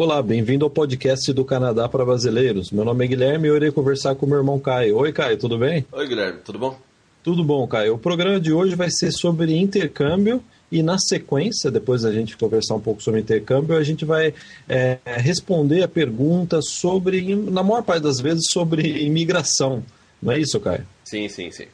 Olá, 0.00 0.22
bem-vindo 0.22 0.64
ao 0.64 0.70
podcast 0.70 1.32
do 1.32 1.44
Canadá 1.44 1.88
para 1.88 2.04
Brasileiros. 2.04 2.70
Meu 2.70 2.84
nome 2.84 3.04
é 3.04 3.08
Guilherme 3.08 3.48
e 3.48 3.50
eu 3.50 3.56
irei 3.56 3.72
conversar 3.72 4.14
com 4.14 4.26
meu 4.26 4.38
irmão 4.38 4.56
Caio. 4.56 4.96
Oi, 4.96 5.12
Caio, 5.12 5.36
tudo 5.36 5.58
bem? 5.58 5.84
Oi, 5.90 6.06
Guilherme, 6.06 6.38
tudo 6.44 6.56
bom? 6.56 6.78
Tudo 7.20 7.42
bom, 7.42 7.66
Caio. 7.66 7.94
O 7.94 7.98
programa 7.98 8.38
de 8.38 8.52
hoje 8.52 8.76
vai 8.76 8.92
ser 8.92 9.10
sobre 9.10 9.56
intercâmbio 9.56 10.40
e, 10.70 10.84
na 10.84 11.00
sequência, 11.00 11.68
depois 11.68 12.02
da 12.02 12.12
gente 12.12 12.36
conversar 12.36 12.76
um 12.76 12.80
pouco 12.80 13.02
sobre 13.02 13.18
intercâmbio, 13.18 13.76
a 13.76 13.82
gente 13.82 14.04
vai 14.04 14.32
é, 14.68 14.98
responder 15.04 15.82
a 15.82 15.88
pergunta 15.88 16.62
sobre, 16.62 17.34
na 17.34 17.64
maior 17.64 17.82
parte 17.82 18.04
das 18.04 18.20
vezes, 18.20 18.52
sobre 18.52 19.04
imigração. 19.04 19.82
Não 20.22 20.30
é 20.30 20.38
isso, 20.38 20.60
Caio? 20.60 20.86
Sim, 21.06 21.28
sim, 21.28 21.50
sim. 21.50 21.66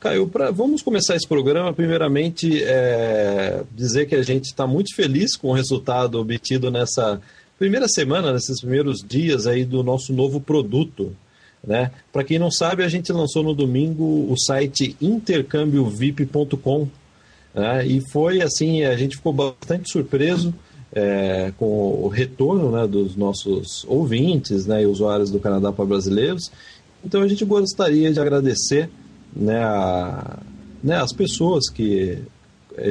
Caio, 0.00 0.26
pra, 0.26 0.50
vamos 0.50 0.82
começar 0.82 1.14
esse 1.14 1.28
programa. 1.28 1.72
Primeiramente, 1.72 2.64
é, 2.64 3.62
dizer 3.70 4.06
que 4.06 4.16
a 4.16 4.22
gente 4.22 4.46
está 4.46 4.66
muito 4.66 4.92
feliz 4.96 5.36
com 5.36 5.50
o 5.50 5.52
resultado 5.52 6.18
obtido 6.18 6.68
nessa 6.68 7.20
primeira 7.60 7.86
semana, 7.86 8.32
nesses 8.32 8.58
primeiros 8.58 9.04
dias 9.06 9.46
aí 9.46 9.66
do 9.66 9.82
nosso 9.82 10.14
novo 10.14 10.40
produto. 10.40 11.14
Né? 11.62 11.90
Para 12.10 12.24
quem 12.24 12.38
não 12.38 12.50
sabe, 12.50 12.82
a 12.82 12.88
gente 12.88 13.12
lançou 13.12 13.42
no 13.42 13.52
domingo 13.52 14.02
o 14.32 14.34
site 14.38 14.96
intercambiovip.com 14.98 16.88
né? 17.54 17.86
e 17.86 18.00
foi 18.10 18.40
assim, 18.40 18.82
a 18.84 18.96
gente 18.96 19.16
ficou 19.18 19.34
bastante 19.34 19.90
surpreso 19.90 20.54
é, 20.90 21.52
com 21.58 21.66
o 22.02 22.08
retorno 22.08 22.70
né, 22.70 22.86
dos 22.86 23.14
nossos 23.14 23.84
ouvintes 23.86 24.64
né, 24.64 24.82
e 24.82 24.86
usuários 24.86 25.30
do 25.30 25.38
Canadá 25.38 25.70
para 25.70 25.84
brasileiros. 25.84 26.50
Então 27.04 27.20
a 27.20 27.28
gente 27.28 27.44
gostaria 27.44 28.10
de 28.10 28.18
agradecer 28.18 28.88
né, 29.36 29.62
a, 29.62 30.38
né, 30.82 30.96
as 30.96 31.12
pessoas 31.12 31.68
que 31.68 32.22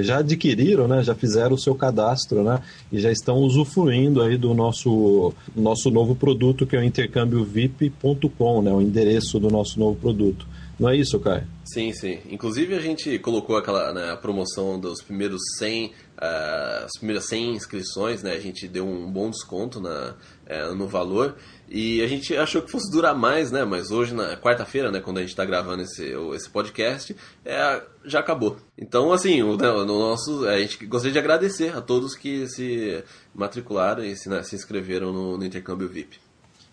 já 0.01 0.19
adquiriram, 0.19 0.87
né, 0.87 1.03
já 1.03 1.15
fizeram 1.15 1.55
o 1.55 1.59
seu 1.59 1.75
cadastro, 1.75 2.43
né, 2.43 2.61
e 2.91 2.99
já 2.99 3.11
estão 3.11 3.37
usufruindo 3.37 4.21
aí 4.21 4.37
do 4.37 4.53
nosso, 4.53 5.33
nosso 5.55 5.89
novo 5.89 6.15
produto 6.15 6.65
que 6.65 6.75
é 6.75 6.79
o 6.79 6.83
intercâmbiovip.com, 6.83 8.61
né, 8.61 8.71
o 8.71 8.81
endereço 8.81 9.39
do 9.39 9.49
nosso 9.49 9.79
novo 9.79 9.95
produto. 9.99 10.47
Não 10.79 10.87
é 10.87 10.95
isso, 10.95 11.19
Caio? 11.19 11.43
Sim, 11.65 11.91
sim. 11.91 12.19
Inclusive 12.31 12.73
a 12.73 12.79
gente 12.79 13.19
colocou 13.19 13.57
aquela 13.57 13.93
né, 13.93 14.15
promoção 14.15 14.79
dos 14.79 15.01
primeiros 15.01 15.41
100, 15.57 15.87
uh, 15.87 15.91
as 16.85 16.91
primeiras 16.97 17.27
100 17.27 17.53
inscrições, 17.53 18.23
né? 18.23 18.31
A 18.31 18.39
gente 18.39 18.65
deu 18.65 18.87
um 18.87 19.11
bom 19.11 19.29
desconto 19.29 19.81
na, 19.81 20.15
uh, 20.50 20.75
no 20.75 20.88
valor 20.88 21.36
e 21.72 22.02
a 22.02 22.08
gente 22.08 22.36
achou 22.36 22.61
que 22.61 22.72
fosse 22.72 22.92
durar 22.92 23.16
mais, 23.16 23.52
né? 23.52 23.64
Mas 23.64 23.92
hoje, 23.92 24.14
na 24.14 24.36
quarta-feira, 24.36 24.91
né, 24.91 25.00
quando 25.00 25.17
a 25.17 25.22
gente 25.22 25.30
está 25.30 25.45
gravando 25.45 25.83
esse, 25.83 26.11
esse 26.33 26.50
podcast, 26.50 27.16
é, 27.45 27.81
já 28.03 28.19
acabou. 28.19 28.58
Então, 28.78 29.11
assim, 29.14 29.44
o, 29.44 29.56
né, 29.56 29.67
no 29.72 29.86
nosso, 29.86 30.47
a 30.47 30.59
gente 30.59 30.83
gostaria 30.88 31.14
de 31.14 31.19
agradecer 31.19 31.75
a 31.78 31.81
todos 31.81 32.16
que 32.16 32.47
se 32.47 33.03
matricularam 33.36 34.03
e 34.03 34.16
se, 34.16 34.28
né, 34.30 34.41
se 34.41 34.56
inscreveram 34.56 35.14
no, 35.14 35.38
no 35.38 35.45
intercâmbio 35.45 35.88
VIP. 35.88 36.17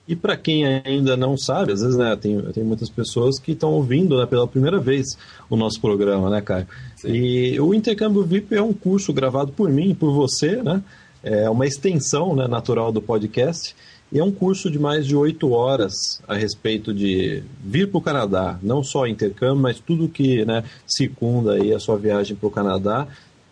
E 0.09 0.15
para 0.15 0.37
quem 0.37 0.65
ainda 0.65 1.17
não 1.17 1.37
sabe, 1.37 1.73
às 1.73 1.81
vezes 1.81 1.97
né, 1.97 2.17
tem, 2.17 2.41
tem 2.53 2.63
muitas 2.63 2.89
pessoas 2.89 3.41
que 3.41 3.53
estão 3.53 3.73
ouvindo 3.73 4.17
né, 4.17 4.25
pela 4.25 4.47
primeira 4.47 4.79
vez 4.79 5.19
o 5.51 5.57
nosso 5.57 5.81
programa, 5.81 6.31
né, 6.31 6.41
Caio? 6.41 6.67
Sim. 6.95 7.13
E 7.13 7.61
o 7.61 7.75
Intercâmbio 7.75 8.23
VIP 8.23 8.55
é 8.55 8.63
um 8.63 8.73
curso 8.73 9.13
gravado 9.13 9.53
por 9.53 9.69
mim 9.69 9.91
e 9.91 9.95
por 9.95 10.13
você, 10.13 10.63
né? 10.63 10.81
É 11.27 11.51
uma 11.51 11.67
extensão 11.67 12.37
né, 12.37 12.47
natural 12.47 12.93
do 12.93 13.03
podcast. 13.03 13.75
E 14.13 14.21
é 14.21 14.25
um 14.25 14.31
curso 14.31 14.71
de 14.71 14.79
mais 14.79 15.05
de 15.05 15.17
oito 15.17 15.51
horas 15.51 16.23
a 16.29 16.37
respeito 16.37 16.95
de 16.95 17.43
vir 17.61 17.91
para 17.91 17.99
o 17.99 18.01
Canadá, 18.01 18.57
não 18.63 18.81
só 18.81 19.05
intercâmbio, 19.05 19.61
mas 19.61 19.81
tudo 19.81 20.09
que 20.09 20.45
né, 20.45 20.63
circunda 20.87 21.55
aí 21.55 21.75
a 21.75 21.81
sua 21.81 21.97
viagem 21.97 22.37
para 22.37 22.47
o 22.47 22.51
Canadá, 22.51 23.09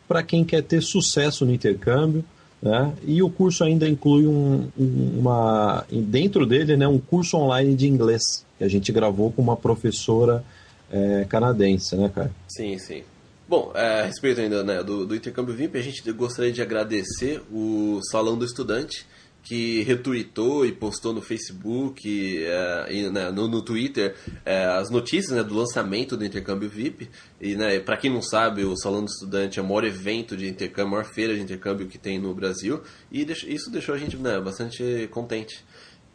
para 0.06 0.22
quem 0.22 0.44
quer 0.44 0.62
ter 0.62 0.80
sucesso 0.80 1.44
no 1.44 1.52
intercâmbio, 1.52 2.24
né? 2.62 2.94
E 3.04 3.20
o 3.20 3.28
curso 3.28 3.64
ainda 3.64 3.88
inclui 3.88 4.28
um, 4.28 4.68
uma, 4.78 5.84
dentro 5.90 6.46
dele, 6.46 6.76
né, 6.76 6.86
um 6.86 7.00
curso 7.00 7.36
online 7.36 7.74
de 7.74 7.88
inglês 7.88 8.46
que 8.56 8.62
a 8.62 8.68
gente 8.68 8.92
gravou 8.92 9.32
com 9.32 9.42
uma 9.42 9.56
professora 9.56 10.44
é, 10.90 11.26
canadense, 11.28 11.96
né, 11.96 12.08
cara? 12.14 12.30
Sim, 12.48 12.78
sim. 12.78 13.02
Bom, 13.46 13.72
é, 13.74 14.00
a 14.00 14.06
respeito 14.06 14.40
ainda 14.40 14.64
né, 14.64 14.82
do, 14.82 15.06
do 15.06 15.14
intercâmbio 15.14 15.54
VIP, 15.54 15.76
a 15.76 15.82
gente 15.82 16.10
gostaria 16.12 16.50
de 16.50 16.62
agradecer 16.62 17.42
o 17.52 18.00
Salão 18.10 18.38
do 18.38 18.44
Estudante, 18.44 19.06
que 19.42 19.82
retweetou 19.82 20.64
e 20.64 20.72
postou 20.72 21.12
no 21.12 21.20
Facebook 21.20 22.42
é, 22.42 22.86
e 22.90 23.10
né, 23.10 23.30
no, 23.30 23.46
no, 23.46 23.60
Twitter 23.60 24.16
é, 24.44 24.64
as 24.64 24.88
notícias 24.90 25.36
né, 25.36 25.44
do 25.44 25.54
lançamento 25.54 26.16
do 26.16 26.24
intercâmbio 26.24 26.70
VIP. 26.70 27.10
E 27.38 27.54
né, 27.54 27.78
para 27.78 27.98
quem 27.98 28.10
não 28.10 28.22
sabe, 28.22 28.64
o 28.64 28.74
Salão 28.74 29.04
do 29.04 29.10
Estudante 29.10 29.58
é 29.58 29.62
o 29.62 29.66
maior 29.66 29.84
evento 29.84 30.34
de 30.34 30.48
intercâmbio, 30.48 30.88
a 30.88 30.90
maior 31.02 31.04
feira 31.04 31.34
de 31.34 31.42
intercâmbio 31.42 31.86
que 31.86 31.98
tem 31.98 32.18
no 32.18 32.34
Brasil. 32.34 32.82
E 33.12 33.26
isso 33.46 33.70
deixou 33.70 33.94
a 33.94 33.98
gente 33.98 34.16
né, 34.16 34.40
bastante 34.40 35.06
contente. 35.10 35.62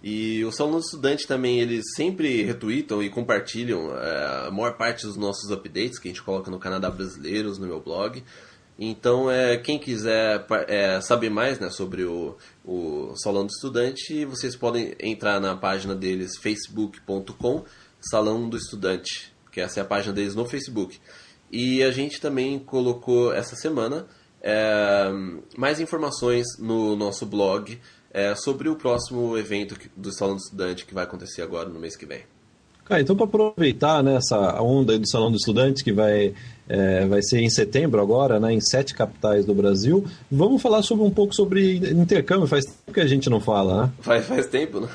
E 0.01 0.45
o 0.45 0.51
Salão 0.51 0.73
do 0.73 0.79
Estudante 0.79 1.27
também, 1.27 1.59
eles 1.59 1.83
sempre 1.95 2.43
retweetam 2.43 3.03
e 3.03 3.09
compartilham 3.09 3.95
é, 3.97 4.47
a 4.47 4.51
maior 4.51 4.77
parte 4.77 5.05
dos 5.05 5.17
nossos 5.17 5.51
updates 5.51 5.99
que 5.99 6.07
a 6.07 6.11
gente 6.11 6.23
coloca 6.23 6.49
no 6.49 6.57
Canadá 6.57 6.89
Brasileiros, 6.89 7.57
no 7.57 7.67
meu 7.67 7.81
blog. 7.81 8.23
Então, 8.81 9.29
é, 9.29 9.57
quem 9.57 9.77
quiser 9.77 10.45
é, 10.69 11.01
saber 11.01 11.29
mais 11.29 11.59
né, 11.59 11.69
sobre 11.69 12.05
o, 12.05 12.38
o 12.63 13.13
Salão 13.17 13.45
do 13.45 13.51
Estudante, 13.51 14.23
vocês 14.23 14.55
podem 14.55 14.95
entrar 15.01 15.41
na 15.41 15.53
página 15.53 15.93
deles, 15.93 16.38
facebook.com, 16.38 17.65
Salão 17.99 18.47
do 18.47 18.55
Estudante, 18.55 19.33
que 19.51 19.59
essa 19.59 19.81
é 19.81 19.83
a 19.83 19.85
página 19.85 20.13
deles 20.13 20.33
no 20.33 20.45
Facebook. 20.45 20.97
E 21.51 21.83
a 21.83 21.91
gente 21.91 22.21
também 22.21 22.57
colocou 22.57 23.33
essa 23.33 23.57
semana 23.57 24.07
é, 24.41 25.09
mais 25.57 25.81
informações 25.81 26.45
no 26.57 26.95
nosso 26.95 27.25
blog 27.25 27.77
é, 28.11 28.35
sobre 28.35 28.69
o 28.69 28.75
próximo 28.75 29.37
evento 29.37 29.75
do 29.95 30.11
Salão 30.11 30.35
do 30.35 30.41
Estudante 30.41 30.85
que 30.85 30.93
vai 30.93 31.03
acontecer 31.03 31.41
agora 31.41 31.69
no 31.69 31.79
mês 31.79 31.95
que 31.95 32.05
vem. 32.05 32.21
Ah, 32.89 32.99
então, 32.99 33.15
para 33.15 33.25
aproveitar 33.25 34.01
né, 34.01 34.15
essa 34.15 34.59
onda 34.59 34.97
do 34.97 35.07
Salão 35.07 35.29
do 35.29 35.37
Estudante, 35.37 35.83
que 35.83 35.93
vai, 35.93 36.33
é, 36.67 37.05
vai 37.05 37.21
ser 37.21 37.39
em 37.39 37.49
setembro 37.49 38.01
agora, 38.01 38.39
né, 38.39 38.51
em 38.51 38.59
sete 38.59 38.95
capitais 38.95 39.45
do 39.45 39.53
Brasil, 39.53 40.03
vamos 40.31 40.59
falar 40.59 40.81
sobre 40.81 41.05
um 41.05 41.11
pouco 41.11 41.35
sobre 41.35 41.75
intercâmbio. 41.75 42.47
Faz 42.47 42.65
tempo 42.65 42.91
que 42.91 42.99
a 42.99 43.05
gente 43.05 43.29
não 43.29 43.39
fala, 43.39 43.83
né? 43.83 43.91
Faz, 44.01 44.25
faz 44.25 44.47
tempo, 44.47 44.79
né? 44.79 44.89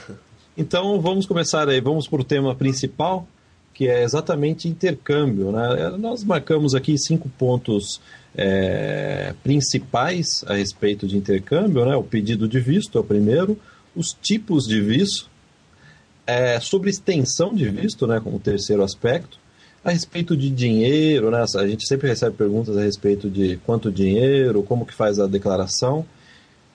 Então, 0.59 1.01
vamos 1.01 1.25
começar 1.25 1.69
aí. 1.69 1.81
Vamos 1.81 2.09
para 2.09 2.21
o 2.21 2.25
tema 2.25 2.53
principal, 2.55 3.29
que 3.73 3.89
é 3.89 4.03
exatamente 4.03 4.69
intercâmbio. 4.69 5.53
Né? 5.53 5.95
Nós 5.97 6.25
marcamos 6.25 6.75
aqui 6.75 6.99
cinco 6.99 7.29
pontos 7.29 8.01
é, 8.37 9.35
principais 9.43 10.45
a 10.47 10.55
respeito 10.55 11.07
de 11.07 11.17
intercâmbio. 11.17 11.85
Né? 11.85 11.95
O 11.97 12.03
pedido 12.03 12.49
de 12.49 12.61
visto 12.61 12.99
é 12.99 13.01
o 13.01 13.05
primeiro, 13.05 13.59
os 13.95 14.13
tipos 14.13 14.65
de 14.65 14.81
visto, 14.81 15.29
é, 16.27 16.59
sobre 16.59 16.91
extensão 16.91 17.55
de 17.55 17.69
visto, 17.69 18.07
né, 18.07 18.21
como 18.23 18.39
terceiro 18.39 18.83
aspecto, 18.83 19.39
a 19.85 19.91
respeito 19.91 20.35
de 20.35 20.49
dinheiro, 20.49 21.31
né, 21.31 21.45
a 21.55 21.67
gente 21.67 21.87
sempre 21.87 22.09
recebe 22.09 22.35
perguntas 22.35 22.77
a 22.77 22.81
respeito 22.81 23.29
de 23.29 23.59
quanto 23.67 23.93
dinheiro, 23.93 24.63
como 24.63 24.87
que 24.87 24.95
faz 24.95 25.19
a 25.19 25.27
declaração, 25.27 26.07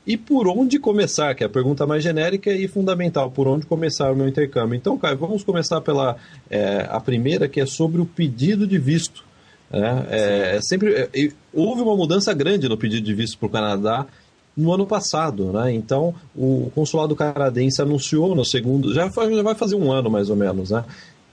e 0.06 0.16
por 0.16 0.48
onde 0.48 0.80
começar, 0.80 1.36
que 1.36 1.44
é 1.44 1.48
a 1.48 1.50
pergunta 1.50 1.86
mais 1.86 2.04
genérica 2.04 2.52
e 2.52 2.68
fundamental, 2.68 3.30
por 3.30 3.48
onde 3.48 3.66
começar 3.66 4.12
o 4.12 4.16
meu 4.16 4.28
intercâmbio. 4.28 4.76
Então, 4.76 4.98
Caio, 4.98 5.18
vamos 5.18 5.44
começar 5.44 5.82
pela 5.82 6.16
é, 6.50 6.88
a 6.90 7.00
primeira, 7.00 7.48
que 7.48 7.60
é 7.60 7.66
sobre 7.66 8.02
o 8.02 8.06
pedido 8.06 8.66
de 8.66 8.78
visto. 8.78 9.24
Né? 9.72 10.08
É, 10.10 10.56
é 10.58 10.62
sempre, 10.62 10.94
é, 10.94 11.32
houve 11.54 11.82
uma 11.82 11.96
mudança 11.96 12.34
grande 12.34 12.68
no 12.68 12.78
pedido 12.78 13.06
de 13.06 13.14
visto 13.14 13.38
para 13.38 13.48
o 13.48 13.50
Canadá 13.50 14.08
no 14.56 14.74
ano 14.74 14.86
passado, 14.86 15.52
né? 15.54 15.74
Então, 15.74 16.14
o 16.36 16.70
consulado 16.76 17.16
canadense 17.16 17.82
anunciou 17.82 18.36
no 18.36 18.44
segundo, 18.44 18.94
já, 18.94 19.10
já 19.10 19.44
vai 19.44 19.56
fazer 19.56 19.76
um 19.76 19.92
ano 19.92 20.10
mais 20.10 20.30
ou 20.30 20.36
menos, 20.36 20.72
né? 20.72 20.84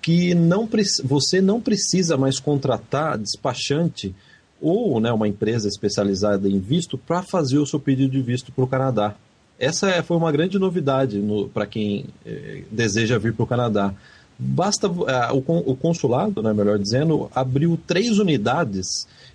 Que 0.00 0.34
não, 0.34 0.68
você 1.04 1.40
não 1.40 1.60
precisa 1.60 2.16
mais 2.16 2.38
contratar 2.38 3.18
despachante 3.18 4.14
ou 4.60 5.00
né, 5.00 5.12
uma 5.12 5.28
empresa 5.28 5.68
especializada 5.68 6.48
em 6.48 6.58
visto 6.58 6.96
para 6.96 7.22
fazer 7.22 7.58
o 7.58 7.66
seu 7.66 7.80
pedido 7.80 8.12
de 8.12 8.22
visto 8.22 8.52
para 8.52 8.64
o 8.64 8.68
Canadá. 8.68 9.14
Essa 9.58 9.90
é, 9.90 10.02
foi 10.02 10.16
uma 10.16 10.30
grande 10.30 10.58
novidade 10.58 11.22
para 11.52 11.66
quem 11.66 12.06
eh, 12.24 12.62
deseja 12.70 13.18
vir 13.18 13.32
para 13.32 13.42
o 13.42 13.46
Canadá. 13.46 13.94
Basta 14.38 14.86
eh, 14.86 15.32
o, 15.32 15.38
o, 15.38 15.76
consulado, 15.76 16.42
né, 16.42 16.52
melhor 16.52 16.78
dizendo, 16.78 17.30
abriu 17.34 17.78
três 17.86 18.18
unidades 18.18 18.86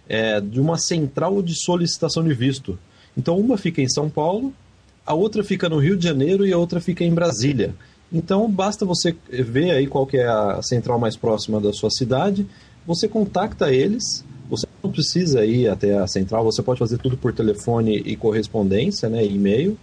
eh, 0.07 0.39
de 0.39 0.59
uma 0.59 0.77
central 0.77 1.41
de 1.41 1.55
solicitação 1.55 2.23
de 2.23 2.33
visto. 2.33 2.77
Então, 3.17 3.37
uma 3.37 3.57
fica 3.57 3.81
em 3.81 3.89
São 3.89 4.09
Paulo, 4.09 4.53
a 5.05 5.13
outra 5.13 5.43
fica 5.43 5.67
no 5.67 5.79
Rio 5.79 5.97
de 5.97 6.03
Janeiro 6.03 6.45
e 6.45 6.53
a 6.53 6.57
outra 6.57 6.79
fica 6.79 7.03
em 7.03 7.13
Brasília. 7.13 7.73
Então, 8.13 8.49
basta 8.49 8.85
você 8.85 9.15
ver 9.29 9.71
aí 9.71 9.87
qual 9.87 10.05
que 10.05 10.17
é 10.17 10.27
a 10.27 10.61
central 10.61 10.99
mais 10.99 11.15
próxima 11.15 11.59
da 11.59 11.73
sua 11.73 11.89
cidade, 11.89 12.45
você 12.85 13.07
contacta 13.07 13.71
eles, 13.71 14.23
você 14.49 14.67
não 14.83 14.91
precisa 14.91 15.45
ir 15.45 15.67
até 15.67 15.97
a 15.97 16.05
central, 16.07 16.43
você 16.43 16.61
pode 16.61 16.79
fazer 16.79 16.97
tudo 16.97 17.15
por 17.15 17.33
telefone 17.33 17.97
e 18.05 18.15
correspondência, 18.15 19.07
né, 19.09 19.25
e-mail, 19.25 19.77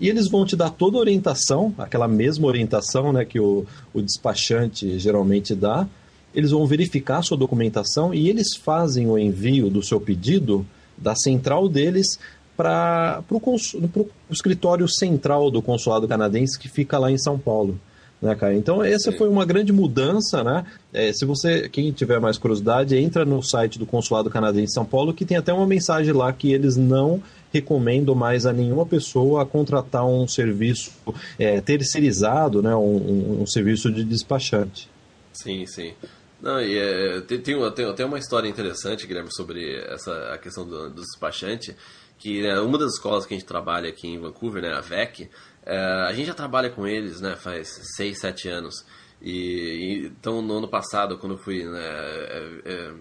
e 0.00 0.08
eles 0.08 0.28
vão 0.28 0.46
te 0.46 0.56
dar 0.56 0.70
toda 0.70 0.96
a 0.96 1.00
orientação, 1.00 1.74
aquela 1.76 2.08
mesma 2.08 2.46
orientação 2.46 3.12
né, 3.12 3.24
que 3.24 3.38
o, 3.38 3.66
o 3.92 4.00
despachante 4.00 4.98
geralmente 4.98 5.54
dá, 5.54 5.86
eles 6.34 6.52
vão 6.52 6.66
verificar 6.66 7.18
a 7.18 7.22
sua 7.22 7.36
documentação 7.36 8.14
e 8.14 8.28
eles 8.28 8.56
fazem 8.56 9.08
o 9.08 9.18
envio 9.18 9.68
do 9.68 9.82
seu 9.82 10.00
pedido 10.00 10.66
da 10.96 11.14
central 11.14 11.68
deles 11.68 12.18
para 12.56 13.22
o 13.30 14.06
escritório 14.30 14.88
central 14.88 15.50
do 15.50 15.62
consulado 15.62 16.06
canadense 16.06 16.58
que 16.58 16.68
fica 16.68 16.98
lá 16.98 17.10
em 17.10 17.18
São 17.18 17.38
Paulo. 17.38 17.78
Né, 18.20 18.34
cara? 18.34 18.54
Então 18.54 18.84
essa 18.84 19.10
foi 19.12 19.28
uma 19.28 19.46
grande 19.46 19.72
mudança, 19.72 20.44
né? 20.44 20.64
É, 20.92 21.10
se 21.10 21.24
você, 21.24 21.70
quem 21.70 21.90
tiver 21.90 22.20
mais 22.20 22.36
curiosidade, 22.36 22.94
entra 22.94 23.24
no 23.24 23.42
site 23.42 23.78
do 23.78 23.86
Consulado 23.86 24.28
Canadense 24.28 24.72
em 24.72 24.74
São 24.74 24.84
Paulo, 24.84 25.14
que 25.14 25.24
tem 25.24 25.38
até 25.38 25.54
uma 25.54 25.66
mensagem 25.66 26.12
lá 26.12 26.30
que 26.30 26.52
eles 26.52 26.76
não 26.76 27.22
recomendam 27.52 28.14
mais 28.14 28.46
a 28.46 28.52
nenhuma 28.52 28.86
pessoa 28.86 29.42
a 29.42 29.46
contratar 29.46 30.06
um 30.06 30.26
serviço 30.26 30.92
é, 31.38 31.60
terceirizado, 31.60 32.62
né? 32.62 32.74
Um, 32.74 32.96
um, 32.96 33.42
um, 33.42 33.46
serviço 33.46 33.90
de 33.90 34.04
despachante. 34.04 34.88
Sim, 35.32 35.66
sim. 35.66 35.92
Não, 36.40 36.60
e 36.60 36.78
é, 36.78 37.20
tem, 37.22 37.40
tem, 37.40 37.70
tem, 37.72 37.94
tem 37.94 38.06
uma 38.06 38.18
história 38.18 38.48
interessante, 38.48 39.06
Guilherme, 39.06 39.32
sobre 39.32 39.76
essa 39.86 40.32
a 40.32 40.38
questão 40.38 40.66
do, 40.66 40.88
do 40.88 41.02
despachante, 41.02 41.76
que 42.18 42.42
né, 42.42 42.58
uma 42.60 42.78
das 42.78 42.94
escolas 42.94 43.26
que 43.26 43.34
a 43.34 43.36
gente 43.36 43.46
trabalha 43.46 43.88
aqui 43.88 44.08
em 44.08 44.18
Vancouver, 44.18 44.62
né, 44.62 44.72
a 44.72 44.80
VEC, 44.80 45.28
é, 45.64 45.76
a 45.76 46.12
gente 46.12 46.26
já 46.26 46.34
trabalha 46.34 46.70
com 46.70 46.86
eles, 46.86 47.20
né, 47.20 47.36
faz 47.36 47.68
6, 47.96 48.18
7 48.18 48.48
anos. 48.48 48.84
E, 49.20 49.32
e, 49.32 50.06
então, 50.06 50.40
no 50.40 50.58
ano 50.58 50.68
passado, 50.68 51.18
quando 51.18 51.32
eu 51.32 51.38
fui 51.38 51.64
né, 51.64 51.78
é, 51.78 52.60
é, 52.64 52.94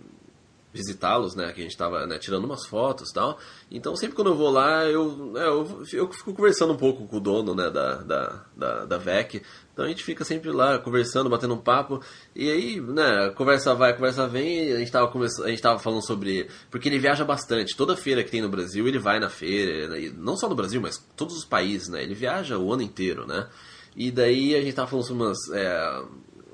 visitá-los, 0.71 1.35
né, 1.35 1.51
que 1.51 1.61
a 1.61 1.63
gente 1.63 1.71
estava 1.71 2.05
né, 2.05 2.19
tirando 2.19 2.45
umas 2.45 2.65
fotos 2.67 3.09
e 3.09 3.13
tal. 3.13 3.39
Então, 3.71 3.95
sempre 3.95 4.15
quando 4.15 4.29
eu 4.29 4.35
vou 4.35 4.51
lá, 4.51 4.85
eu, 4.85 5.33
é, 5.35 5.47
eu, 5.47 5.83
eu, 5.93 6.11
fico 6.11 6.33
conversando 6.33 6.73
um 6.73 6.77
pouco 6.77 7.07
com 7.07 7.17
o 7.17 7.19
dono 7.19 7.55
né, 7.55 7.69
da, 7.69 7.95
da, 7.95 8.45
da, 8.55 8.85
da 8.85 8.97
VEC. 8.97 9.41
Então, 9.73 9.85
a 9.85 9.87
gente 9.87 10.03
fica 10.03 10.23
sempre 10.23 10.51
lá 10.51 10.77
conversando, 10.77 11.29
batendo 11.29 11.55
um 11.55 11.59
papo. 11.59 12.01
E 12.35 12.49
aí, 12.51 12.79
né, 12.79 13.31
conversa 13.35 13.73
vai, 13.73 13.93
conversa 13.93 14.27
vem. 14.27 14.73
A 14.73 14.77
gente 14.77 14.87
estava 14.87 15.11
a 15.43 15.49
gente 15.49 15.61
tava 15.61 15.79
falando 15.79 16.05
sobre... 16.05 16.47
Porque 16.69 16.87
ele 16.87 16.99
viaja 16.99 17.25
bastante. 17.25 17.75
Toda 17.75 17.95
feira 17.95 18.23
que 18.23 18.29
tem 18.29 18.41
no 18.41 18.49
Brasil, 18.49 18.87
ele 18.87 18.99
vai 18.99 19.19
na 19.19 19.29
feira. 19.29 19.87
Né, 19.87 20.11
não 20.17 20.37
só 20.37 20.47
no 20.47 20.55
Brasil, 20.55 20.81
mas 20.81 20.97
todos 21.15 21.35
os 21.35 21.45
países, 21.45 21.87
né? 21.87 22.03
Ele 22.03 22.13
viaja 22.13 22.57
o 22.57 22.71
ano 22.71 22.83
inteiro, 22.83 23.25
né? 23.25 23.47
E 23.95 24.11
daí 24.11 24.55
a 24.55 24.61
gente 24.61 24.75
tava 24.75 24.87
falando 24.87 25.05
sobre 25.05 25.23
umas... 25.23 25.49
É, 25.51 26.03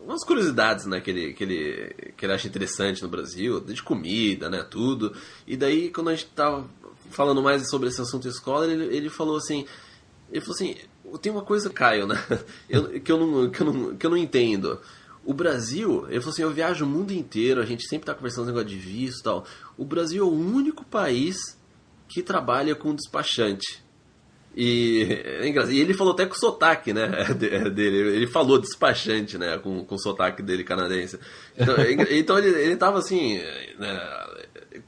umas 0.05 0.23
curiosidades, 0.23 0.85
né, 0.85 1.01
que 1.01 1.09
ele, 1.09 1.33
que, 1.33 1.43
ele, 1.43 2.13
que 2.15 2.25
ele 2.25 2.33
acha 2.33 2.47
interessante 2.47 3.01
no 3.01 3.09
Brasil, 3.09 3.59
de 3.59 3.81
comida, 3.81 4.49
né, 4.49 4.63
tudo. 4.63 5.13
E 5.47 5.57
daí, 5.57 5.89
quando 5.89 6.09
a 6.09 6.15
gente 6.15 6.27
tava 6.27 6.65
falando 7.09 7.41
mais 7.41 7.69
sobre 7.69 7.89
esse 7.89 7.99
assunto 7.99 8.27
escola, 8.27 8.67
ele, 8.67 8.95
ele 8.95 9.09
falou 9.09 9.37
assim, 9.37 9.65
ele 10.31 10.41
falou 10.41 10.55
assim, 10.55 10.75
tem 11.21 11.31
uma 11.31 11.41
coisa, 11.41 11.69
Caio, 11.69 12.07
né, 12.07 12.15
eu, 12.69 12.99
que, 13.01 13.11
eu 13.11 13.19
não, 13.19 13.49
que, 13.49 13.61
eu 13.61 13.65
não, 13.65 13.95
que 13.97 14.05
eu 14.05 14.09
não 14.09 14.17
entendo. 14.17 14.79
O 15.25 15.33
Brasil, 15.33 16.05
ele 16.07 16.19
falou 16.19 16.33
assim, 16.33 16.43
eu 16.43 16.51
viajo 16.51 16.85
o 16.85 16.87
mundo 16.87 17.11
inteiro, 17.11 17.59
a 17.59 17.65
gente 17.65 17.87
sempre 17.87 18.05
tá 18.05 18.13
conversando 18.13 18.45
negócio 18.45 18.67
de 18.67 18.77
visto 18.77 19.21
e 19.21 19.23
tal. 19.23 19.45
O 19.75 19.83
Brasil 19.83 20.23
é 20.23 20.27
o 20.27 20.31
único 20.31 20.85
país 20.85 21.59
que 22.07 22.21
trabalha 22.21 22.75
com 22.75 22.93
despachante. 22.93 23.83
E 24.55 25.05
é 25.09 25.47
engraçado. 25.49 25.73
E 25.73 25.81
ele 25.81 25.93
falou 25.93 26.13
até 26.13 26.25
com 26.25 26.35
sotaque, 26.35 26.93
né? 26.93 27.07
Dele. 27.73 28.15
Ele 28.15 28.27
falou 28.27 28.57
despachante, 28.57 29.37
né? 29.37 29.57
Com, 29.57 29.83
com 29.83 29.95
o 29.95 29.99
sotaque 29.99 30.41
dele 30.41 30.63
canadense. 30.63 31.19
Então, 31.57 31.75
é 31.75 32.17
então 32.17 32.37
ele, 32.37 32.49
ele 32.59 32.75
tava 32.77 32.99
assim. 32.99 33.37
Né? 33.77 33.99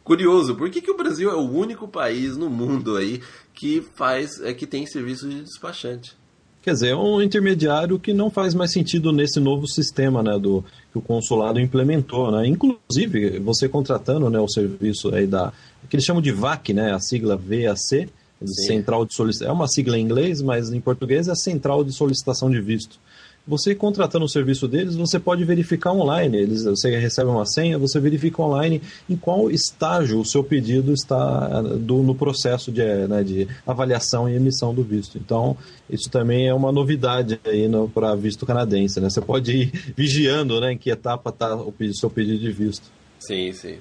curioso. 0.04 0.56
Por 0.56 0.69
que, 0.69 0.81
que 0.81 0.92
o 0.92 0.98
Brasil 0.98 1.30
é 1.30 1.36
o 1.36 1.50
único 1.50 1.88
país 1.88 2.38
no 2.38 2.50
mundo 2.50 2.96
aí 2.96 3.22
que 3.54 3.84
faz. 3.96 4.40
É, 4.42 4.54
que 4.54 4.66
tem 4.66 4.86
serviço 4.86 5.30
de 5.30 5.42
despachante? 5.42 6.16
Quer 6.62 6.74
dizer, 6.74 6.90
é 6.90 6.96
um 6.96 7.22
intermediário 7.22 7.98
que 7.98 8.14
não 8.14 8.30
faz 8.30 8.54
mais 8.54 8.74
sentido 8.74 9.14
nesse 9.14 9.40
novo 9.40 9.68
sistema 9.68 10.22
né, 10.22 10.38
do, 10.38 10.66
que 10.92 10.98
o 10.98 11.02
consulado 11.02 11.60
implementou. 11.60 12.30
Né? 12.31 12.48
Inclusive, 12.48 13.40
você 13.40 13.69
contratando 13.69 14.30
né, 14.30 14.40
o 14.40 14.50
serviço 14.50 15.14
aí 15.14 15.25
da. 15.25 15.54
que 15.90 15.96
eles 15.96 16.06
chamam 16.06 16.22
de 16.22 16.31
VAC, 16.31 16.74
né? 16.74 16.94
A 16.94 17.00
sigla 17.00 17.38
VAC 17.38 18.10
Central 18.45 19.06
de 19.06 19.13
solicitação. 19.13 19.51
É 19.51 19.56
uma 19.56 19.68
sigla 19.68 19.98
em 19.98 20.01
inglês, 20.01 20.42
mas 20.42 20.72
em 20.72 20.80
português 20.80 21.28
é 21.28 21.36
Central 21.36 21.84
de 21.84 21.92
Solicitação 21.92 22.50
de 22.51 22.62
Visto. 22.62 23.00
Você 23.48 23.74
contratando 23.74 24.25
o 24.25 24.30
serviço 24.30 24.68
deles, 24.68 24.95
você 24.95 25.18
pode 25.18 25.45
verificar 25.45 25.94
online. 25.94 26.38
Eles, 26.38 26.66
você 26.66 26.98
recebe 26.98 27.30
uma 27.30 27.45
senha, 27.45 27.78
você 27.78 27.98
verifica 27.98 28.42
online 28.42 28.81
em 29.10 29.16
qual 29.16 29.50
estágio 29.50 30.19
o 30.19 30.25
seu 30.25 30.44
pedido 30.44 30.94
está 30.94 31.62
do, 31.62 32.04
no 32.04 32.13
processo 32.13 32.74
de, 32.74 32.84
né, 32.84 33.24
de 33.24 33.48
avaliação 33.66 34.28
e 34.28 34.36
emissão 34.36 34.74
do 34.74 34.83
visto. 34.83 35.18
Então, 35.18 35.56
isso 35.90 36.10
também 36.10 36.50
é 36.50 36.54
uma 36.54 36.74
novidade 36.74 37.40
aí 37.45 37.69
para 37.94 38.13
visto 38.16 38.45
canadense. 38.45 39.00
Né? 39.00 39.10
Você 39.10 39.22
pode 39.22 39.56
ir 39.56 39.72
vigiando 39.95 40.60
né, 40.60 40.74
em 40.74 40.78
que 40.78 40.90
etapa 40.90 41.30
está 41.30 41.56
o 41.56 41.74
seu 41.94 42.10
pedido 42.10 42.40
de 42.40 42.51
visto. 42.51 42.92
Sim, 43.18 43.54
sim. 43.54 43.78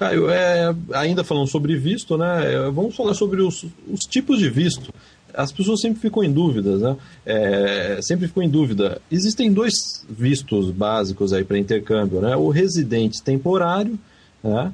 Caio, 0.00 0.30
é, 0.30 0.74
ainda 0.94 1.22
falando 1.22 1.46
sobre 1.46 1.76
visto, 1.76 2.16
né? 2.16 2.54
É, 2.54 2.70
vamos 2.70 2.96
falar 2.96 3.12
sobre 3.12 3.42
os, 3.42 3.66
os 3.86 4.00
tipos 4.00 4.38
de 4.38 4.48
visto. 4.48 4.94
As 5.34 5.52
pessoas 5.52 5.82
sempre 5.82 6.00
ficam 6.00 6.24
em 6.24 6.32
dúvidas, 6.32 6.80
né? 6.80 6.96
É, 7.26 8.00
sempre 8.00 8.26
ficam 8.26 8.42
em 8.42 8.48
dúvida. 8.48 8.98
Existem 9.12 9.52
dois 9.52 9.74
vistos 10.08 10.70
básicos 10.70 11.34
aí 11.34 11.44
para 11.44 11.58
intercâmbio, 11.58 12.22
né? 12.22 12.34
O 12.34 12.48
residente 12.48 13.22
temporário, 13.22 13.98
né? 14.42 14.72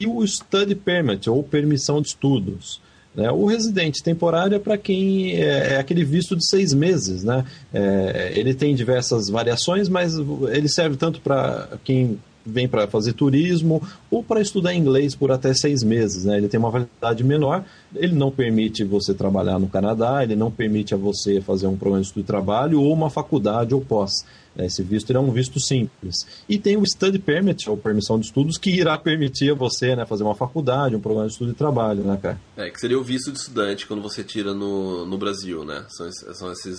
E 0.00 0.06
o 0.06 0.26
study 0.26 0.74
permit 0.74 1.28
ou 1.28 1.42
permissão 1.42 2.00
de 2.00 2.08
estudos. 2.08 2.80
Né? 3.14 3.30
O 3.30 3.44
residente 3.44 4.02
temporário 4.02 4.54
é 4.54 4.58
para 4.58 4.78
quem 4.78 5.34
é, 5.34 5.74
é, 5.74 5.76
aquele 5.78 6.04
visto 6.04 6.34
de 6.34 6.48
seis 6.48 6.72
meses. 6.72 7.22
Né? 7.22 7.44
É, 7.74 8.32
ele 8.34 8.54
tem 8.54 8.74
diversas 8.74 9.28
variações, 9.28 9.88
mas 9.88 10.14
ele 10.14 10.68
serve 10.68 10.96
tanto 10.96 11.20
para 11.20 11.68
quem 11.82 12.18
vem 12.48 12.68
para 12.68 12.86
fazer 12.86 13.12
turismo 13.12 13.82
ou 14.10 14.22
para 14.22 14.40
estudar 14.40 14.74
inglês 14.74 15.14
por 15.14 15.30
até 15.30 15.52
seis 15.54 15.82
meses. 15.82 16.24
Né? 16.24 16.38
Ele 16.38 16.48
tem 16.48 16.58
uma 16.58 16.70
validade 16.70 17.22
menor, 17.22 17.64
ele 17.94 18.14
não 18.14 18.30
permite 18.30 18.84
você 18.84 19.14
trabalhar 19.14 19.58
no 19.58 19.68
Canadá, 19.68 20.22
ele 20.22 20.36
não 20.36 20.50
permite 20.50 20.94
a 20.94 20.96
você 20.96 21.40
fazer 21.40 21.66
um 21.66 21.76
programa 21.76 22.02
de 22.02 22.08
estudo 22.08 22.22
e 22.22 22.26
trabalho 22.26 22.80
ou 22.80 22.92
uma 22.92 23.10
faculdade 23.10 23.74
ou 23.74 23.80
pós. 23.80 24.24
Esse 24.58 24.82
visto 24.82 25.12
é 25.12 25.20
um 25.20 25.30
visto 25.30 25.60
simples. 25.60 26.16
E 26.48 26.58
tem 26.58 26.76
o 26.76 26.84
Study 26.84 27.18
Permit, 27.18 27.70
ou 27.70 27.76
permissão 27.76 28.18
de 28.18 28.26
estudos, 28.26 28.58
que 28.58 28.70
irá 28.70 28.98
permitir 28.98 29.52
a 29.52 29.54
você 29.54 29.94
né, 29.94 30.04
fazer 30.04 30.24
uma 30.24 30.34
faculdade, 30.34 30.96
um 30.96 31.00
programa 31.00 31.28
de 31.28 31.32
estudo 31.32 31.52
e 31.52 31.54
trabalho, 31.54 32.02
né, 32.02 32.18
cara? 32.20 32.40
É, 32.56 32.68
que 32.68 32.80
seria 32.80 32.98
o 32.98 33.04
visto 33.04 33.30
de 33.30 33.38
estudante 33.38 33.86
quando 33.86 34.02
você 34.02 34.24
tira 34.24 34.52
no, 34.52 35.06
no 35.06 35.16
Brasil, 35.16 35.64
né? 35.64 35.84
São, 35.88 36.10
são 36.10 36.52
esses, 36.52 36.76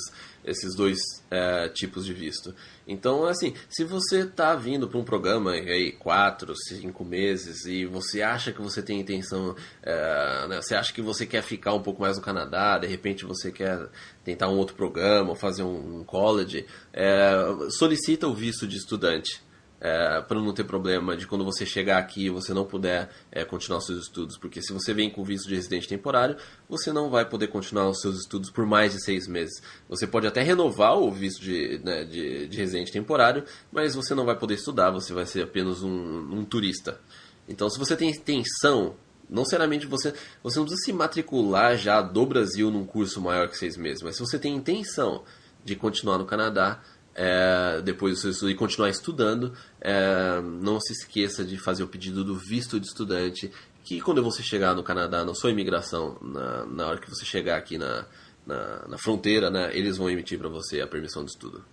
esses 0.49 0.75
dois 0.75 0.97
é, 1.29 1.69
tipos 1.69 2.05
de 2.05 2.13
visto. 2.13 2.53
Então, 2.87 3.25
assim, 3.25 3.53
se 3.69 3.83
você 3.83 4.21
está 4.21 4.55
vindo 4.55 4.87
para 4.87 4.99
um 4.99 5.03
programa 5.03 5.51
aí 5.51 5.91
quatro, 5.91 6.55
cinco 6.55 7.05
meses 7.05 7.65
e 7.65 7.85
você 7.85 8.21
acha 8.21 8.51
que 8.51 8.61
você 8.61 8.81
tem 8.81 8.99
intenção, 8.99 9.55
é, 9.83 10.47
né, 10.47 10.61
você 10.61 10.75
acha 10.75 10.91
que 10.93 11.01
você 11.01 11.25
quer 11.25 11.43
ficar 11.43 11.73
um 11.73 11.81
pouco 11.81 12.01
mais 12.01 12.17
no 12.17 12.23
Canadá, 12.23 12.77
de 12.77 12.87
repente 12.87 13.25
você 13.25 13.51
quer 13.51 13.87
tentar 14.23 14.49
um 14.49 14.57
outro 14.57 14.75
programa 14.75 15.35
fazer 15.35 15.63
um, 15.63 15.99
um 15.99 16.03
college, 16.03 16.65
é, 16.91 17.31
solicita 17.69 18.27
o 18.27 18.33
visto 18.33 18.67
de 18.67 18.77
estudante 18.77 19.48
é, 19.81 20.21
para 20.21 20.39
não 20.39 20.53
ter 20.53 20.63
problema 20.63 21.15
de 21.15 21.25
quando 21.25 21.45
você 21.45 21.65
chegar 21.65 21.97
aqui 21.97 22.29
você 22.29 22.53
não 22.53 22.65
puder 22.65 23.09
é, 23.31 23.45
continuar 23.45 23.81
seus 23.81 24.03
estudos. 24.03 24.37
Porque 24.37 24.61
se 24.61 24.73
você 24.73 24.93
vem 24.93 25.09
com 25.09 25.23
visto 25.23 25.47
de 25.47 25.55
residente 25.55 25.87
temporário, 25.87 26.37
você 26.67 26.91
não 26.91 27.09
vai 27.09 27.25
poder 27.25 27.47
continuar 27.47 27.89
os 27.89 28.01
seus 28.01 28.19
estudos 28.19 28.49
por 28.49 28.65
mais 28.65 28.93
de 28.93 29.03
seis 29.03 29.27
meses. 29.27 29.61
Você 29.87 30.05
pode 30.05 30.27
até 30.27 30.41
renovar 30.41 30.97
o 30.97 31.11
visto 31.11 31.41
de, 31.41 31.79
né, 31.83 32.03
de, 32.03 32.47
de 32.47 32.57
residente 32.57 32.91
temporário, 32.91 33.43
mas 33.71 33.95
você 33.95 34.13
não 34.13 34.25
vai 34.25 34.37
poder 34.37 34.55
estudar, 34.55 34.91
você 34.91 35.13
vai 35.13 35.25
ser 35.25 35.43
apenas 35.43 35.81
um, 35.81 35.89
um 35.89 36.43
turista. 36.43 36.99
Então, 37.47 37.69
se 37.69 37.79
você 37.79 37.95
tem 37.95 38.09
intenção 38.09 38.95
não 39.29 39.45
seriamente 39.45 39.85
você, 39.85 40.11
você 40.41 40.57
não 40.57 40.65
precisa 40.65 40.85
se 40.85 40.91
matricular 40.91 41.77
já 41.77 42.01
do 42.01 42.25
Brasil 42.25 42.71
num 42.71 42.83
curso 42.83 43.21
maior 43.21 43.47
que 43.47 43.55
seis 43.55 43.77
meses, 43.77 44.01
mas 44.01 44.15
se 44.15 44.21
você 44.21 44.39
tem 44.39 44.55
intenção 44.55 45.23
de 45.63 45.75
continuar 45.75 46.17
no 46.17 46.25
Canadá, 46.25 46.81
é, 47.15 47.81
depois 47.81 48.23
e 48.23 48.55
continuar 48.55 48.89
estudando, 48.89 49.53
é, 49.81 50.41
não 50.41 50.79
se 50.79 50.93
esqueça 50.93 51.43
de 51.43 51.57
fazer 51.57 51.83
o 51.83 51.87
pedido 51.87 52.23
do 52.23 52.35
visto 52.35 52.79
de 52.79 52.87
estudante, 52.87 53.51
que 53.83 54.01
quando 54.01 54.23
você 54.23 54.43
chegar 54.43 54.75
no 54.75 54.83
Canadá, 54.83 55.23
na 55.23 55.33
sua 55.33 55.51
imigração, 55.51 56.17
na, 56.21 56.65
na 56.65 56.87
hora 56.87 56.99
que 56.99 57.09
você 57.09 57.25
chegar 57.25 57.57
aqui 57.57 57.77
na, 57.77 58.05
na, 58.45 58.87
na 58.87 58.97
fronteira, 58.97 59.49
né, 59.49 59.71
eles 59.75 59.97
vão 59.97 60.09
emitir 60.09 60.37
para 60.37 60.49
você 60.49 60.81
a 60.81 60.87
permissão 60.87 61.23
de 61.23 61.31
estudo. 61.31 61.63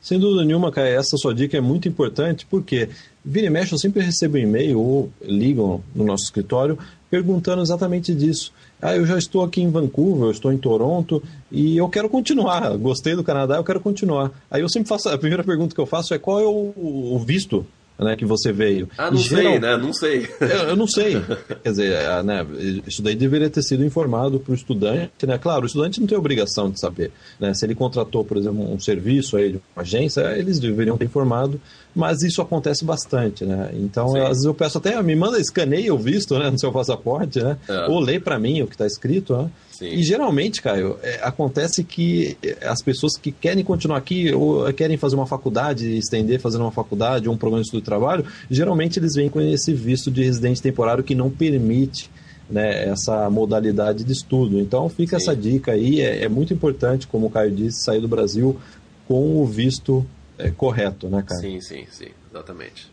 Sem 0.00 0.18
dúvida 0.18 0.44
nenhuma, 0.44 0.72
essa 0.76 1.16
sua 1.16 1.34
dica 1.34 1.56
é 1.56 1.60
muito 1.60 1.86
importante, 1.86 2.46
porque 2.48 2.88
vira 3.24 3.46
e 3.46 3.50
mexe 3.50 3.74
eu 3.74 3.78
sempre 3.78 4.02
recebo 4.02 4.36
um 4.36 4.40
e-mail 4.40 4.80
ou 4.80 5.10
ligam 5.22 5.82
no 5.94 6.04
nosso 6.04 6.24
escritório 6.24 6.78
perguntando 7.10 7.60
exatamente 7.60 8.14
disso. 8.14 8.52
Ah, 8.80 8.96
eu 8.96 9.04
já 9.04 9.18
estou 9.18 9.42
aqui 9.42 9.60
em 9.60 9.70
Vancouver, 9.70 10.24
eu 10.24 10.30
estou 10.30 10.52
em 10.52 10.56
Toronto 10.56 11.22
e 11.50 11.76
eu 11.76 11.88
quero 11.88 12.08
continuar. 12.08 12.76
Gostei 12.78 13.14
do 13.14 13.24
Canadá, 13.24 13.56
eu 13.56 13.64
quero 13.64 13.80
continuar. 13.80 14.30
Aí 14.50 14.62
eu 14.62 14.68
sempre 14.68 14.88
faço, 14.88 15.08
a 15.08 15.18
primeira 15.18 15.44
pergunta 15.44 15.74
que 15.74 15.80
eu 15.80 15.86
faço 15.86 16.14
é 16.14 16.18
qual 16.18 16.40
é 16.40 16.46
o, 16.46 16.72
o 16.76 17.18
visto 17.18 17.66
né, 18.00 18.16
que 18.16 18.24
você 18.24 18.52
veio. 18.52 18.88
Ah, 18.96 19.10
não 19.10 19.18
geral... 19.18 19.52
sei, 19.52 19.60
né? 19.60 19.76
Não 19.76 19.92
sei. 19.92 20.30
Eu, 20.40 20.68
eu 20.70 20.76
não 20.76 20.86
sei. 20.86 21.20
Quer 21.62 21.70
dizer, 21.70 21.92
é, 21.92 22.22
né, 22.22 22.46
isso 22.86 23.02
daí 23.02 23.14
deveria 23.14 23.50
ter 23.50 23.62
sido 23.62 23.84
informado 23.84 24.40
para 24.40 24.52
o 24.52 24.54
estudante, 24.54 25.26
né? 25.26 25.38
Claro, 25.38 25.62
o 25.62 25.66
estudante 25.66 26.00
não 26.00 26.06
tem 26.06 26.16
obrigação 26.16 26.70
de 26.70 26.80
saber. 26.80 27.12
Né? 27.38 27.52
Se 27.54 27.64
ele 27.64 27.74
contratou, 27.74 28.24
por 28.24 28.36
exemplo, 28.36 28.72
um 28.72 28.80
serviço 28.80 29.36
aí 29.36 29.52
de 29.52 29.60
uma 29.76 29.82
agência, 29.82 30.20
eles 30.36 30.58
deveriam 30.58 30.96
ter 30.96 31.04
informado, 31.04 31.60
mas 31.94 32.22
isso 32.22 32.40
acontece 32.40 32.84
bastante, 32.84 33.44
né? 33.44 33.70
Então, 33.74 34.14
às 34.16 34.28
vezes 34.28 34.44
eu 34.44 34.54
peço 34.54 34.78
até, 34.78 35.00
me 35.02 35.14
manda, 35.14 35.38
escaneia 35.38 35.92
o 35.94 35.98
visto, 35.98 36.38
né, 36.38 36.50
no 36.50 36.58
seu 36.58 36.72
passaporte, 36.72 37.40
né? 37.42 37.58
É. 37.68 37.86
Ou 37.86 38.00
lê 38.00 38.18
para 38.18 38.38
mim 38.38 38.62
o 38.62 38.66
que 38.66 38.74
está 38.74 38.86
escrito, 38.86 39.36
né? 39.36 39.50
Sim. 39.80 39.86
E 39.86 40.02
geralmente, 40.02 40.60
Caio, 40.60 40.98
é, 41.02 41.20
acontece 41.22 41.82
que 41.82 42.36
as 42.60 42.82
pessoas 42.82 43.16
que 43.16 43.32
querem 43.32 43.64
continuar 43.64 43.96
aqui 43.96 44.30
ou 44.30 44.70
querem 44.74 44.98
fazer 44.98 45.16
uma 45.16 45.26
faculdade, 45.26 45.96
estender 45.96 46.38
fazendo 46.38 46.60
uma 46.60 46.70
faculdade 46.70 47.26
ou 47.26 47.34
um 47.34 47.38
programa 47.38 47.62
de 47.62 47.68
estudo 47.68 47.80
de 47.80 47.86
trabalho, 47.86 48.26
geralmente 48.50 48.98
eles 48.98 49.14
vêm 49.14 49.30
com 49.30 49.40
esse 49.40 49.72
visto 49.72 50.10
de 50.10 50.22
residente 50.22 50.60
temporário 50.60 51.02
que 51.02 51.14
não 51.14 51.30
permite 51.30 52.10
né, 52.50 52.90
essa 52.90 53.30
modalidade 53.30 54.04
de 54.04 54.12
estudo. 54.12 54.60
Então 54.60 54.86
fica 54.90 55.18
Sim. 55.18 55.24
essa 55.24 55.34
dica 55.34 55.72
aí, 55.72 56.02
é, 56.02 56.24
é, 56.24 56.28
muito 56.28 56.52
importante, 56.52 57.06
como 57.06 57.28
o 57.28 57.30
Caio 57.30 57.50
disse, 57.50 57.82
sair 57.82 58.02
do 58.02 58.08
Brasil 58.08 58.60
com 59.08 59.40
o 59.40 59.46
visto 59.46 60.04
é, 60.36 60.50
correto, 60.50 61.08
né, 61.08 61.24
Caio? 61.26 61.40
Sim, 61.40 61.60
sim, 61.62 61.86
sim, 61.90 62.08
exatamente. 62.30 62.92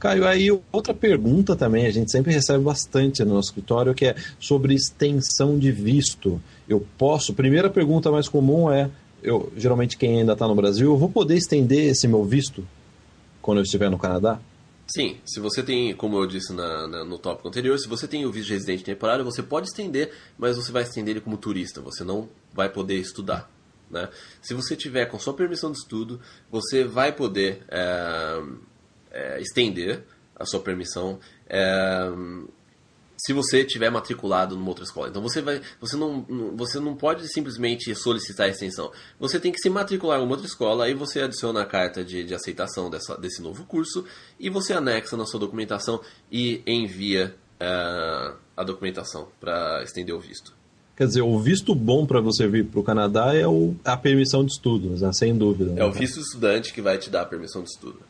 Caio, 0.00 0.26
aí 0.26 0.50
outra 0.72 0.94
pergunta 0.94 1.54
também, 1.54 1.84
a 1.84 1.90
gente 1.90 2.10
sempre 2.10 2.32
recebe 2.32 2.64
bastante 2.64 3.22
no 3.22 3.34
nosso 3.34 3.50
escritório, 3.50 3.94
que 3.94 4.06
é 4.06 4.16
sobre 4.40 4.74
extensão 4.74 5.58
de 5.58 5.70
visto. 5.70 6.40
Eu 6.66 6.84
posso, 6.96 7.34
primeira 7.34 7.68
pergunta 7.68 8.10
mais 8.10 8.26
comum 8.26 8.72
é, 8.72 8.90
eu 9.22 9.52
geralmente 9.54 9.98
quem 9.98 10.20
ainda 10.20 10.32
está 10.32 10.48
no 10.48 10.54
Brasil, 10.54 10.90
eu 10.90 10.96
vou 10.96 11.10
poder 11.10 11.36
estender 11.36 11.90
esse 11.90 12.08
meu 12.08 12.24
visto 12.24 12.66
quando 13.42 13.58
eu 13.58 13.62
estiver 13.62 13.90
no 13.90 13.98
Canadá? 13.98 14.40
Sim, 14.86 15.18
se 15.24 15.38
você 15.38 15.62
tem, 15.62 15.94
como 15.94 16.16
eu 16.16 16.26
disse 16.26 16.52
na, 16.52 16.88
na, 16.88 17.04
no 17.04 17.18
tópico 17.18 17.46
anterior, 17.46 17.78
se 17.78 17.86
você 17.86 18.08
tem 18.08 18.24
o 18.24 18.32
visto 18.32 18.48
de 18.48 18.54
residente 18.54 18.82
temporário, 18.82 19.24
você 19.24 19.42
pode 19.42 19.68
estender, 19.68 20.12
mas 20.36 20.56
você 20.56 20.72
vai 20.72 20.82
estender 20.82 21.12
ele 21.12 21.20
como 21.20 21.36
turista, 21.36 21.80
você 21.80 22.02
não 22.02 22.26
vai 22.54 22.68
poder 22.68 22.96
estudar. 22.96 23.48
Né? 23.90 24.08
Se 24.40 24.54
você 24.54 24.74
tiver 24.74 25.06
com 25.06 25.18
sua 25.18 25.34
permissão 25.34 25.70
de 25.70 25.78
estudo, 25.78 26.20
você 26.50 26.84
vai 26.84 27.12
poder 27.12 27.62
é, 27.68 28.42
é, 29.10 29.40
estender 29.40 30.02
a 30.36 30.44
sua 30.44 30.60
permissão 30.60 31.18
é, 31.48 32.10
se 33.22 33.32
você 33.32 33.64
tiver 33.64 33.90
matriculado 33.90 34.56
numa 34.56 34.68
outra 34.68 34.84
escola. 34.84 35.08
Então 35.08 35.20
você 35.20 35.42
vai, 35.42 35.60
você 35.78 35.96
não, 35.96 36.24
você 36.56 36.80
não 36.80 36.96
pode 36.96 37.28
simplesmente 37.28 37.94
solicitar 37.94 38.46
a 38.46 38.48
extensão. 38.48 38.90
Você 39.18 39.38
tem 39.38 39.52
que 39.52 39.58
se 39.58 39.68
matricular 39.68 40.18
em 40.18 40.22
uma 40.22 40.32
outra 40.32 40.46
escola, 40.46 40.86
aí 40.86 40.94
você 40.94 41.20
adiciona 41.20 41.60
a 41.62 41.66
carta 41.66 42.02
de, 42.02 42.24
de 42.24 42.34
aceitação 42.34 42.88
dessa, 42.88 43.16
desse 43.18 43.42
novo 43.42 43.64
curso 43.64 44.04
e 44.38 44.48
você 44.48 44.72
anexa 44.72 45.16
na 45.16 45.26
sua 45.26 45.38
documentação 45.38 46.00
e 46.32 46.62
envia 46.66 47.34
uh, 47.60 48.36
a 48.56 48.64
documentação 48.64 49.28
para 49.38 49.82
estender 49.82 50.14
o 50.14 50.20
visto. 50.20 50.54
Quer 50.96 51.06
dizer, 51.06 51.22
o 51.22 51.38
visto 51.38 51.74
bom 51.74 52.06
para 52.06 52.20
você 52.20 52.46
vir 52.46 52.66
para 52.66 52.80
o 52.80 52.82
Canadá 52.82 53.34
é 53.34 53.46
o, 53.46 53.74
a 53.84 53.96
permissão 53.96 54.44
de 54.44 54.52
estudos, 54.52 55.00
né? 55.00 55.12
sem 55.12 55.36
dúvida. 55.36 55.72
É 55.72 55.74
né? 55.76 55.84
o 55.84 55.92
visto 55.92 56.20
estudante 56.20 56.72
que 56.72 56.82
vai 56.82 56.98
te 56.98 57.10
dar 57.10 57.22
a 57.22 57.26
permissão 57.26 57.62
de 57.62 57.70
estudo. 57.70 58.00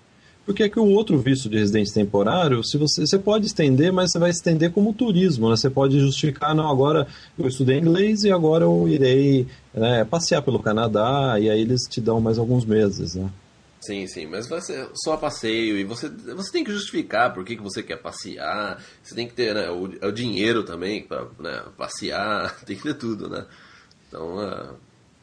Porque 0.51 0.65
é 0.65 0.69
que 0.69 0.81
o 0.81 0.87
outro 0.87 1.17
visto 1.17 1.49
de 1.49 1.57
residente 1.57 1.95
temporário, 1.95 2.65
se 2.65 2.77
você, 2.77 3.07
você 3.07 3.17
pode 3.17 3.47
estender, 3.47 3.93
mas 3.93 4.11
você 4.11 4.19
vai 4.19 4.31
estender 4.31 4.73
como 4.73 4.93
turismo, 4.93 5.49
né? 5.49 5.55
Você 5.55 5.71
pode 5.71 6.01
justificar, 6.01 6.57
não, 6.57 6.69
agora 6.69 7.07
eu 7.39 7.47
estudei 7.47 7.79
inglês 7.79 8.25
e 8.25 8.33
agora 8.33 8.65
eu 8.65 8.89
irei 8.89 9.47
né, 9.73 10.05
passear 10.05 10.43
pelo 10.43 10.61
Canadá, 10.61 11.37
e 11.39 11.49
aí 11.49 11.61
eles 11.61 11.83
te 11.83 12.01
dão 12.01 12.21
mais 12.21 12.37
alguns 12.37 12.65
meses, 12.65 13.15
né? 13.15 13.31
Sim, 13.81 14.09
sim, 14.09 14.27
mas 14.27 14.49
vai 14.49 14.61
ser 14.61 14.89
só 14.93 15.17
passeio 15.17 15.79
e 15.79 15.85
você, 15.85 16.09
você 16.09 16.51
tem 16.51 16.65
que 16.65 16.73
justificar 16.73 17.33
por 17.33 17.45
que, 17.45 17.55
que 17.55 17.63
você 17.63 17.81
quer 17.81 18.03
passear, 18.03 18.83
você 19.05 19.15
tem 19.15 19.29
que 19.29 19.35
ter 19.35 19.55
né, 19.55 19.71
o, 19.71 19.85
o 19.85 20.11
dinheiro 20.11 20.65
também 20.65 21.05
para 21.05 21.29
né, 21.39 21.63
passear, 21.79 22.59
tem 22.67 22.77
que 22.77 22.83
ter 22.83 22.95
tudo, 22.95 23.29
né? 23.29 23.47
Então, 24.09 24.37
uh, 24.37 24.75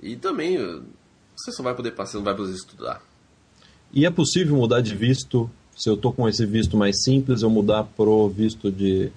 e 0.01 0.15
também 0.15 0.57
você 1.35 1.51
só 1.51 1.61
vai 1.61 1.75
poder 1.75 1.91
passear, 1.91 2.19
não 2.19 2.23
vai 2.23 2.35
poder 2.35 2.53
estudar. 2.53 3.01
E 3.93 4.05
é 4.05 4.09
possível 4.09 4.55
mudar 4.55 4.81
de 4.81 4.95
visto? 4.95 5.49
Se 5.75 5.89
eu 5.89 5.93
estou 5.93 6.11
com 6.11 6.27
esse 6.27 6.45
visto 6.45 6.75
mais 6.75 7.03
simples, 7.03 7.41
eu 7.41 7.49
mudar 7.49 7.83
pro 7.83 8.27
visto 8.29 8.71
de, 8.71 9.11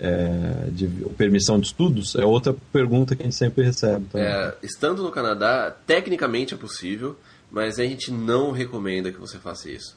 é, 0.00 0.68
de 0.70 0.88
permissão 1.16 1.60
de 1.60 1.66
estudos? 1.66 2.14
É 2.14 2.24
outra 2.24 2.54
pergunta 2.72 3.14
que 3.14 3.22
a 3.22 3.24
gente 3.24 3.36
sempre 3.36 3.64
recebe. 3.64 4.06
É, 4.14 4.56
estando 4.62 5.02
no 5.02 5.10
Canadá, 5.10 5.70
tecnicamente 5.86 6.54
é 6.54 6.56
possível, 6.56 7.16
mas 7.50 7.78
a 7.78 7.84
gente 7.84 8.10
não 8.10 8.50
recomenda 8.50 9.12
que 9.12 9.20
você 9.20 9.38
faça 9.38 9.70
isso. 9.70 9.96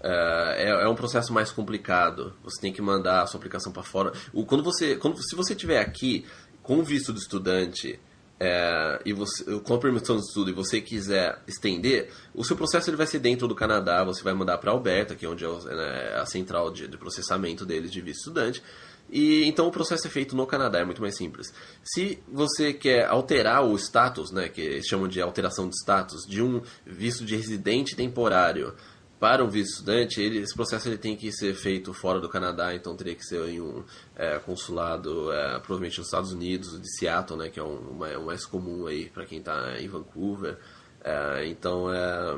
É, 0.00 0.68
é, 0.68 0.84
é 0.84 0.88
um 0.88 0.94
processo 0.94 1.32
mais 1.32 1.50
complicado. 1.50 2.32
Você 2.44 2.60
tem 2.60 2.72
que 2.72 2.80
mandar 2.80 3.22
a 3.22 3.26
sua 3.26 3.38
aplicação 3.38 3.72
para 3.72 3.82
fora. 3.82 4.12
O, 4.32 4.44
quando 4.44 4.62
você, 4.62 4.96
quando, 4.96 5.20
se 5.22 5.36
você 5.36 5.52
estiver 5.52 5.80
aqui 5.80 6.24
com 6.62 6.82
visto 6.82 7.12
de 7.12 7.18
estudante 7.18 7.98
é, 8.40 9.00
e 9.04 9.12
você, 9.12 9.44
com 9.60 9.78
permissão 9.78 10.16
de 10.16 10.22
estudo 10.22 10.50
e 10.50 10.52
você 10.52 10.80
quiser 10.80 11.42
estender, 11.46 12.10
o 12.32 12.44
seu 12.44 12.56
processo 12.56 12.88
ele 12.88 12.96
vai 12.96 13.06
ser 13.06 13.18
dentro 13.18 13.48
do 13.48 13.54
Canadá, 13.54 14.04
você 14.04 14.22
vai 14.22 14.32
mandar 14.32 14.58
para 14.58 14.70
Alberta, 14.70 15.16
que 15.16 15.26
é 15.26 15.28
onde 15.28 15.44
é 15.44 15.48
né, 15.48 16.14
a 16.20 16.24
central 16.24 16.70
de, 16.70 16.86
de, 16.86 16.96
processamento 16.96 17.66
deles 17.66 17.90
de 17.90 18.00
visto 18.00 18.20
estudante. 18.20 18.62
E 19.10 19.44
então 19.44 19.66
o 19.66 19.70
processo 19.70 20.06
é 20.06 20.10
feito 20.10 20.36
no 20.36 20.46
Canadá, 20.46 20.80
é 20.80 20.84
muito 20.84 21.00
mais 21.00 21.16
simples. 21.16 21.52
Se 21.82 22.22
você 22.30 22.72
quer 22.72 23.06
alterar 23.06 23.64
o 23.64 23.74
status, 23.76 24.30
né, 24.30 24.48
que 24.48 24.60
eles 24.60 24.86
chamam 24.86 25.08
de 25.08 25.20
alteração 25.20 25.68
de 25.68 25.74
status, 25.76 26.26
de 26.26 26.42
um 26.42 26.62
visto 26.86 27.24
de 27.24 27.34
residente 27.34 27.96
temporário 27.96 28.74
para 29.18 29.44
um 29.44 29.48
visto 29.48 29.70
estudante, 29.72 30.20
ele, 30.20 30.38
esse 30.38 30.54
processo 30.54 30.88
ele 30.88 30.98
tem 30.98 31.16
que 31.16 31.32
ser 31.32 31.54
feito 31.54 31.92
fora 31.92 32.20
do 32.20 32.28
Canadá, 32.28 32.74
então 32.74 32.96
teria 32.96 33.14
que 33.14 33.24
ser 33.24 33.42
em 33.48 33.60
um 33.60 33.82
é, 34.16 34.38
consulado, 34.38 35.32
é, 35.32 35.58
provavelmente 35.58 35.98
nos 35.98 36.06
Estados 36.06 36.32
Unidos, 36.32 36.80
de 36.80 36.98
Seattle, 36.98 37.38
né, 37.38 37.48
que 37.48 37.58
é 37.58 37.62
um, 37.62 37.78
uma, 37.90 38.08
o 38.18 38.26
mais 38.26 38.46
comum 38.46 38.86
aí 38.86 39.10
para 39.10 39.26
quem 39.26 39.38
está 39.38 39.78
em 39.80 39.88
Vancouver. 39.88 40.56
É, 41.02 41.46
então, 41.48 41.92
é, 41.92 42.36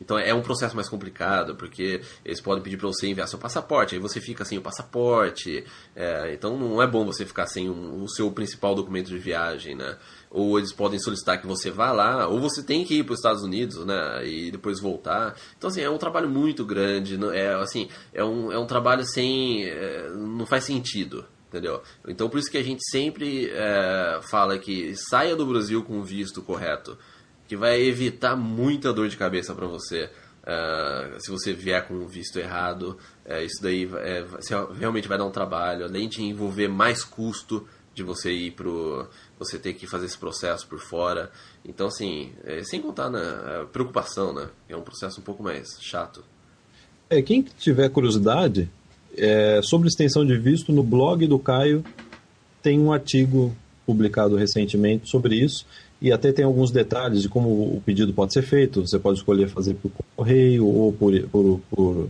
então 0.00 0.18
é 0.18 0.34
um 0.34 0.42
processo 0.42 0.76
mais 0.76 0.88
complicado, 0.88 1.56
porque 1.56 2.00
eles 2.24 2.40
podem 2.40 2.62
pedir 2.62 2.76
para 2.76 2.88
você 2.88 3.08
enviar 3.08 3.26
seu 3.26 3.38
passaporte, 3.38 3.94
aí 3.94 4.00
você 4.00 4.20
fica 4.20 4.44
sem 4.44 4.58
o 4.58 4.62
passaporte. 4.62 5.64
É, 5.94 6.32
então 6.32 6.56
não 6.56 6.82
é 6.82 6.86
bom 6.86 7.04
você 7.04 7.24
ficar 7.24 7.46
sem 7.46 7.68
um, 7.70 8.02
o 8.02 8.08
seu 8.08 8.30
principal 8.30 8.74
documento 8.74 9.08
de 9.08 9.18
viagem, 9.18 9.74
né? 9.74 9.96
Ou 10.30 10.58
eles 10.58 10.72
podem 10.72 10.98
solicitar 10.98 11.40
que 11.40 11.46
você 11.46 11.70
vá 11.70 11.92
lá, 11.92 12.26
ou 12.26 12.40
você 12.40 12.62
tem 12.62 12.84
que 12.84 12.98
ir 12.98 13.04
para 13.04 13.12
os 13.12 13.18
Estados 13.18 13.42
Unidos, 13.42 13.84
né, 13.84 14.26
e 14.26 14.50
depois 14.50 14.80
voltar. 14.80 15.34
Então, 15.56 15.68
assim, 15.68 15.80
é 15.80 15.90
um 15.90 15.98
trabalho 15.98 16.28
muito 16.28 16.64
grande, 16.64 17.18
é, 17.32 17.54
assim, 17.54 17.88
é 18.12 18.24
um, 18.24 18.52
é 18.52 18.58
um 18.58 18.66
trabalho 18.66 19.04
sem... 19.04 19.64
É, 19.64 20.10
não 20.10 20.46
faz 20.46 20.64
sentido, 20.64 21.24
entendeu? 21.48 21.82
Então, 22.06 22.28
por 22.28 22.38
isso 22.38 22.50
que 22.50 22.58
a 22.58 22.62
gente 22.62 22.82
sempre 22.90 23.50
é, 23.50 24.20
fala 24.22 24.58
que 24.58 24.94
saia 24.96 25.34
do 25.34 25.46
Brasil 25.46 25.82
com 25.82 25.98
o 25.98 26.04
visto 26.04 26.42
correto, 26.42 26.98
que 27.48 27.56
vai 27.56 27.80
evitar 27.80 28.36
muita 28.36 28.92
dor 28.92 29.08
de 29.08 29.16
cabeça 29.16 29.54
para 29.54 29.66
você. 29.66 30.10
Uh, 30.46 31.18
se 31.18 31.28
você 31.28 31.52
vier 31.52 31.88
com 31.88 31.94
o 31.94 32.06
visto 32.06 32.38
errado, 32.38 32.96
uh, 33.24 33.42
isso 33.44 33.60
daí 33.60 33.88
é, 33.96 34.24
realmente 34.78 35.08
vai 35.08 35.18
dar 35.18 35.24
um 35.24 35.30
trabalho, 35.30 35.84
além 35.84 36.08
de 36.08 36.22
envolver 36.22 36.68
mais 36.68 37.02
custo 37.02 37.66
de 37.92 38.04
você 38.04 38.30
ir 38.30 38.52
pro 38.52 39.08
você 39.38 39.58
ter 39.58 39.74
que 39.74 39.86
fazer 39.86 40.06
esse 40.06 40.18
processo 40.18 40.66
por 40.66 40.78
fora. 40.78 41.30
Então, 41.64 41.88
assim, 41.88 42.32
é, 42.44 42.62
sem 42.64 42.80
contar 42.80 43.10
na 43.10 43.66
preocupação, 43.72 44.32
né? 44.32 44.48
É 44.68 44.76
um 44.76 44.82
processo 44.82 45.20
um 45.20 45.24
pouco 45.24 45.42
mais 45.42 45.66
chato. 45.80 46.24
É, 47.10 47.20
quem 47.22 47.42
tiver 47.42 47.88
curiosidade 47.90 48.68
é, 49.16 49.60
sobre 49.62 49.88
extensão 49.88 50.24
de 50.24 50.36
visto, 50.36 50.72
no 50.72 50.82
blog 50.82 51.26
do 51.26 51.38
Caio 51.38 51.84
tem 52.62 52.80
um 52.80 52.92
artigo 52.92 53.54
publicado 53.86 54.34
recentemente 54.34 55.08
sobre 55.08 55.36
isso 55.36 55.64
e 56.00 56.12
até 56.12 56.32
tem 56.32 56.44
alguns 56.44 56.70
detalhes 56.70 57.22
de 57.22 57.28
como 57.28 57.48
o 57.48 57.80
pedido 57.84 58.12
pode 58.12 58.32
ser 58.32 58.42
feito. 58.42 58.86
Você 58.86 58.98
pode 58.98 59.18
escolher 59.18 59.48
fazer 59.48 59.74
por 59.74 59.90
correio 60.16 60.66
ou 60.66 60.92
por, 60.92 61.12
por, 61.28 61.60
por 61.70 62.08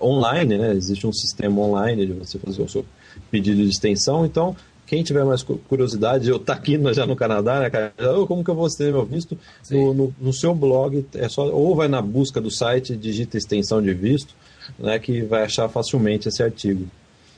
online, 0.00 0.56
né? 0.56 0.72
Existe 0.74 1.06
um 1.06 1.12
sistema 1.12 1.60
online 1.60 2.06
de 2.06 2.12
você 2.12 2.38
fazer 2.38 2.62
o 2.62 2.68
seu 2.68 2.84
pedido 3.30 3.62
de 3.62 3.68
extensão. 3.68 4.24
Então, 4.24 4.56
quem 4.86 5.02
tiver 5.02 5.24
mais 5.24 5.42
curiosidade, 5.42 6.28
eu 6.28 6.38
tá 6.38 6.54
aqui 6.54 6.80
já 6.94 7.04
no 7.04 7.16
Canadá, 7.16 7.60
né, 7.60 7.70
cara? 7.70 7.92
Como 8.26 8.44
que 8.44 8.50
eu 8.50 8.54
vou 8.54 8.68
ter 8.68 8.92
meu 8.92 9.04
visto? 9.04 9.36
No, 9.70 9.92
no, 9.92 10.14
no, 10.20 10.32
seu 10.32 10.54
blog, 10.54 11.04
é 11.14 11.28
só, 11.28 11.48
ou 11.48 11.74
vai 11.74 11.88
na 11.88 12.00
busca 12.00 12.40
do 12.40 12.50
site, 12.50 12.96
digita 12.96 13.36
extensão 13.36 13.82
de 13.82 13.92
visto, 13.92 14.34
né, 14.78 14.98
que 14.98 15.22
vai 15.22 15.42
achar 15.42 15.68
facilmente 15.68 16.28
esse 16.28 16.42
artigo. 16.42 16.86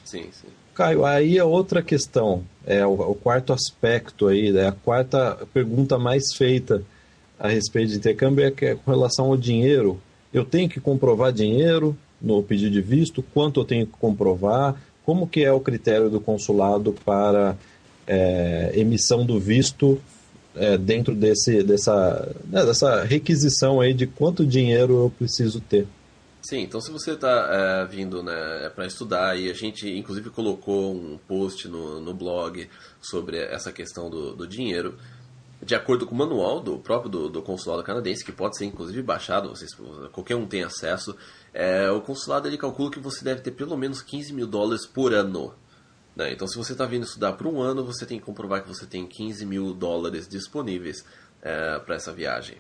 Sim, 0.05 0.25
sim. 0.31 0.49
Caio, 0.75 1.05
aí 1.05 1.39
é 1.39 1.43
outra 1.43 1.83
questão, 1.83 2.45
é 2.67 2.87
o, 2.87 2.93
o 2.93 3.15
quarto 3.15 3.53
aspecto 3.53 4.29
aí, 4.29 4.53
né, 4.53 4.69
a 4.69 4.73
quarta 4.73 5.39
pergunta 5.53 5.99
mais 5.99 6.35
feita 6.37 6.83
a 7.39 7.49
respeito 7.49 7.93
de 7.93 7.97
intercâmbio 7.97 8.45
é, 8.45 8.51
que 8.51 8.67
é 8.67 8.75
com 8.75 8.91
relação 8.91 9.27
ao 9.27 9.37
dinheiro. 9.37 10.01
Eu 10.33 10.45
tenho 10.45 10.69
que 10.69 10.81
comprovar 10.81 11.33
dinheiro 11.33 11.97
no 12.21 12.43
pedido 12.43 12.73
de 12.73 12.81
visto, 12.81 13.23
quanto 13.23 13.61
eu 13.61 13.65
tenho 13.65 13.87
que 13.87 13.93
comprovar, 13.93 14.75
como 15.09 15.27
que 15.27 15.43
é 15.43 15.51
o 15.51 15.59
critério 15.59 16.11
do 16.11 16.21
consulado 16.21 16.93
para 16.93 17.57
é, 18.07 18.73
emissão 18.75 19.25
do 19.25 19.41
visto 19.41 19.99
é, 20.55 20.77
dentro 20.77 21.15
desse, 21.15 21.63
dessa, 21.63 22.37
né, 22.45 22.63
dessa 22.63 23.05
requisição 23.05 23.81
aí 23.81 23.95
de 23.95 24.07
quanto 24.07 24.45
dinheiro 24.45 25.05
eu 25.05 25.11
preciso 25.17 25.63
ter? 25.63 25.87
Sim, 26.43 26.59
então 26.61 26.79
se 26.79 26.91
você 26.91 27.13
está 27.13 27.49
é, 27.51 27.87
vindo 27.87 28.23
né, 28.23 28.71
para 28.75 28.85
estudar, 28.85 29.35
e 29.35 29.51
a 29.51 29.55
gente 29.55 29.89
inclusive 29.89 30.29
colocou 30.29 30.95
um 30.95 31.19
post 31.27 31.67
no, 31.69 32.03
no 32.03 32.13
blog 32.13 32.69
sobre 33.01 33.39
essa 33.39 33.73
questão 33.73 34.11
do, 34.11 34.37
do 34.37 34.47
dinheiro, 34.47 34.99
de 35.63 35.75
acordo 35.75 36.07
com 36.07 36.15
o 36.15 36.19
manual 36.19 36.61
do 36.61 36.77
próprio 36.77 37.11
do, 37.11 37.29
do, 37.31 37.41
consulado 37.41 37.83
canadense, 37.83 38.23
que 38.23 38.31
pode 38.31 38.59
ser 38.59 38.67
inclusive 38.67 39.01
baixado, 39.01 39.49
vocês, 39.49 39.71
qualquer 40.13 40.37
um 40.37 40.47
tem 40.47 40.65
acesso, 40.65 41.17
é, 41.53 41.91
o 41.91 42.01
consulado 42.01 42.49
ele 42.49 42.59
calcula 42.59 42.91
que 42.91 43.01
você 43.01 43.25
deve 43.25 43.41
ter 43.41 43.53
pelo 43.53 43.77
menos 43.77 44.03
15 44.03 44.33
mil 44.33 44.47
dólares 44.47 44.87
por 44.87 45.13
ano. 45.13 45.55
Né? 46.15 46.33
Então, 46.33 46.47
se 46.49 46.57
você 46.57 46.73
está 46.73 46.85
vindo 46.85 47.05
estudar 47.05 47.35
por 47.35 47.47
um 47.47 47.61
ano, 47.61 47.85
você 47.85 48.05
tem 48.05 48.19
que 48.19 48.25
comprovar 48.25 48.63
que 48.63 48.69
você 48.69 48.87
tem 48.87 49.07
15 49.07 49.47
mil 49.47 49.73
dólares 49.73 50.29
disponíveis 50.29 51.05
é, 51.43 51.79
para 51.79 51.95
essa 51.95 52.13
viagem. 52.13 52.57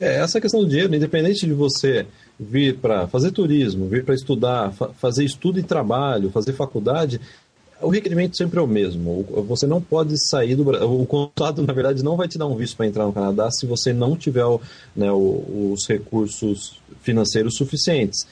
É, 0.00 0.16
essa 0.16 0.40
questão 0.40 0.60
do 0.60 0.68
dinheiro, 0.68 0.94
independente 0.94 1.46
de 1.46 1.52
você 1.52 2.06
vir 2.38 2.78
para 2.78 3.06
fazer 3.06 3.30
turismo, 3.30 3.88
vir 3.88 4.04
para 4.04 4.14
estudar, 4.14 4.72
fa 4.72 4.88
fazer 4.88 5.24
estudo 5.24 5.60
e 5.60 5.62
trabalho, 5.62 6.30
fazer 6.30 6.52
faculdade, 6.52 7.20
o 7.80 7.88
requerimento 7.88 8.36
sempre 8.36 8.58
é 8.58 8.62
o 8.62 8.66
mesmo. 8.66 9.24
Você 9.48 9.66
não 9.66 9.80
pode 9.80 10.14
sair 10.28 10.54
do 10.54 10.64
Brasil. 10.64 11.00
O 11.00 11.06
consulado, 11.06 11.62
na 11.62 11.72
verdade, 11.72 12.02
não 12.02 12.16
vai 12.16 12.28
te 12.28 12.38
dar 12.38 12.46
um 12.46 12.56
visto 12.56 12.76
para 12.76 12.86
entrar 12.86 13.06
no 13.06 13.12
Canadá 13.12 13.50
se 13.50 13.66
você 13.66 13.92
não 13.92 14.16
tiver 14.16 14.44
né, 14.94 15.10
os 15.12 15.86
recursos 15.86 16.80
financeiros 17.02 17.56
suficientes. 17.56 18.26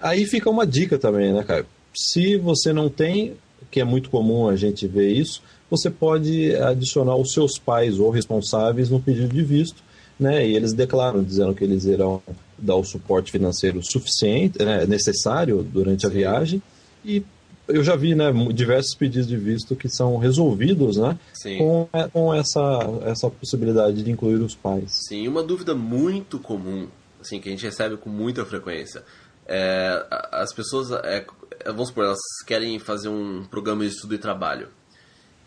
Aí 0.00 0.24
fica 0.24 0.48
uma 0.48 0.66
dica 0.66 0.98
também, 0.98 1.32
né, 1.32 1.42
cara? 1.42 1.66
Se 1.94 2.36
você 2.36 2.72
não 2.72 2.88
tem, 2.88 3.34
que 3.70 3.80
é 3.80 3.84
muito 3.84 4.10
comum 4.10 4.48
a 4.48 4.56
gente 4.56 4.86
ver 4.86 5.10
isso, 5.10 5.42
você 5.70 5.90
pode 5.90 6.54
adicionar 6.56 7.16
os 7.16 7.32
seus 7.32 7.58
pais 7.58 7.98
ou 7.98 8.10
responsáveis 8.10 8.88
no 8.88 9.00
pedido 9.00 9.34
de 9.34 9.42
visto, 9.42 9.82
né? 10.18 10.46
E 10.46 10.54
eles 10.54 10.72
declaram 10.72 11.22
dizendo 11.22 11.54
que 11.54 11.64
eles 11.64 11.84
irão 11.84 12.22
dar 12.56 12.76
o 12.76 12.84
suporte 12.84 13.30
financeiro 13.30 13.80
suficiente, 13.82 14.58
né, 14.62 14.84
necessário 14.86 15.62
durante 15.62 16.06
a 16.06 16.08
viagem 16.08 16.60
e 17.04 17.22
eu 17.68 17.84
já 17.84 17.94
vi 17.94 18.14
né, 18.14 18.32
diversos 18.52 18.94
pedidos 18.94 19.28
de 19.28 19.36
visto 19.36 19.76
que 19.76 19.88
são 19.88 20.16
resolvidos 20.16 20.96
né, 20.96 21.18
com, 21.58 21.88
é, 21.92 22.08
com 22.08 22.34
essa, 22.34 22.60
essa 23.04 23.30
possibilidade 23.30 24.02
de 24.02 24.10
incluir 24.10 24.36
os 24.36 24.54
pais. 24.54 24.90
Sim, 25.06 25.28
uma 25.28 25.42
dúvida 25.42 25.74
muito 25.74 26.38
comum, 26.38 26.88
assim, 27.20 27.40
que 27.40 27.48
a 27.48 27.52
gente 27.52 27.64
recebe 27.64 27.96
com 27.96 28.08
muita 28.08 28.44
frequência, 28.44 29.04
é, 29.46 30.06
as 30.30 30.52
pessoas, 30.52 30.90
é, 31.04 31.24
vamos 31.66 31.88
supor, 31.88 32.04
elas 32.04 32.20
querem 32.46 32.78
fazer 32.78 33.08
um 33.08 33.44
programa 33.44 33.82
de 33.82 33.90
estudo 33.90 34.14
e 34.14 34.18
trabalho. 34.18 34.68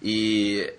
E 0.01 0.73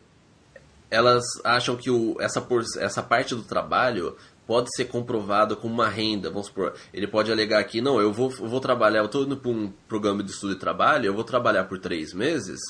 elas 0.90 1.24
acham 1.44 1.76
que 1.76 1.88
o, 1.88 2.16
essa, 2.20 2.40
por, 2.40 2.62
essa 2.78 3.02
parte 3.02 3.34
do 3.34 3.42
trabalho 3.42 4.16
pode 4.52 4.68
ser 4.76 4.84
comprovado 4.84 5.56
como 5.56 5.72
uma 5.72 5.88
renda. 5.88 6.28
Vamos 6.28 6.48
supor, 6.48 6.74
ele 6.92 7.06
pode 7.06 7.32
alegar 7.32 7.58
aqui, 7.58 7.80
não, 7.80 7.98
eu 7.98 8.12
vou, 8.12 8.30
eu 8.38 8.46
vou 8.46 8.60
trabalhar, 8.60 8.98
eu 8.98 9.06
estou 9.06 9.24
indo 9.24 9.34
para 9.34 9.50
um 9.50 9.72
programa 9.88 10.22
de 10.22 10.30
estudo 10.30 10.52
e 10.52 10.58
trabalho, 10.58 11.06
eu 11.06 11.14
vou 11.14 11.24
trabalhar 11.24 11.64
por 11.64 11.78
três 11.78 12.12
meses, 12.12 12.60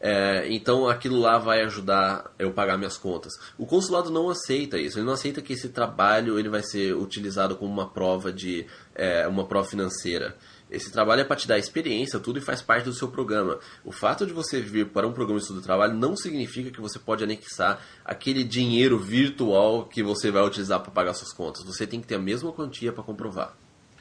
é, 0.00 0.46
então 0.48 0.88
aquilo 0.88 1.18
lá 1.18 1.36
vai 1.36 1.62
ajudar 1.62 2.30
eu 2.38 2.52
pagar 2.52 2.78
minhas 2.78 2.96
contas. 2.96 3.32
O 3.58 3.66
consulado 3.66 4.10
não 4.10 4.30
aceita 4.30 4.78
isso, 4.78 4.96
ele 4.96 5.06
não 5.06 5.14
aceita 5.14 5.42
que 5.42 5.54
esse 5.54 5.70
trabalho 5.70 6.38
ele 6.38 6.48
vai 6.48 6.62
ser 6.62 6.94
utilizado 6.94 7.56
como 7.56 7.72
uma 7.72 7.88
prova 7.88 8.32
de 8.32 8.64
é, 8.94 9.26
uma 9.26 9.44
prova 9.44 9.66
financeira. 9.66 10.36
Esse 10.70 10.90
trabalho 10.90 11.20
é 11.20 11.24
para 11.24 11.36
te 11.36 11.46
dar 11.46 11.58
experiência, 11.58 12.18
tudo 12.18 12.38
e 12.38 12.42
faz 12.42 12.60
parte 12.60 12.84
do 12.84 12.92
seu 12.92 13.08
programa. 13.08 13.58
O 13.84 13.92
fato 13.92 14.26
de 14.26 14.32
você 14.32 14.60
vir 14.60 14.86
para 14.86 15.06
um 15.06 15.12
programa 15.12 15.38
de 15.38 15.44
estudo 15.44 15.60
de 15.60 15.66
trabalho 15.66 15.94
não 15.94 16.16
significa 16.16 16.70
que 16.70 16.80
você 16.80 16.98
pode 16.98 17.22
anexar 17.22 17.80
aquele 18.04 18.42
dinheiro 18.42 18.98
virtual 18.98 19.84
que 19.84 20.02
você 20.02 20.30
vai 20.30 20.42
utilizar 20.42 20.80
para 20.80 20.90
pagar 20.90 21.14
suas 21.14 21.32
contas. 21.32 21.64
Você 21.64 21.86
tem 21.86 22.00
que 22.00 22.06
ter 22.06 22.16
a 22.16 22.20
mesma 22.20 22.50
quantia 22.52 22.92
para 22.92 23.04
comprovar. 23.04 23.54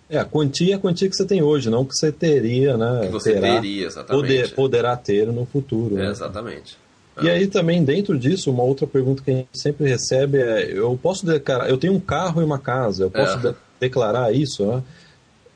É, 0.10 0.17
a 0.17 0.25
quantia 0.25 0.74
é 0.74 0.75
a 0.75 0.79
quantia 0.79 1.10
que 1.10 1.15
você 1.15 1.25
tem 1.25 1.41
hoje, 1.41 1.70
não 1.70 1.86
que 1.86 1.96
você 1.96 2.12
teria, 2.12 2.77
né? 2.77 3.01
Que 3.05 3.12
você 3.12 3.34
terá, 3.34 3.53
teria, 3.55 3.88
exatamente. 3.88 4.22
Poder, 4.22 4.53
poderá 4.53 4.98
ter 4.98 5.27
no 5.27 5.46
futuro. 5.46 5.98
É, 5.98 6.03
né? 6.03 6.12
Exatamente. 6.12 6.77
E 7.22 7.29
aí 7.29 7.46
também 7.48 7.84
dentro 7.84 8.17
disso, 8.17 8.50
uma 8.50 8.63
outra 8.63 8.88
pergunta 8.88 9.22
que 9.24 9.29
a 9.29 9.34
gente 9.36 9.50
sempre 9.53 9.88
recebe 9.88 10.39
é: 10.39 10.72
eu 10.72 10.98
posso 11.01 11.25
declarar, 11.25 11.70
eu 11.70 11.77
tenho 11.77 11.93
um 11.93 12.00
carro 12.00 12.41
e 12.41 12.43
uma 12.43 12.58
casa, 12.58 13.03
eu 13.03 13.12
posso 13.12 13.48
é. 13.48 13.51
de 13.51 13.58
declarar 13.79 14.34
isso, 14.34 14.65
né? 14.65 14.84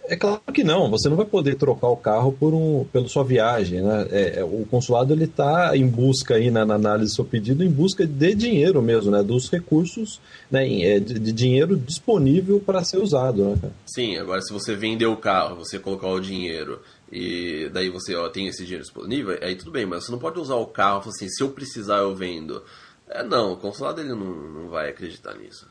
É 0.09 0.15
claro 0.15 0.41
que 0.53 0.63
não, 0.63 0.89
você 0.89 1.09
não 1.09 1.17
vai 1.17 1.25
poder 1.25 1.55
trocar 1.55 1.89
o 1.89 1.97
carro 1.97 2.31
por 2.31 2.53
um, 2.53 2.85
pela 2.85 3.07
sua 3.09 3.23
viagem. 3.23 3.81
Né? 3.81 4.07
É, 4.09 4.39
é 4.39 4.43
o 4.43 4.65
consulado 4.65 5.13
ele 5.13 5.25
está 5.25 5.75
em 5.75 5.85
busca 5.85 6.35
aí 6.35 6.49
na, 6.49 6.65
na, 6.65 6.75
análise 6.75 7.11
do 7.11 7.15
seu 7.15 7.25
pedido, 7.25 7.63
em 7.63 7.69
busca 7.69 8.07
de 8.07 8.33
dinheiro 8.33 8.81
mesmo, 8.81 9.11
né? 9.11 9.21
dos 9.21 9.49
recursos, 9.49 10.21
né? 10.49 10.81
É, 10.81 10.99
de, 10.99 11.19
de 11.19 11.31
dinheiro 11.31 11.75
disponível 11.75 12.59
para 12.59 12.83
ser 12.83 12.97
usado. 12.97 13.43
Né? 13.43 13.71
Sim, 13.85 14.17
agora 14.17 14.41
se 14.41 14.53
você 14.53 14.75
vender 14.75 15.07
o 15.07 15.17
carro, 15.17 15.57
você 15.57 15.77
colocar 15.77 16.07
o 16.07 16.19
dinheiro 16.19 16.81
e 17.11 17.69
daí 17.73 17.89
você 17.89 18.15
ó, 18.15 18.29
tem 18.29 18.47
esse 18.47 18.63
dinheiro 18.63 18.83
disponível, 18.83 19.37
aí 19.41 19.55
tudo 19.55 19.71
bem, 19.71 19.85
mas 19.85 20.05
você 20.05 20.11
não 20.11 20.19
pode 20.19 20.39
usar 20.39 20.55
o 20.55 20.67
carro 20.67 21.09
assim, 21.09 21.27
se 21.27 21.43
eu 21.43 21.49
precisar 21.49 21.97
eu 21.97 22.15
vendo. 22.15 22.63
É, 23.09 23.23
não, 23.23 23.53
o 23.53 23.57
consulado 23.57 24.01
ele 24.01 24.09
não, 24.09 24.25
não 24.25 24.69
vai 24.69 24.89
acreditar 24.89 25.35
nisso. 25.35 25.67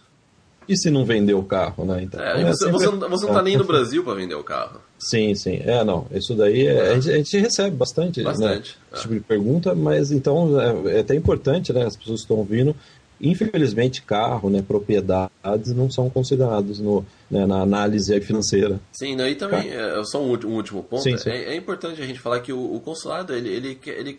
E 0.69 0.77
se 0.77 0.91
não 0.91 1.05
vender 1.05 1.35
o 1.35 1.43
carro, 1.43 1.85
né? 1.85 2.03
Então, 2.03 2.21
é, 2.21 2.43
é 2.43 2.45
você, 2.45 2.65
sempre... 2.65 2.73
você, 2.73 2.87
não, 2.87 3.09
você 3.09 3.27
não 3.27 3.35
tá 3.35 3.43
nem 3.43 3.57
no 3.57 3.65
Brasil 3.67 4.03
para 4.03 4.15
vender 4.15 4.35
o 4.35 4.43
carro. 4.43 4.81
Sim, 4.99 5.35
sim. 5.35 5.61
É, 5.65 5.85
não. 5.85 6.07
Isso 6.11 6.35
daí 6.35 6.67
é, 6.67 6.91
a, 6.91 6.95
gente, 6.95 7.11
a, 7.11 7.17
gente, 7.17 7.39
recebe 7.39 7.77
bastante, 7.77 8.21
né, 8.21 8.25
bastante 8.25 8.71
né, 8.71 8.87
esse 8.93 9.03
tipo 9.03 9.15
de 9.15 9.21
pergunta, 9.21 9.75
mas 9.75 10.11
então 10.11 10.61
é, 10.61 10.97
é, 10.97 11.01
até 11.01 11.15
importante, 11.15 11.73
né? 11.73 11.85
As 11.85 11.97
pessoas 11.97 12.21
estão 12.21 12.37
ouvindo. 12.37 12.75
Infelizmente, 13.19 14.03
carro, 14.03 14.51
né, 14.51 14.63
propriedades 14.67 15.73
não 15.75 15.91
são 15.91 16.11
considerados 16.11 16.79
no, 16.79 17.05
né, 17.31 17.47
na 17.47 17.63
análise 17.63 18.21
financeira. 18.21 18.79
Sim, 18.93 19.17
né, 19.17 19.31
e 19.31 19.35
também, 19.35 19.71
é, 19.71 20.05
só 20.05 20.23
um, 20.23 20.33
um 20.33 20.57
último 20.57 20.83
ponto, 20.83 21.03
sim, 21.03 21.17
sim. 21.17 21.31
É, 21.31 21.55
é, 21.55 21.57
importante 21.57 22.03
a 22.03 22.07
gente 22.07 22.21
falar 22.21 22.41
que 22.41 22.53
o, 22.53 22.75
o 22.75 22.79
consulado, 22.79 23.33
ele, 23.33 23.49
ele, 23.49 23.81
ele 23.87 24.19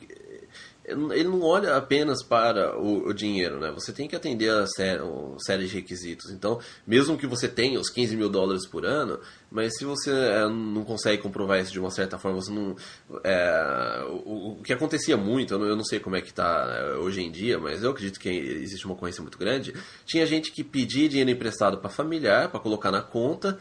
ele 0.88 1.26
não 1.26 1.41
olha 1.41 1.76
apenas 1.76 2.23
para 2.23 2.80
o, 2.80 3.10
o, 3.10 3.13
dinheiro, 3.13 3.60
né? 3.60 3.69
Você 3.71 3.91
tem 3.91 4.08
que 4.08 4.15
atender 4.15 4.50
a 4.50 4.65
série, 4.65 5.02
série 5.39 5.67
de 5.67 5.76
requisitos. 5.76 6.32
Então, 6.32 6.62
mesmo 6.86 7.17
que 7.17 7.28
você 7.28 7.50
tenha 7.50 7.78
os 7.78 7.89
15 7.89 8.15
mil 8.15 8.30
dólares 8.30 8.65
por 8.65 8.86
ano, 8.86 9.19
mas 9.52 9.78
se 9.78 9.84
você 9.84 10.12
é, 10.12 10.47
não 10.47 10.86
consegue 10.86 11.21
comprovar 11.21 11.60
isso 11.60 11.73
de 11.73 11.80
uma 11.80 11.91
certa 11.91 12.17
forma, 12.17 12.39
você 12.39 12.52
não... 12.52 12.73
É, 13.21 14.06
o, 14.08 14.60
o, 14.60 14.63
que 14.63 14.71
acontecia 14.71 15.17
muito, 15.17 15.56
eu 15.56 15.60
não, 15.60 15.65
eu 15.65 15.76
não 15.76 15.84
sei 15.84 16.00
como 16.00 16.15
é 16.15 16.21
que 16.21 16.30
está 16.30 16.65
é, 16.80 16.93
hoje 16.95 17.21
em 17.21 17.30
dia, 17.30 17.60
mas 17.60 17.84
eu 17.84 17.91
acredito 17.91 18.17
que 18.17 18.30
existe 18.30 18.86
uma 18.86 18.95
ocorrência 18.95 19.21
muito 19.21 19.38
grande, 19.38 19.73
tinha 20.06 20.26
gente 20.26 20.54
que 20.54 20.63
pedia 20.63 21.10
dinheiro 21.10 21.30
emprestado 21.30 21.80
para 21.80 21.89
familiar, 21.89 22.50
para 22.50 22.62
colocar 22.62 22.91
na 22.91 23.02
conta, 23.02 23.60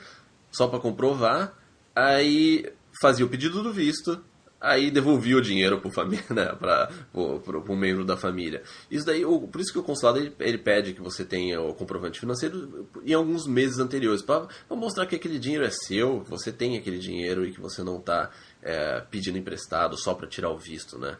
só 0.52 0.68
para 0.68 0.78
comprovar, 0.78 1.54
aí 1.92 2.64
fazia 3.00 3.26
o 3.26 3.28
pedido 3.28 3.64
do 3.64 3.72
visto, 3.72 4.22
aí 4.60 4.90
devolvia 4.90 5.36
o 5.36 5.40
dinheiro 5.40 5.80
para 5.80 5.90
família, 5.90 6.24
né, 6.30 6.46
para 6.46 6.90
o 7.14 7.76
membro 7.76 8.04
da 8.04 8.16
família. 8.16 8.62
Isso 8.90 9.04
daí, 9.04 9.22
por 9.22 9.60
isso 9.60 9.72
que 9.72 9.78
o 9.78 9.82
consulado 9.82 10.18
ele, 10.18 10.34
ele, 10.40 10.58
pede 10.58 10.92
que 10.92 11.00
você 11.00 11.24
tenha 11.24 11.60
o 11.60 11.74
comprovante 11.74 12.18
financeiro 12.18 12.88
em 13.04 13.12
alguns 13.12 13.46
meses 13.46 13.78
anteriores 13.78 14.22
para 14.22 14.48
mostrar 14.70 15.06
que 15.06 15.16
aquele 15.16 15.38
dinheiro 15.38 15.64
é 15.64 15.70
seu, 15.70 16.20
você 16.24 16.50
tem 16.52 16.76
aquele 16.76 16.98
dinheiro 16.98 17.44
e 17.44 17.52
que 17.52 17.60
você 17.60 17.82
não 17.82 17.98
está 17.98 18.30
é, 18.62 19.00
pedindo 19.10 19.38
emprestado 19.38 19.96
só 19.96 20.14
para 20.14 20.26
tirar 20.26 20.50
o 20.50 20.58
visto, 20.58 20.98
né? 20.98 21.16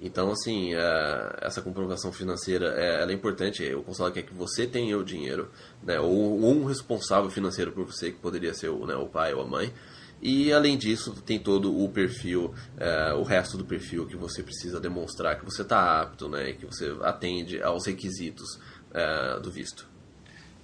Então, 0.00 0.30
assim, 0.30 0.74
é, 0.74 1.36
essa 1.42 1.60
comprovação 1.60 2.12
financeira 2.12 2.74
é, 2.76 3.02
é, 3.04 3.12
importante. 3.12 3.64
O 3.74 3.82
consulado 3.82 4.14
quer 4.14 4.22
que 4.22 4.32
você 4.32 4.64
tenha 4.64 4.96
o 4.96 5.04
dinheiro, 5.04 5.50
né? 5.82 5.98
Ou, 5.98 6.40
ou 6.40 6.54
um 6.54 6.64
responsável 6.64 7.28
financeiro 7.30 7.72
por 7.72 7.84
você, 7.84 8.12
que 8.12 8.18
poderia 8.18 8.54
ser 8.54 8.68
o, 8.68 8.86
né, 8.86 8.94
o 8.94 9.06
pai 9.06 9.34
ou 9.34 9.42
a 9.42 9.46
mãe, 9.46 9.72
e 10.20 10.52
além 10.52 10.76
disso, 10.76 11.14
tem 11.24 11.38
todo 11.38 11.82
o 11.82 11.88
perfil, 11.88 12.52
é, 12.76 13.14
o 13.14 13.22
resto 13.22 13.56
do 13.56 13.64
perfil 13.64 14.06
que 14.06 14.16
você 14.16 14.42
precisa 14.42 14.80
demonstrar 14.80 15.38
que 15.38 15.44
você 15.44 15.62
está 15.62 16.00
apto, 16.00 16.28
né, 16.28 16.52
que 16.52 16.66
você 16.66 16.94
atende 17.02 17.62
aos 17.62 17.86
requisitos 17.86 18.58
é, 18.92 19.38
do 19.40 19.50
visto. 19.50 19.86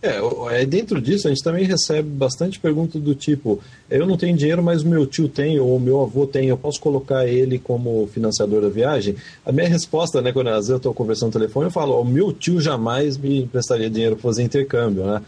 É, 0.05 0.21
é, 0.61 0.67
dentro 0.67 1.01
disso 1.01 1.27
a 1.27 1.31
gente 1.31 1.43
também 1.43 1.65
recebe 1.65 2.07
bastante 2.07 2.61
perguntas 2.61 3.01
do 3.01 3.15
tipo: 3.15 3.59
eu 3.91 4.07
não 4.07 4.19
tenho 4.19 4.37
dinheiro, 4.37 4.63
mas 4.63 4.83
meu 4.83 5.07
tio 5.07 5.31
tem, 5.31 5.59
ou 5.59 5.81
meu 5.81 6.03
avô 6.03 6.27
tem, 6.27 6.49
eu 6.49 6.59
posso 6.59 6.79
colocar 6.79 7.27
ele 7.27 7.59
como 7.59 8.07
financiador 8.09 8.61
da 8.61 8.69
viagem? 8.69 9.17
A 9.47 9.51
minha 9.51 9.67
resposta, 9.67 10.21
né, 10.21 10.31
quando 10.31 10.49
às 10.49 10.57
vezes 10.57 10.71
eu 10.71 10.77
estou 10.77 10.93
conversando 10.93 11.29
no 11.29 11.41
telefone, 11.41 11.69
eu 11.69 11.71
falo: 11.71 11.99
o 11.99 12.05
meu 12.05 12.35
tio 12.35 12.61
jamais 12.61 13.17
me 13.17 13.45
emprestaria 13.45 13.89
dinheiro 13.89 14.15
para 14.17 14.25
fazer 14.25 14.43
intercâmbio, 14.43 15.07
né? 15.07 15.23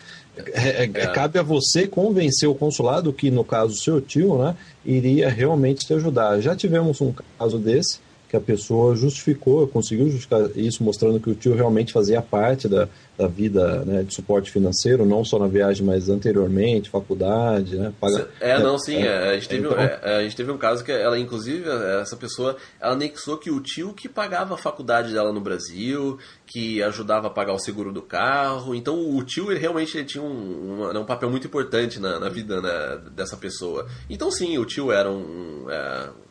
É, 0.53 0.85
é, 0.85 0.89
cabe 0.89 1.39
a 1.39 1.43
você 1.43 1.87
convencer 1.87 2.49
o 2.49 2.55
consulado 2.55 3.13
que, 3.13 3.31
no 3.31 3.43
caso, 3.45 3.75
seu 3.77 4.01
tio, 4.01 4.37
né, 4.39 4.55
iria 4.85 5.29
realmente 5.29 5.87
te 5.87 5.95
ajudar. 5.95 6.41
Já 6.41 6.55
tivemos 6.55 7.01
um 7.01 7.15
caso 7.39 7.59
desse, 7.59 7.99
que 8.29 8.37
a 8.37 8.41
pessoa 8.41 8.97
justificou, 8.97 9.69
conseguiu 9.69 10.07
justificar 10.07 10.51
isso, 10.57 10.83
mostrando 10.83 11.21
que 11.21 11.31
o 11.31 11.35
tio 11.35 11.55
realmente 11.55 11.93
fazia 11.93 12.21
parte 12.21 12.69
da, 12.69 12.89
da 13.17 13.27
vida 13.29 13.85
né, 13.85 14.03
de 14.03 14.13
suporte 14.13 14.51
financeiro, 14.51 15.07
não 15.07 15.25
só 15.25 15.39
na 15.39 15.47
viagem, 15.47 15.87
mas 15.87 16.09
anteriormente, 16.09 16.91
faculdade, 16.91 17.77
né? 17.77 17.93
Paga, 18.01 18.29
é, 18.41 18.59
não, 18.59 18.79
sim, 18.79 18.97
é, 18.97 19.31
a, 19.31 19.35
gente 19.35 19.49
teve, 19.49 19.67
então, 19.67 19.79
é, 19.79 20.17
a 20.17 20.23
gente 20.23 20.37
teve 20.37 20.51
um 20.51 20.59
caso 20.59 20.85
que 20.85 20.91
ela, 20.91 21.19
inclusive, 21.19 21.69
essa 22.01 22.17
pessoa, 22.17 22.57
ela 22.81 22.95
anexou 22.95 23.39
que 23.39 23.51
o 23.51 23.61
tio 23.61 23.93
que 23.95 24.09
pagava 24.09 24.55
a 24.55 24.59
faculdade 24.59 25.13
dela 25.13 25.33
no 25.33 25.41
Brasil, 25.41 26.19
que 26.47 26.83
ajudava 26.83 27.29
a 27.29 27.31
pagar 27.31 27.55
o 27.55 27.59
seguro 27.59 27.93
do 27.93 28.03
carro, 28.03 28.75
então 28.75 29.17
o 29.17 29.23
tio 29.23 29.51
ele 29.51 29.61
realmente 29.61 29.97
ele 29.97 30.07
tinha 30.07 30.23
um, 30.23 30.83
um, 30.83 30.93
né, 30.93 30.99
um 30.99 31.05
papel 31.05 31.31
muito 31.31 31.47
importante 31.47 32.01
na, 32.01 32.19
na 32.19 32.29
vida 32.29 32.61
né, 32.61 33.01
dessa 33.13 33.37
pessoa. 33.37 33.87
Então 34.11 34.31
sim, 34.31 34.59
o 34.59 34.65
tio 34.65 34.91
era 34.91 35.11
um... 35.11 35.67
É, 35.71 36.26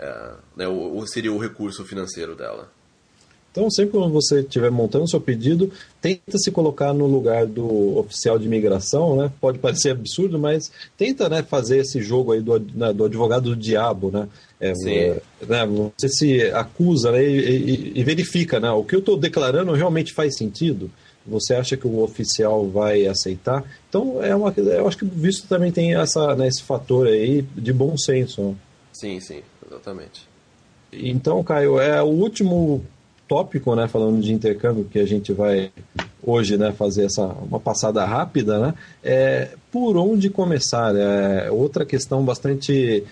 é, 0.00 0.30
né, 0.56 0.66
o, 0.66 1.06
seria 1.06 1.32
o 1.32 1.38
recurso 1.38 1.84
financeiro 1.84 2.34
dela. 2.34 2.68
Então, 3.52 3.68
sempre 3.68 3.98
quando 3.98 4.12
você 4.12 4.40
estiver 4.40 4.70
montando 4.70 5.08
seu 5.08 5.20
pedido, 5.20 5.72
tenta 6.00 6.38
se 6.38 6.52
colocar 6.52 6.94
no 6.94 7.06
lugar 7.06 7.46
do 7.46 7.98
oficial 7.98 8.38
de 8.38 8.46
imigração, 8.46 9.16
né? 9.16 9.30
Pode 9.40 9.58
parecer 9.58 9.90
absurdo, 9.90 10.38
mas 10.38 10.70
tenta 10.96 11.28
né, 11.28 11.42
fazer 11.42 11.78
esse 11.78 12.00
jogo 12.00 12.30
aí 12.30 12.40
do, 12.40 12.60
né, 12.60 12.92
do 12.92 13.04
advogado 13.04 13.50
do 13.50 13.56
diabo, 13.56 14.10
né? 14.12 14.28
É, 14.60 14.72
é, 14.86 15.22
né? 15.48 15.66
Você 15.98 16.08
se 16.08 16.42
acusa 16.52 17.10
né, 17.10 17.24
e, 17.24 17.38
e, 17.38 17.92
e 17.96 18.04
verifica, 18.04 18.60
né? 18.60 18.70
O 18.70 18.84
que 18.84 18.94
eu 18.94 19.00
estou 19.00 19.16
declarando 19.16 19.72
realmente 19.72 20.14
faz 20.14 20.36
sentido? 20.36 20.88
Você 21.26 21.52
acha 21.54 21.76
que 21.76 21.88
o 21.88 22.02
oficial 22.02 22.68
vai 22.68 23.06
aceitar? 23.06 23.64
Então, 23.88 24.22
é 24.22 24.34
uma, 24.34 24.54
eu 24.56 24.86
acho 24.86 24.96
que 24.96 25.04
o 25.04 25.08
visto 25.08 25.48
também 25.48 25.72
tem 25.72 25.96
essa, 25.96 26.36
né, 26.36 26.46
esse 26.46 26.62
fator 26.62 27.08
aí 27.08 27.42
de 27.56 27.72
bom 27.72 27.96
senso. 27.98 28.42
Né? 28.42 28.54
Sim, 28.92 29.20
sim, 29.20 29.42
exatamente. 29.70 30.28
Então, 30.92 31.42
Caio, 31.44 31.78
é 31.78 32.02
o 32.02 32.06
último 32.06 32.84
tópico, 33.28 33.76
né, 33.76 33.86
falando 33.86 34.20
de 34.20 34.32
intercâmbio, 34.32 34.84
que 34.84 34.98
a 34.98 35.06
gente 35.06 35.32
vai 35.32 35.70
hoje, 36.20 36.56
né, 36.56 36.72
fazer 36.72 37.04
essa 37.04 37.26
uma 37.26 37.60
passada 37.60 38.04
rápida, 38.04 38.58
né, 38.58 38.74
é 39.04 39.50
por 39.70 39.96
onde 39.96 40.28
começar? 40.28 40.94
É 40.96 41.50
outra 41.50 41.86
questão 41.86 42.24
bastante 42.24 43.04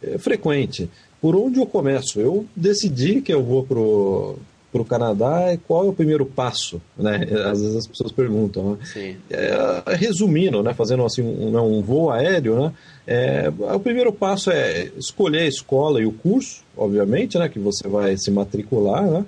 é, 0.00 0.18
frequente. 0.18 0.88
Por 1.20 1.34
onde 1.34 1.58
eu 1.58 1.66
começo? 1.66 2.20
Eu 2.20 2.46
decidi 2.54 3.20
que 3.20 3.34
eu 3.34 3.42
vou 3.42 3.64
pro 3.64 4.38
para 4.76 4.82
o 4.82 4.84
Canadá 4.84 5.52
e 5.54 5.56
qual 5.56 5.86
é 5.86 5.88
o 5.88 5.92
primeiro 5.92 6.26
passo, 6.26 6.80
né? 6.96 7.26
Às 7.50 7.60
vezes 7.60 7.76
as 7.76 7.86
pessoas 7.86 8.12
perguntam, 8.12 8.72
né? 8.72 8.78
É, 9.30 9.94
resumindo, 9.96 10.62
né? 10.62 10.74
Fazendo 10.74 11.04
assim 11.04 11.22
um, 11.22 11.50
né, 11.50 11.60
um 11.60 11.80
voo 11.80 12.10
aéreo, 12.10 12.60
né? 12.60 12.72
É, 13.06 13.52
o 13.74 13.80
primeiro 13.80 14.12
passo 14.12 14.50
é 14.50 14.90
escolher 14.96 15.40
a 15.40 15.46
escola 15.46 16.00
e 16.00 16.06
o 16.06 16.12
curso, 16.12 16.62
obviamente, 16.76 17.38
né? 17.38 17.48
Que 17.48 17.58
você 17.58 17.88
vai 17.88 18.16
se 18.16 18.30
matricular, 18.30 19.02
né? 19.02 19.24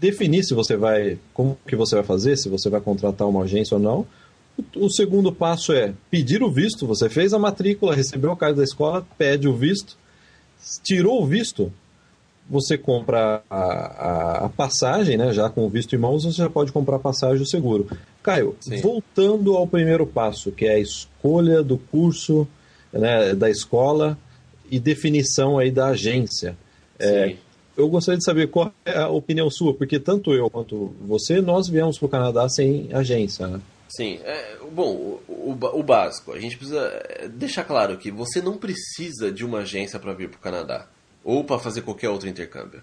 Definir 0.00 0.44
se 0.44 0.52
você 0.52 0.76
vai, 0.76 1.18
como 1.32 1.56
que 1.66 1.76
você 1.76 1.94
vai 1.94 2.04
fazer, 2.04 2.36
se 2.36 2.48
você 2.48 2.68
vai 2.68 2.80
contratar 2.80 3.26
uma 3.26 3.44
agência 3.44 3.76
ou 3.76 3.80
não. 3.80 4.06
O, 4.76 4.86
o 4.86 4.90
segundo 4.90 5.32
passo 5.32 5.72
é 5.72 5.94
pedir 6.10 6.42
o 6.42 6.50
visto. 6.50 6.86
Você 6.86 7.08
fez 7.08 7.32
a 7.32 7.38
matrícula, 7.38 7.94
recebeu 7.94 8.32
a 8.32 8.36
carta 8.36 8.56
da 8.56 8.64
escola, 8.64 9.06
pede 9.16 9.48
o 9.48 9.56
visto. 9.56 9.96
Tirou 10.82 11.22
o 11.22 11.26
visto, 11.26 11.72
você 12.48 12.76
compra 12.76 13.42
a, 13.48 14.44
a, 14.44 14.48
passagem, 14.50 15.16
né? 15.16 15.32
Já 15.32 15.48
com 15.48 15.64
o 15.64 15.68
visto 15.68 15.94
em 15.94 15.98
mãos, 15.98 16.24
você 16.24 16.36
já 16.36 16.50
pode 16.50 16.72
comprar 16.72 16.96
a 16.96 17.00
passagem 17.00 17.38
do 17.38 17.46
seguro. 17.46 17.88
Caio, 18.22 18.56
Sim. 18.60 18.80
voltando 18.80 19.56
ao 19.56 19.66
primeiro 19.66 20.06
passo, 20.06 20.52
que 20.52 20.66
é 20.66 20.74
a 20.74 20.78
escolha 20.78 21.62
do 21.62 21.78
curso 21.78 22.46
né, 22.92 23.34
da 23.34 23.50
escola 23.50 24.18
e 24.70 24.78
definição 24.78 25.58
aí 25.58 25.70
da 25.70 25.88
agência. 25.88 26.56
É, 26.98 27.34
eu 27.76 27.88
gostaria 27.88 28.18
de 28.18 28.24
saber 28.24 28.48
qual 28.48 28.72
é 28.84 28.98
a 28.98 29.08
opinião 29.08 29.50
sua, 29.50 29.74
porque 29.74 29.98
tanto 29.98 30.32
eu 30.32 30.48
quanto 30.48 30.94
você, 31.00 31.40
nós 31.40 31.68
viemos 31.68 31.98
para 31.98 32.06
o 32.06 32.08
Canadá 32.08 32.48
sem 32.48 32.88
agência, 32.92 33.46
né? 33.46 33.60
Sim, 33.88 34.18
é, 34.24 34.56
bom, 34.72 34.92
o, 34.92 35.22
o, 35.28 35.58
o, 35.78 35.82
básico, 35.82 36.32
a 36.32 36.40
gente 36.40 36.56
precisa 36.56 36.80
é, 37.04 37.28
deixar 37.28 37.64
claro 37.64 37.96
que 37.96 38.10
você 38.10 38.40
não 38.40 38.56
precisa 38.56 39.30
de 39.30 39.44
uma 39.44 39.58
agência 39.58 40.00
para 40.00 40.12
vir 40.12 40.28
para 40.28 40.38
o 40.38 40.40
Canadá 40.40 40.88
ou 41.24 41.42
para 41.42 41.58
fazer 41.58 41.82
qualquer 41.82 42.10
outro 42.10 42.28
intercâmbio. 42.28 42.82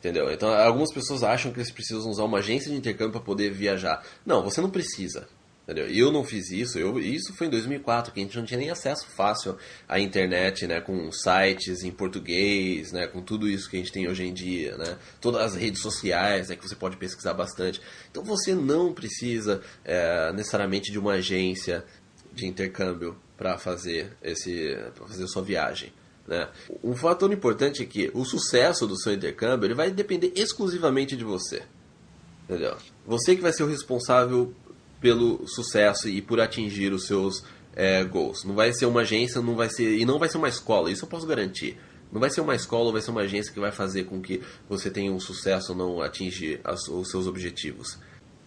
Entendeu? 0.00 0.30
Então, 0.30 0.52
algumas 0.52 0.92
pessoas 0.92 1.22
acham 1.22 1.50
que 1.50 1.58
eles 1.58 1.70
precisam 1.70 2.10
usar 2.10 2.24
uma 2.24 2.38
agência 2.38 2.70
de 2.70 2.76
intercâmbio 2.76 3.12
para 3.12 3.22
poder 3.22 3.50
viajar. 3.50 4.04
Não, 4.26 4.42
você 4.42 4.60
não 4.60 4.68
precisa. 4.68 5.26
Entendeu? 5.64 5.88
Eu 5.88 6.12
não 6.12 6.22
fiz 6.22 6.50
isso, 6.50 6.78
eu, 6.78 7.00
isso 7.00 7.32
foi 7.32 7.46
em 7.46 7.50
2004, 7.50 8.12
que 8.12 8.20
a 8.20 8.22
gente 8.22 8.36
não 8.36 8.44
tinha 8.44 8.60
nem 8.60 8.68
acesso 8.68 9.06
fácil 9.16 9.56
à 9.88 9.98
internet, 9.98 10.66
né, 10.66 10.82
com 10.82 11.10
sites 11.10 11.82
em 11.82 11.90
português, 11.90 12.92
né, 12.92 13.06
com 13.06 13.22
tudo 13.22 13.48
isso 13.48 13.70
que 13.70 13.76
a 13.76 13.78
gente 13.78 13.90
tem 13.90 14.06
hoje 14.06 14.24
em 14.24 14.34
dia, 14.34 14.76
né, 14.76 14.98
todas 15.22 15.40
as 15.40 15.54
redes 15.54 15.80
sociais, 15.80 16.50
né, 16.50 16.56
que 16.56 16.68
você 16.68 16.76
pode 16.76 16.98
pesquisar 16.98 17.32
bastante. 17.32 17.80
Então 18.10 18.22
você 18.22 18.54
não 18.54 18.92
precisa 18.92 19.62
é, 19.82 20.30
necessariamente 20.34 20.92
de 20.92 20.98
uma 20.98 21.12
agência 21.12 21.82
de 22.30 22.46
intercâmbio 22.46 23.16
para 23.34 23.56
fazer 23.56 24.12
esse, 24.22 24.76
pra 24.94 25.06
fazer 25.06 25.24
a 25.24 25.28
sua 25.28 25.42
viagem. 25.42 25.90
Né? 26.26 26.48
Um 26.82 26.94
fator 26.94 27.32
importante 27.32 27.82
é 27.82 27.86
que 27.86 28.10
o 28.14 28.24
sucesso 28.24 28.86
do 28.86 28.98
seu 28.98 29.12
intercâmbio 29.12 29.66
ele 29.66 29.74
vai 29.74 29.90
depender 29.90 30.32
exclusivamente 30.34 31.16
de 31.16 31.24
você. 31.24 31.62
Entendeu? 32.44 32.76
Você 33.06 33.34
que 33.36 33.42
vai 33.42 33.52
ser 33.52 33.62
o 33.62 33.68
responsável 33.68 34.54
pelo 35.00 35.46
sucesso 35.46 36.08
e 36.08 36.22
por 36.22 36.40
atingir 36.40 36.92
os 36.92 37.06
seus 37.06 37.44
é, 37.76 38.02
goals. 38.04 38.44
Não 38.44 38.54
vai 38.54 38.72
ser 38.72 38.86
uma 38.86 39.02
agência, 39.02 39.40
não 39.40 39.54
vai 39.54 39.68
ser 39.68 39.98
e 39.98 40.04
não 40.04 40.18
vai 40.18 40.28
ser 40.28 40.38
uma 40.38 40.48
escola. 40.48 40.90
Isso 40.90 41.04
eu 41.04 41.08
posso 41.08 41.26
garantir. 41.26 41.78
Não 42.10 42.20
vai 42.20 42.30
ser 42.30 42.40
uma 42.40 42.54
escola, 42.54 42.92
vai 42.92 43.00
ser 43.00 43.10
uma 43.10 43.22
agência 43.22 43.52
que 43.52 43.60
vai 43.60 43.72
fazer 43.72 44.04
com 44.04 44.20
que 44.20 44.40
você 44.68 44.90
tenha 44.90 45.12
um 45.12 45.18
sucesso 45.18 45.72
ou 45.72 45.78
não 45.78 46.00
atingir 46.00 46.60
as, 46.62 46.86
os 46.88 47.10
seus 47.10 47.26
objetivos. 47.26 47.98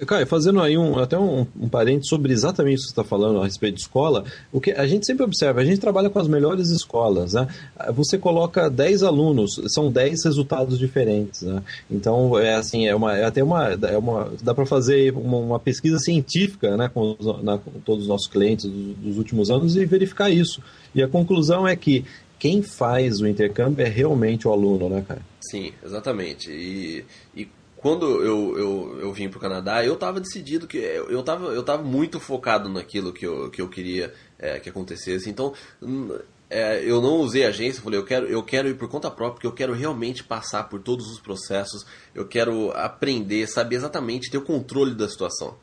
Caio, 0.05 0.27
fazendo 0.27 0.61
aí 0.61 0.77
um, 0.77 0.99
até 0.99 1.17
um, 1.17 1.47
um 1.59 1.67
parente 1.67 2.07
sobre 2.07 2.31
exatamente 2.31 2.75
isso 2.75 2.87
que 2.87 2.93
você 2.93 3.01
está 3.01 3.03
falando 3.03 3.41
a 3.41 3.45
respeito 3.45 3.75
de 3.75 3.81
escola, 3.81 4.23
o 4.51 4.61
que 4.61 4.71
a 4.71 4.85
gente 4.85 5.05
sempre 5.05 5.23
observa, 5.23 5.61
a 5.61 5.65
gente 5.65 5.79
trabalha 5.79 6.09
com 6.09 6.19
as 6.19 6.27
melhores 6.27 6.69
escolas, 6.69 7.33
né? 7.33 7.47
Você 7.93 8.17
coloca 8.17 8.69
10 8.69 9.03
alunos, 9.03 9.59
são 9.67 9.91
10 9.91 10.25
resultados 10.25 10.77
diferentes, 10.77 11.41
né? 11.41 11.63
Então, 11.89 12.37
é 12.37 12.55
assim, 12.55 12.87
é, 12.87 12.95
uma, 12.95 13.17
é 13.17 13.25
até 13.25 13.43
uma, 13.43 13.69
é 13.69 13.97
uma 13.97 14.31
dá 14.43 14.53
para 14.53 14.65
fazer 14.65 15.13
uma, 15.13 15.37
uma, 15.37 15.59
pesquisa 15.59 15.97
científica, 15.97 16.77
né, 16.77 16.89
com, 16.93 17.15
os, 17.17 17.43
na, 17.43 17.57
com 17.57 17.71
todos 17.83 18.03
os 18.03 18.09
nossos 18.09 18.27
clientes 18.27 18.65
dos, 18.65 18.95
dos 18.97 19.17
últimos 19.17 19.49
anos 19.49 19.75
e 19.75 19.85
verificar 19.85 20.29
isso. 20.29 20.61
E 20.93 21.01
a 21.01 21.07
conclusão 21.07 21.67
é 21.67 21.75
que 21.75 22.05
quem 22.39 22.61
faz 22.61 23.19
o 23.19 23.27
intercâmbio 23.27 23.85
é 23.85 23.89
realmente 23.89 24.47
o 24.47 24.51
aluno, 24.51 24.89
né, 24.89 25.03
cara? 25.07 25.21
Sim, 25.41 25.71
exatamente. 25.83 26.51
E, 26.51 27.03
e 27.35 27.47
quando 27.77 28.05
eu, 28.23 28.57
eu, 28.57 28.99
eu 29.01 29.13
vim 29.13 29.29
para 29.29 29.37
o 29.37 29.41
Canadá, 29.41 29.85
eu 29.85 29.93
estava 29.93 30.19
decidido 30.19 30.67
que 30.67 30.77
eu 30.77 31.19
estava 31.19 31.47
eu 31.47 31.63
tava 31.63 31.83
muito 31.83 32.19
focado 32.19 32.67
naquilo 32.69 33.13
que 33.13 33.25
eu, 33.25 33.49
que 33.49 33.61
eu 33.61 33.69
queria 33.69 34.13
é, 34.39 34.59
que 34.59 34.69
acontecesse. 34.69 35.29
Então, 35.29 35.53
hum, 35.81 36.17
é, 36.49 36.81
eu 36.83 37.01
não 37.01 37.17
usei 37.17 37.45
agência, 37.45 37.81
falei, 37.81 37.99
eu 37.99 38.05
quero, 38.05 38.25
eu 38.27 38.41
quero 38.41 38.67
ir 38.67 38.75
por 38.75 38.87
conta 38.87 39.11
própria, 39.11 39.33
porque 39.35 39.47
eu 39.47 39.51
quero 39.51 39.73
realmente 39.73 40.23
passar 40.23 40.69
por 40.69 40.81
todos 40.81 41.07
os 41.07 41.19
processos, 41.19 41.85
eu 42.15 42.27
quero 42.27 42.71
aprender, 42.71 43.47
saber 43.47 43.75
exatamente, 43.75 44.31
ter 44.31 44.37
o 44.37 44.41
controle 44.41 44.95
da 44.95 45.07
situação. 45.07 45.57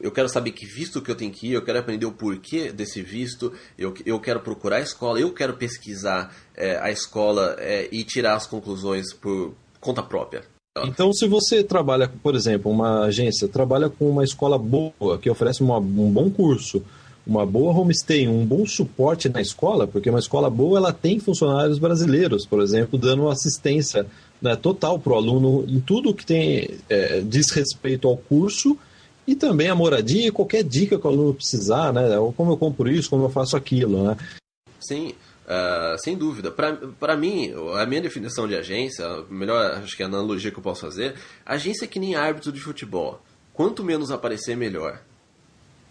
Eu 0.00 0.12
quero 0.12 0.28
saber 0.28 0.52
que 0.52 0.64
visto 0.64 1.02
que 1.02 1.10
eu 1.10 1.16
tenho 1.16 1.32
que 1.32 1.48
ir, 1.48 1.52
eu 1.54 1.64
quero 1.64 1.78
aprender 1.78 2.06
o 2.06 2.12
porquê 2.12 2.70
desse 2.70 3.02
visto, 3.02 3.52
eu, 3.76 3.94
eu 4.04 4.20
quero 4.20 4.40
procurar 4.40 4.76
a 4.76 4.80
escola, 4.80 5.18
eu 5.18 5.32
quero 5.32 5.56
pesquisar 5.56 6.34
é, 6.54 6.78
a 6.78 6.90
escola 6.90 7.56
é, 7.58 7.88
e 7.90 8.04
tirar 8.04 8.34
as 8.34 8.46
conclusões 8.46 9.12
por 9.12 9.54
conta 9.80 10.02
própria. 10.02 10.57
Então, 10.86 11.12
se 11.12 11.26
você 11.26 11.62
trabalha, 11.62 12.10
por 12.22 12.34
exemplo, 12.34 12.70
uma 12.70 13.04
agência 13.04 13.48
trabalha 13.48 13.88
com 13.88 14.08
uma 14.08 14.24
escola 14.24 14.58
boa, 14.58 15.18
que 15.20 15.30
oferece 15.30 15.62
uma, 15.62 15.78
um 15.78 16.10
bom 16.10 16.30
curso, 16.30 16.82
uma 17.26 17.44
boa 17.44 17.72
homestay, 17.78 18.26
um 18.26 18.44
bom 18.44 18.64
suporte 18.64 19.28
na 19.28 19.40
escola, 19.40 19.86
porque 19.86 20.08
uma 20.08 20.18
escola 20.18 20.48
boa 20.48 20.78
ela 20.78 20.92
tem 20.92 21.20
funcionários 21.20 21.78
brasileiros, 21.78 22.46
por 22.46 22.62
exemplo, 22.62 22.98
dando 22.98 23.28
assistência 23.28 24.06
né, 24.40 24.56
total 24.56 24.98
para 24.98 25.12
o 25.12 25.16
aluno 25.16 25.64
em 25.68 25.78
tudo 25.78 26.14
que 26.14 26.24
tem 26.24 26.70
é, 26.88 27.20
diz 27.20 27.50
respeito 27.50 28.08
ao 28.08 28.16
curso 28.16 28.78
e 29.26 29.34
também 29.34 29.68
a 29.68 29.74
moradia 29.74 30.28
e 30.28 30.32
qualquer 30.32 30.64
dica 30.64 30.98
que 30.98 31.06
o 31.06 31.10
aluno 31.10 31.34
precisar, 31.34 31.92
né? 31.92 32.08
Como 32.34 32.52
eu 32.52 32.56
compro 32.56 32.88
isso, 32.90 33.10
como 33.10 33.24
eu 33.24 33.28
faço 33.28 33.58
aquilo, 33.58 34.04
né? 34.04 34.16
Sim. 34.80 35.12
Uh, 35.48 35.96
sem 35.98 36.14
dúvida. 36.14 36.50
Para 36.50 37.16
mim, 37.16 37.54
a 37.74 37.86
minha 37.86 38.02
definição 38.02 38.46
de 38.46 38.54
agência, 38.54 39.06
a 39.06 39.22
melhor 39.30 39.78
acho 39.78 39.96
que 39.96 40.02
é 40.02 40.04
a 40.04 40.08
analogia 40.08 40.50
que 40.50 40.58
eu 40.58 40.62
posso 40.62 40.82
fazer, 40.82 41.14
agência 41.46 41.86
é 41.86 41.88
que 41.88 41.98
nem 41.98 42.14
árbitro 42.14 42.52
de 42.52 42.60
futebol. 42.60 43.22
Quanto 43.54 43.82
menos 43.82 44.10
aparecer, 44.10 44.54
melhor. 44.58 45.00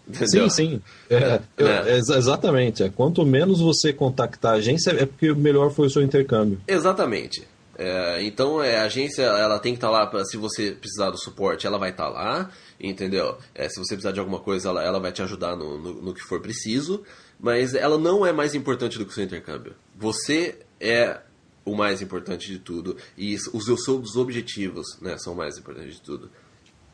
Entendeu? 0.08 0.48
Sim, 0.48 0.78
sim. 0.78 0.82
É, 1.10 1.40
é, 1.58 1.90
é. 1.90 1.96
exatamente. 1.96 2.84
É, 2.84 2.88
quanto 2.88 3.26
menos 3.26 3.60
você 3.60 3.92
contactar 3.92 4.52
a 4.52 4.56
agência, 4.58 4.90
é 4.92 5.04
porque 5.04 5.34
melhor 5.34 5.72
foi 5.72 5.88
o 5.88 5.90
seu 5.90 6.02
intercâmbio. 6.02 6.60
Exatamente. 6.68 7.42
É, 7.76 8.22
então 8.22 8.60
a 8.60 8.82
agência 8.82 9.22
ela 9.22 9.58
tem 9.58 9.72
que 9.72 9.78
estar 9.78 9.88
tá 9.88 9.92
lá 9.92 10.06
para 10.06 10.24
se 10.24 10.36
você 10.36 10.72
precisar 10.72 11.10
do 11.10 11.18
suporte, 11.18 11.66
ela 11.66 11.78
vai 11.78 11.90
estar 11.90 12.04
tá 12.04 12.10
lá, 12.10 12.50
entendeu? 12.80 13.38
Se 13.54 13.78
você 13.78 13.94
precisar 13.94 14.12
de 14.12 14.18
alguma 14.18 14.40
coisa, 14.40 14.68
ela, 14.68 14.84
ela 14.84 14.98
vai 14.98 15.12
te 15.12 15.22
ajudar 15.22 15.56
no, 15.56 15.78
no, 15.78 15.94
no 16.02 16.14
que 16.14 16.22
for 16.22 16.40
preciso 16.40 17.04
mas 17.38 17.74
ela 17.74 17.98
não 17.98 18.24
é 18.26 18.32
mais 18.32 18.54
importante 18.54 18.98
do 18.98 19.04
que 19.04 19.12
o 19.12 19.14
seu 19.14 19.24
intercâmbio. 19.24 19.74
Você 19.96 20.58
é 20.80 21.20
o 21.64 21.76
mais 21.76 22.02
importante 22.02 22.50
de 22.50 22.58
tudo. 22.58 22.96
E 23.16 23.36
os 23.52 23.64
seus 23.84 24.16
objetivos 24.16 24.98
né, 25.00 25.16
são 25.18 25.34
o 25.34 25.36
mais 25.36 25.58
importantes 25.58 25.94
de 25.94 26.00
tudo. 26.00 26.30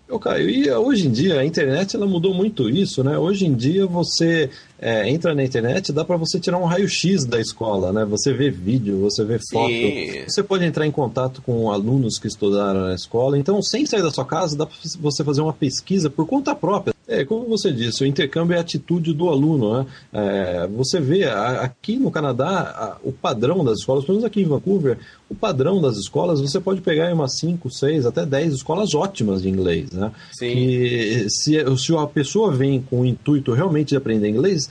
Eu, 0.06 0.18
Caio, 0.18 0.50
e 0.50 0.70
hoje 0.70 1.06
em 1.08 1.10
dia 1.10 1.40
a 1.40 1.46
internet 1.46 1.96
ela 1.96 2.06
mudou 2.06 2.34
muito 2.34 2.68
isso, 2.68 3.02
né? 3.02 3.16
Hoje 3.16 3.46
em 3.46 3.54
dia 3.54 3.86
você 3.86 4.50
é, 4.78 5.08
entra 5.08 5.34
na 5.34 5.42
internet, 5.42 5.94
dá 5.94 6.04
para 6.04 6.18
você 6.18 6.38
tirar 6.38 6.58
um 6.58 6.66
raio-x 6.66 7.24
da 7.24 7.40
escola, 7.40 7.90
né? 7.90 8.04
Você 8.04 8.34
vê 8.34 8.50
vídeo, 8.50 9.00
você 9.00 9.24
vê 9.24 9.38
foto, 9.50 9.72
Sim. 9.72 10.24
você 10.28 10.42
pode 10.42 10.62
entrar 10.62 10.86
em 10.86 10.90
contato 10.90 11.40
com 11.40 11.72
alunos 11.72 12.18
que 12.18 12.26
estudaram 12.26 12.82
na 12.82 12.94
escola. 12.94 13.38
Então, 13.38 13.62
sem 13.62 13.86
sair 13.86 14.02
da 14.02 14.10
sua 14.10 14.26
casa, 14.26 14.54
dá 14.54 14.66
para 14.66 14.76
você 15.00 15.24
fazer 15.24 15.40
uma 15.40 15.54
pesquisa 15.54 16.10
por 16.10 16.26
conta 16.26 16.54
própria. 16.54 16.93
É, 17.06 17.24
como 17.24 17.46
você 17.46 17.70
disse, 17.70 18.02
o 18.02 18.06
intercâmbio 18.06 18.54
é 18.54 18.58
a 18.58 18.62
atitude 18.62 19.12
do 19.12 19.28
aluno. 19.28 19.78
Né? 19.78 19.86
É, 20.12 20.66
você 20.68 21.00
vê 21.00 21.24
aqui 21.24 21.96
no 21.96 22.10
Canadá 22.10 22.98
o 23.02 23.12
padrão 23.12 23.64
das 23.64 23.78
escolas, 23.78 24.04
pelo 24.04 24.16
menos 24.18 24.26
aqui 24.26 24.40
em 24.40 24.46
Vancouver, 24.46 24.98
o 25.34 25.36
padrão 25.36 25.80
das 25.80 25.96
escolas, 25.96 26.40
você 26.40 26.60
pode 26.60 26.80
pegar 26.80 27.12
umas 27.12 27.38
5, 27.38 27.70
6, 27.70 28.06
até 28.06 28.24
10 28.24 28.54
escolas 28.54 28.94
ótimas 28.94 29.42
de 29.42 29.48
inglês. 29.48 29.90
Né? 29.90 30.10
Sim. 30.32 30.54
Que 30.54 31.26
se, 31.28 31.76
se 31.76 31.96
a 31.96 32.06
pessoa 32.06 32.52
vem 32.52 32.80
com 32.80 33.00
o 33.00 33.06
intuito 33.06 33.52
realmente 33.52 33.88
de 33.88 33.96
aprender 33.96 34.28
inglês, 34.28 34.68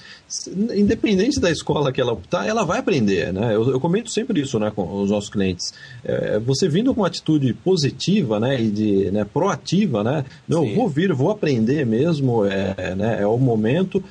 independente 0.76 1.40
da 1.40 1.52
escola 1.52 1.92
que 1.92 2.02
ela 2.02 2.14
optar, 2.14 2.48
ela 2.48 2.64
vai 2.64 2.80
aprender. 2.80 3.32
Né? 3.34 3.56
Eu, 3.56 3.70
eu 3.70 3.80
comento 3.80 4.10
sempre 4.10 4.42
isso 4.42 4.58
né, 4.60 4.72
com 4.74 5.02
os 5.02 5.12
nossos 5.12 5.30
clientes. 5.30 5.74
É, 6.04 6.40
você 6.40 6.68
vindo 6.68 6.94
com 6.94 7.02
uma 7.02 7.08
atitude 7.08 7.54
positiva 7.54 8.40
né, 8.40 8.62
e 8.62 8.70
de, 8.70 9.12
né, 9.12 9.26
proativa, 9.26 10.04
né? 10.04 10.26
Não, 10.48 10.74
vou 10.74 10.88
vir, 10.88 11.14
vou 11.14 11.30
aprender 11.30 11.86
mesmo 11.86 12.14
mesmo, 12.14 12.46
é, 12.46 12.96
né, 12.96 13.22
é 13.22 13.28
o 13.28 13.38
momento. 13.38 14.04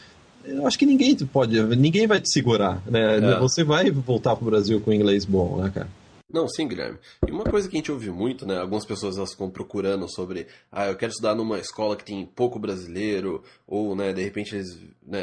Eu 0.45 0.67
acho 0.67 0.79
que 0.79 0.87
ninguém 0.87 1.15
pode, 1.17 1.61
ninguém 1.77 2.07
vai 2.07 2.21
te 2.21 2.31
segurar, 2.31 2.83
né? 2.87 3.19
É. 3.19 3.39
Você 3.39 3.63
vai 3.63 3.91
voltar 3.91 4.35
para 4.35 4.43
o 4.43 4.51
Brasil 4.51 4.81
com 4.81 4.93
inglês 4.93 5.25
bom, 5.25 5.59
né, 5.59 5.71
cara? 5.73 5.89
Não, 6.33 6.49
sim, 6.49 6.67
Guilherme. 6.67 6.99
E 7.29 7.31
uma 7.31 7.45
coisa 7.45 7.69
que 7.69 7.77
a 7.77 7.79
gente 7.79 7.93
ouve 7.93 8.11
muito, 8.11 8.47
né? 8.47 8.59
Algumas 8.59 8.87
pessoas 8.87 9.19
elas 9.19 9.33
ficam 9.33 9.51
procurando 9.51 10.11
sobre, 10.11 10.47
ah, 10.71 10.87
eu 10.87 10.97
quero 10.97 11.11
estudar 11.11 11.35
numa 11.35 11.59
escola 11.59 11.95
que 11.95 12.05
tem 12.05 12.25
pouco 12.25 12.59
brasileiro, 12.59 13.45
ou, 13.67 13.95
né, 13.95 14.15
de 14.15 14.23
repente 14.23 14.55
eles 14.55 14.79
né, 15.07 15.23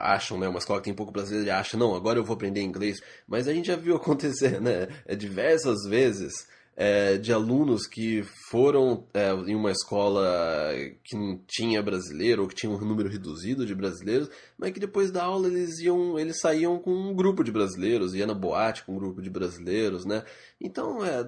acham, 0.00 0.38
né, 0.38 0.48
uma 0.48 0.58
escola 0.58 0.80
que 0.80 0.86
tem 0.86 0.94
pouco 0.94 1.12
brasileiro 1.12 1.46
e 1.46 1.50
acham, 1.50 1.78
não, 1.78 1.94
agora 1.94 2.18
eu 2.18 2.24
vou 2.24 2.34
aprender 2.34 2.62
inglês. 2.62 2.98
Mas 3.28 3.46
a 3.46 3.54
gente 3.54 3.68
já 3.68 3.76
viu 3.76 3.94
acontecer, 3.96 4.60
né, 4.60 4.88
diversas 5.16 5.84
vezes 5.88 6.32
é, 6.82 7.18
de 7.18 7.30
alunos 7.30 7.86
que 7.86 8.22
foram 8.48 9.06
é, 9.12 9.30
em 9.46 9.54
uma 9.54 9.70
escola 9.70 10.72
que 11.04 11.14
não 11.14 11.38
tinha 11.46 11.82
brasileiro 11.82 12.40
ou 12.40 12.48
que 12.48 12.54
tinha 12.54 12.72
um 12.72 12.80
número 12.80 13.10
reduzido 13.10 13.66
de 13.66 13.74
brasileiros, 13.74 14.30
mas 14.56 14.72
que 14.72 14.80
depois 14.80 15.10
da 15.10 15.22
aula 15.22 15.46
eles 15.46 15.78
iam, 15.80 16.18
eles 16.18 16.40
saíam 16.40 16.78
com 16.78 16.90
um 16.90 17.14
grupo 17.14 17.44
de 17.44 17.52
brasileiros, 17.52 18.14
ia 18.14 18.26
na 18.26 18.32
boate 18.32 18.82
com 18.82 18.94
um 18.94 18.98
grupo 18.98 19.20
de 19.20 19.28
brasileiros, 19.28 20.06
né? 20.06 20.24
Então 20.58 21.04
é, 21.04 21.22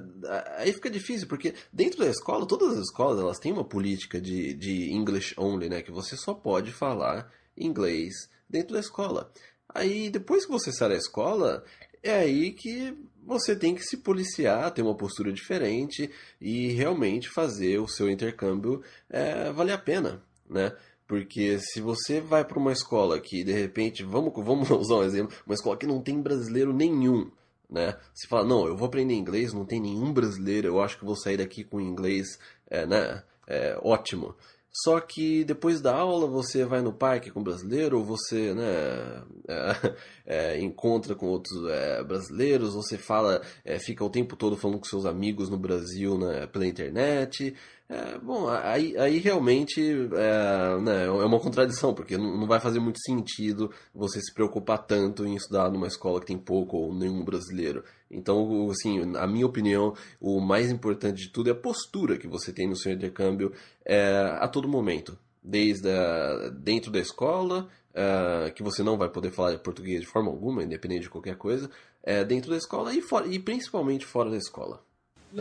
aí 0.57 0.73
fica 0.73 0.89
difícil 0.89 1.29
porque 1.29 1.53
dentro 1.71 1.99
da 1.99 2.09
escola 2.09 2.47
todas 2.47 2.73
as 2.73 2.85
escolas 2.87 3.21
elas 3.21 3.39
têm 3.39 3.53
uma 3.53 3.63
política 3.63 4.19
de, 4.19 4.55
de 4.55 4.91
English 4.91 5.35
only, 5.37 5.69
né? 5.69 5.83
Que 5.83 5.93
você 5.93 6.17
só 6.17 6.33
pode 6.33 6.73
falar 6.73 7.31
inglês 7.55 8.15
dentro 8.49 8.73
da 8.73 8.81
escola. 8.81 9.31
Aí 9.69 10.09
depois 10.09 10.47
que 10.47 10.53
você 10.53 10.73
sai 10.73 10.89
da 10.89 10.97
escola 10.97 11.63
é 12.03 12.15
aí 12.15 12.53
que 12.53 12.97
você 13.25 13.55
tem 13.55 13.75
que 13.75 13.83
se 13.83 13.99
policiar, 13.99 14.71
ter 14.73 14.83
uma 14.83 14.95
postura 14.95 15.33
diferente 15.33 16.11
e 16.41 16.69
realmente 16.73 17.29
fazer 17.29 17.79
o 17.79 17.89
seu 17.89 18.11
intercâmbio 18.11 18.83
é, 19.09 19.51
valer 19.53 19.73
a 19.73 19.79
pena, 19.79 20.23
né? 20.49 20.75
Porque 21.07 21.59
se 21.59 21.81
você 21.81 22.21
vai 22.21 22.45
para 22.45 22.59
uma 22.59 22.73
escola 22.73 23.21
que 23.21 23.45
de 23.45 23.53
repente, 23.53 24.03
vamos, 24.03 24.33
vamos 24.35 24.69
usar 24.73 24.97
um 24.97 25.05
exemplo, 25.05 25.37
uma 25.47 25.55
escola 25.55 25.77
que 25.77 25.87
não 25.87 26.01
tem 26.01 26.21
brasileiro 26.21 26.73
nenhum, 26.73 27.31
né? 27.69 27.97
Você 28.15 28.27
fala, 28.27 28.45
não, 28.45 28.67
eu 28.67 28.77
vou 28.77 28.87
aprender 28.87 29.15
inglês, 29.15 29.53
não 29.53 29.65
tem 29.65 29.81
nenhum 29.81 30.13
brasileiro, 30.13 30.69
eu 30.69 30.81
acho 30.81 30.99
que 30.99 31.05
vou 31.05 31.17
sair 31.17 31.39
daqui 31.39 31.65
com 31.65 31.81
inglês, 31.81 32.39
é, 32.69 32.87
né? 32.87 33.23
É, 33.47 33.79
ótimo. 33.83 34.35
Só 34.75 34.99
que 35.01 35.45
depois 35.45 35.83
da 35.83 35.95
aula 35.95 36.27
você 36.27 36.65
vai 36.65 36.81
no 36.81 36.95
parque 36.95 37.31
com 37.31 37.43
brasileiro, 37.43 37.99
ou 37.99 38.05
você 38.05 38.55
né, 38.55 39.23
é, 40.27 40.55
é, 40.55 40.61
encontra 40.61 41.15
com 41.15 41.27
outros 41.27 41.69
é, 41.69 42.03
brasileiros, 42.03 42.75
você 42.75 42.97
fala, 42.97 43.43
é, 43.65 43.79
fica 43.79 44.03
o 44.03 44.09
tempo 44.09 44.35
todo 44.35 44.57
falando 44.57 44.79
com 44.79 44.85
seus 44.85 45.05
amigos 45.05 45.51
no 45.51 45.59
Brasil 45.59 46.17
né, 46.17 46.47
pela 46.47 46.67
internet. 46.67 47.55
É, 47.87 48.19
bom, 48.19 48.49
aí, 48.49 48.97
aí 48.97 49.19
realmente 49.19 49.83
é, 50.15 50.81
né, 50.81 51.05
é 51.05 51.11
uma 51.11 51.39
contradição, 51.39 51.93
porque 51.93 52.17
não, 52.17 52.39
não 52.39 52.47
vai 52.47 52.59
fazer 52.59 52.81
muito 52.81 52.99
sentido 53.05 53.71
você 53.95 54.19
se 54.19 54.33
preocupar 54.33 54.79
tanto 54.79 55.27
em 55.27 55.35
estudar 55.35 55.71
numa 55.71 55.87
escola 55.87 56.19
que 56.19 56.27
tem 56.27 56.39
pouco 56.39 56.79
ou 56.79 56.95
nenhum 56.95 57.23
brasileiro. 57.23 57.85
Então, 58.13 58.71
assim, 58.71 59.01
a 59.17 59.27
minha 59.27 59.47
opinião, 59.47 59.95
o 60.21 60.41
mais 60.41 60.71
importante 60.71 61.23
de 61.23 61.29
tudo 61.31 61.49
é 61.49 61.53
a 61.53 61.57
postura 61.57 62.19
que 62.19 62.29
você 62.29 62.53
tem 62.53 62.69
no 62.69 62.77
seu 62.77 62.93
intercâmbio 62.93 63.53
é, 63.85 64.37
a 64.39 64.47
todo 64.47 64.69
momento. 64.69 65.19
Desde 65.43 65.89
a, 65.89 66.51
dentro 66.51 66.93
da 66.93 67.01
escola, 67.01 67.69
é, 67.95 68.51
que 68.51 68.63
você 68.63 68.83
não 68.83 68.97
vai 68.97 69.09
poder 69.09 69.31
falar 69.31 69.59
português 69.59 70.03
de 70.03 70.07
forma 70.07 70.31
alguma, 70.31 70.63
independente 70.63 71.03
de 71.03 71.11
qualquer 71.11 71.37
coisa, 71.37 71.71
é, 72.03 72.23
dentro 72.25 72.51
da 72.51 72.57
escola 72.57 72.95
e, 72.95 73.01
fora, 73.01 73.27
e 73.27 73.39
principalmente 73.39 74.05
fora 74.05 74.31
da 74.31 74.37
escola. 74.37 74.81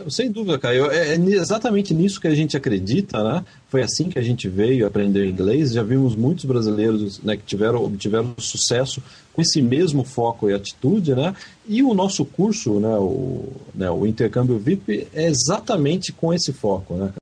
Sem 0.08 0.30
dúvida, 0.30 0.58
Caio. 0.58 0.90
É, 0.90 1.10
é 1.10 1.16
exatamente 1.16 1.92
nisso 1.92 2.18
que 2.18 2.26
a 2.26 2.34
gente 2.34 2.56
acredita, 2.56 3.22
né? 3.22 3.44
Foi 3.68 3.82
assim 3.82 4.08
que 4.08 4.18
a 4.18 4.22
gente 4.22 4.48
veio 4.48 4.86
aprender 4.86 5.26
inglês. 5.26 5.72
Já 5.72 5.82
vimos 5.82 6.16
muitos 6.16 6.46
brasileiros 6.46 7.20
né, 7.20 7.36
que 7.36 7.42
tiveram, 7.42 7.84
obtiveram 7.84 8.34
sucesso 8.38 9.02
com 9.32 9.40
esse 9.40 9.62
mesmo 9.62 10.04
foco 10.04 10.48
e 10.48 10.54
atitude, 10.54 11.14
né? 11.14 11.34
E 11.66 11.82
o 11.82 11.94
nosso 11.94 12.24
curso, 12.24 12.78
né, 12.78 12.96
o, 12.98 13.52
né, 13.74 13.90
o 13.90 14.06
intercâmbio 14.06 14.58
VIP, 14.58 15.08
é 15.12 15.24
exatamente 15.24 16.12
com 16.12 16.32
esse 16.32 16.52
foco, 16.52 16.94
né? 16.94 17.12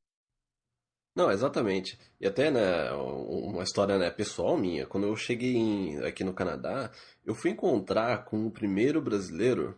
Não, 1.15 1.31
exatamente. 1.31 1.99
E 2.21 2.27
até, 2.27 2.51
né, 2.51 2.93
uma 2.93 3.63
história 3.63 3.99
né, 3.99 4.11
pessoal 4.11 4.57
minha. 4.57 4.87
Quando 4.87 5.07
eu 5.07 5.17
cheguei 5.17 5.57
em, 5.57 5.99
aqui 6.05 6.25
no 6.25 6.33
Canadá, 6.33 6.91
eu 7.25 7.35
fui 7.35 7.51
encontrar 7.51 8.25
com 8.25 8.47
o 8.47 8.51
primeiro 8.51 9.01
brasileiro 9.01 9.77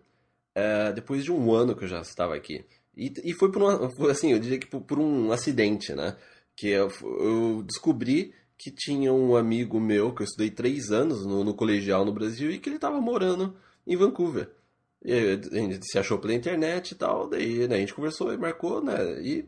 é, 0.55 0.93
depois 0.93 1.25
de 1.25 1.33
um 1.33 1.53
ano 1.53 1.75
que 1.75 1.85
eu 1.85 1.89
já 1.89 2.01
estava 2.01 2.35
aqui. 2.35 2.65
E, 2.97 3.13
e 3.25 3.33
foi 3.33 3.51
por 3.51 3.63
um, 3.63 4.11
assim, 4.11 4.33
eu 4.33 4.39
diria 4.39 4.59
que 4.59 4.67
por, 4.67 4.83
por 4.83 4.99
um 4.99 5.33
acidente, 5.33 5.95
né? 5.95 6.17
Que 6.55 6.69
eu, 6.69 6.91
eu, 7.03 7.63
descobri 7.63 8.35
que 8.63 8.71
tinha 8.71 9.13
um 9.13 9.35
amigo 9.35 9.81
meu, 9.81 10.15
que 10.15 10.23
eu 10.23 10.25
estudei 10.25 10.49
três 10.49 10.93
anos 10.93 11.27
no, 11.27 11.43
no 11.43 11.53
colegial 11.53 12.05
no 12.05 12.13
Brasil, 12.13 12.49
e 12.49 12.61
que 12.61 12.69
ele 12.69 12.77
estava 12.77 13.01
morando 13.01 13.57
em 13.85 13.97
Vancouver. 13.97 14.51
E 15.05 15.13
a 15.13 15.57
gente 15.57 15.85
se 15.85 15.99
achou 15.99 16.17
pela 16.19 16.33
internet 16.33 16.93
e 16.93 16.95
tal, 16.95 17.29
daí 17.29 17.67
né, 17.67 17.75
a 17.75 17.79
gente 17.81 17.93
conversou 17.93 18.33
e 18.33 18.39
marcou, 18.39 18.81
né? 18.81 19.21
E 19.21 19.45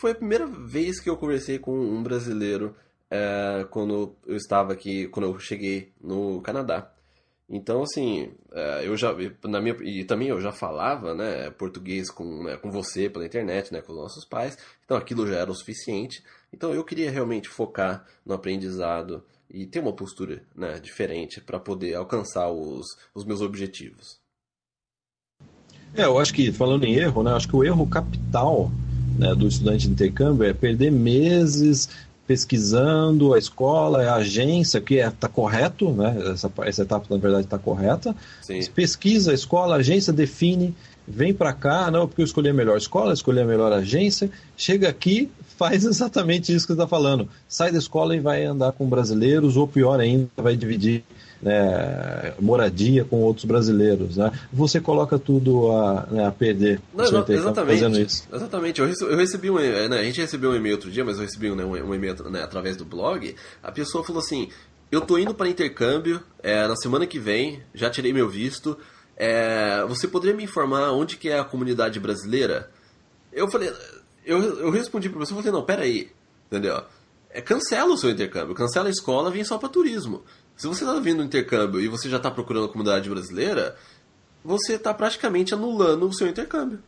foi 0.00 0.10
a 0.10 0.14
primeira 0.16 0.48
vez 0.48 0.98
que 0.98 1.08
eu 1.08 1.16
conversei 1.16 1.60
com 1.60 1.78
um 1.78 2.02
brasileiro 2.02 2.74
é, 3.08 3.64
quando 3.70 4.16
eu 4.26 4.36
estava 4.36 4.72
aqui, 4.72 5.06
quando 5.08 5.26
eu 5.26 5.38
cheguei 5.38 5.92
no 6.00 6.40
Canadá. 6.42 6.92
Então, 7.48 7.82
assim, 7.82 8.32
é, 8.52 8.86
eu 8.86 8.96
já, 8.96 9.14
na 9.44 9.60
minha, 9.60 9.76
e 9.82 10.04
também 10.04 10.28
eu 10.28 10.40
já 10.40 10.50
falava, 10.50 11.14
né, 11.14 11.50
português 11.50 12.10
com, 12.10 12.44
né, 12.44 12.56
com 12.56 12.70
você 12.70 13.08
pela 13.08 13.26
internet, 13.26 13.72
né, 13.72 13.82
com 13.82 13.92
os 13.92 13.98
nossos 13.98 14.24
pais, 14.24 14.56
então 14.84 14.96
aquilo 14.96 15.26
já 15.26 15.36
era 15.36 15.50
o 15.50 15.54
suficiente. 15.54 16.22
Então 16.52 16.72
eu 16.72 16.82
queria 16.82 17.10
realmente 17.10 17.48
focar 17.48 18.06
no 18.24 18.34
aprendizado 18.34 19.22
e 19.50 19.66
ter 19.66 19.80
uma 19.80 19.92
postura, 19.92 20.42
né, 20.56 20.80
diferente 20.80 21.40
para 21.40 21.60
poder 21.60 21.94
alcançar 21.94 22.50
os, 22.50 22.86
os 23.14 23.24
meus 23.24 23.42
objetivos. 23.42 24.18
É, 25.94 26.04
eu 26.04 26.18
acho 26.18 26.32
que, 26.32 26.50
falando 26.50 26.84
em 26.84 26.94
erro, 26.94 27.22
né, 27.22 27.32
acho 27.32 27.46
que 27.46 27.54
o 27.54 27.62
erro 27.62 27.86
capital 27.86 28.70
né, 29.18 29.34
do 29.34 29.46
estudante 29.46 29.86
de 29.86 29.92
intercâmbio 29.92 30.44
é 30.44 30.52
perder 30.52 30.90
meses 30.90 31.88
pesquisando 32.26 33.34
a 33.34 33.38
escola, 33.38 34.02
a 34.02 34.16
agência, 34.16 34.80
que 34.80 34.94
está 34.94 35.08
é, 35.08 35.10
tá 35.10 35.28
correto, 35.28 35.90
né? 35.92 36.16
essa, 36.32 36.50
essa 36.62 36.82
etapa 36.82 37.06
na 37.10 37.16
verdade 37.16 37.44
está 37.44 37.58
correta. 37.58 38.14
Sim. 38.42 38.60
Pesquisa 38.74 39.30
a 39.30 39.34
escola, 39.34 39.76
a 39.76 39.78
agência 39.78 40.12
define, 40.12 40.74
vem 41.06 41.34
para 41.34 41.52
cá, 41.52 41.90
não, 41.90 42.08
porque 42.08 42.22
eu 42.22 42.24
escolhi 42.24 42.48
a 42.48 42.54
melhor 42.54 42.78
escola, 42.78 43.12
escolhi 43.12 43.40
a 43.40 43.44
melhor 43.44 43.72
agência, 43.72 44.30
chega 44.56 44.88
aqui, 44.88 45.30
faz 45.58 45.84
exatamente 45.86 46.54
isso 46.54 46.66
que 46.66 46.72
você 46.72 46.80
está 46.80 46.86
falando. 46.86 47.28
Sai 47.46 47.70
da 47.70 47.78
escola 47.78 48.16
e 48.16 48.20
vai 48.20 48.44
andar 48.44 48.72
com 48.72 48.88
brasileiros, 48.88 49.56
ou 49.56 49.68
pior 49.68 50.00
ainda, 50.00 50.28
vai 50.36 50.56
dividir 50.56 51.04
né, 51.44 52.32
moradia 52.40 53.04
com 53.04 53.20
outros 53.20 53.44
brasileiros. 53.44 54.16
Né? 54.16 54.32
Você 54.50 54.80
coloca 54.80 55.18
tudo 55.18 55.70
a, 55.70 56.06
né, 56.10 56.26
a 56.26 56.30
perder. 56.32 56.80
Não, 56.94 57.04
não, 57.04 57.24
exatamente. 57.28 57.80
Fazendo 57.80 58.00
isso. 58.00 58.26
Exatamente. 58.32 58.80
Eu 58.80 58.86
recebi, 58.86 59.12
eu 59.12 59.16
recebi 59.16 59.50
um, 59.50 59.56
né, 59.56 59.98
a 59.98 60.02
gente 60.02 60.20
recebeu 60.20 60.50
um 60.50 60.56
e-mail 60.56 60.76
outro 60.76 60.90
dia, 60.90 61.04
mas 61.04 61.16
eu 61.16 61.22
recebi 61.22 61.50
um, 61.50 61.54
né, 61.54 61.64
um 61.64 61.94
e-mail 61.94 62.14
né, 62.30 62.42
através 62.42 62.76
do 62.78 62.84
blog. 62.84 63.36
A 63.62 63.70
pessoa 63.70 64.02
falou 64.02 64.20
assim: 64.20 64.48
Eu 64.90 65.02
tô 65.02 65.18
indo 65.18 65.34
para 65.34 65.46
intercâmbio 65.46 66.22
é, 66.42 66.66
na 66.66 66.76
semana 66.76 67.06
que 67.06 67.18
vem, 67.18 67.62
já 67.74 67.90
tirei 67.90 68.12
meu 68.12 68.28
visto. 68.28 68.78
É, 69.16 69.84
você 69.86 70.08
poderia 70.08 70.34
me 70.34 70.42
informar 70.42 70.90
onde 70.90 71.16
que 71.16 71.28
é 71.28 71.38
a 71.38 71.44
comunidade 71.44 72.00
brasileira? 72.00 72.70
Eu 73.32 73.48
falei, 73.48 73.70
eu, 74.24 74.42
eu 74.60 74.70
respondi 74.70 75.08
para 75.08 75.18
você, 75.18 75.32
eu 75.32 75.36
falei, 75.36 75.52
não, 75.52 75.62
peraí, 75.62 76.10
entendeu? 76.46 76.82
É, 77.30 77.40
cancela 77.40 77.92
o 77.92 77.96
seu 77.96 78.10
intercâmbio, 78.10 78.54
cancela 78.54 78.86
a 78.86 78.90
escola, 78.90 79.30
vem 79.30 79.44
só 79.44 79.58
para 79.58 79.68
turismo. 79.68 80.22
Se 80.56 80.66
você 80.66 80.84
está 80.84 80.98
vindo 81.00 81.22
intercâmbio 81.22 81.80
e 81.80 81.88
você 81.88 82.08
já 82.08 82.18
está 82.18 82.30
procurando 82.30 82.66
a 82.66 82.68
comunidade 82.68 83.10
brasileira, 83.10 83.76
você 84.44 84.74
está 84.74 84.94
praticamente 84.94 85.54
anulando 85.54 86.06
o 86.06 86.12
seu 86.12 86.28
intercâmbio. 86.28 86.78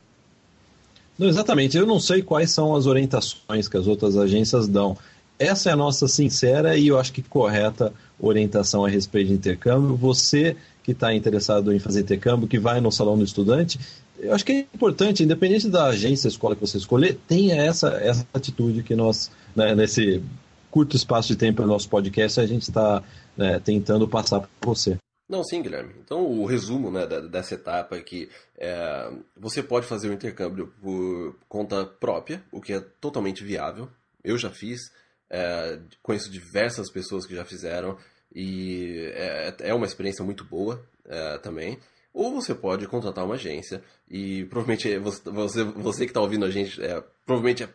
Não, 1.18 1.26
exatamente. 1.26 1.76
Eu 1.76 1.86
não 1.86 1.98
sei 1.98 2.22
quais 2.22 2.50
são 2.50 2.76
as 2.76 2.86
orientações 2.86 3.68
que 3.68 3.76
as 3.76 3.86
outras 3.86 4.16
agências 4.16 4.68
dão. 4.68 4.96
Essa 5.38 5.70
é 5.70 5.72
a 5.72 5.76
nossa 5.76 6.06
sincera 6.06 6.76
e 6.76 6.88
eu 6.88 6.98
acho 6.98 7.12
que 7.12 7.22
correta 7.22 7.92
orientação 8.18 8.84
a 8.84 8.88
respeito 8.88 9.28
de 9.28 9.34
intercâmbio. 9.34 9.96
Você 9.96 10.56
que 10.82 10.92
está 10.92 11.12
interessado 11.12 11.72
em 11.72 11.78
fazer 11.78 12.00
intercâmbio, 12.00 12.46
que 12.46 12.58
vai 12.58 12.80
no 12.80 12.92
salão 12.92 13.18
do 13.18 13.24
estudante, 13.24 13.78
eu 14.18 14.32
acho 14.32 14.44
que 14.44 14.52
é 14.52 14.58
importante, 14.60 15.22
independente 15.22 15.68
da 15.68 15.86
agência, 15.86 16.28
escola 16.28 16.54
que 16.54 16.60
você 16.60 16.78
escolher, 16.78 17.18
tenha 17.26 17.56
essa, 17.56 17.88
essa 17.88 18.26
atitude 18.32 18.82
que 18.82 18.94
nós, 18.94 19.30
né, 19.54 19.74
nesse 19.74 20.22
curto 20.70 20.96
espaço 20.96 21.28
de 21.28 21.36
tempo 21.36 21.60
do 21.62 21.68
nosso 21.68 21.88
podcast, 21.88 22.40
a 22.40 22.46
gente 22.46 22.62
está 22.62 23.02
né, 23.36 23.60
tentando 23.60 24.08
passar 24.08 24.40
para 24.40 24.50
você. 24.62 24.96
Não, 25.28 25.42
sim, 25.42 25.60
Guilherme. 25.60 25.94
Então, 25.98 26.24
o 26.24 26.46
resumo 26.46 26.90
né, 26.90 27.04
dessa 27.06 27.54
etapa 27.54 27.96
é 27.96 28.00
que 28.00 28.28
é, 28.56 29.10
você 29.36 29.62
pode 29.62 29.86
fazer 29.86 30.08
o 30.08 30.12
intercâmbio 30.12 30.72
por 30.80 31.36
conta 31.48 31.84
própria, 31.84 32.42
o 32.52 32.60
que 32.60 32.72
é 32.72 32.80
totalmente 33.00 33.42
viável. 33.42 33.88
Eu 34.22 34.38
já 34.38 34.50
fiz, 34.50 34.80
é, 35.28 35.80
conheço 36.02 36.30
diversas 36.30 36.90
pessoas 36.90 37.26
que 37.26 37.34
já 37.34 37.44
fizeram 37.44 37.98
e 38.32 39.10
é, 39.14 39.54
é 39.60 39.74
uma 39.74 39.86
experiência 39.86 40.24
muito 40.24 40.44
boa 40.44 40.80
é, 41.04 41.38
também. 41.38 41.78
Ou 42.16 42.32
você 42.32 42.54
pode 42.54 42.86
contratar 42.86 43.26
uma 43.26 43.34
agência 43.34 43.82
e 44.10 44.46
provavelmente 44.46 44.98
você, 45.30 45.62
você 45.62 46.06
que 46.06 46.10
está 46.12 46.20
ouvindo 46.22 46.46
a 46.46 46.50
gente, 46.50 46.82
é, 46.82 47.04
provavelmente 47.26 47.62
é 47.62 47.68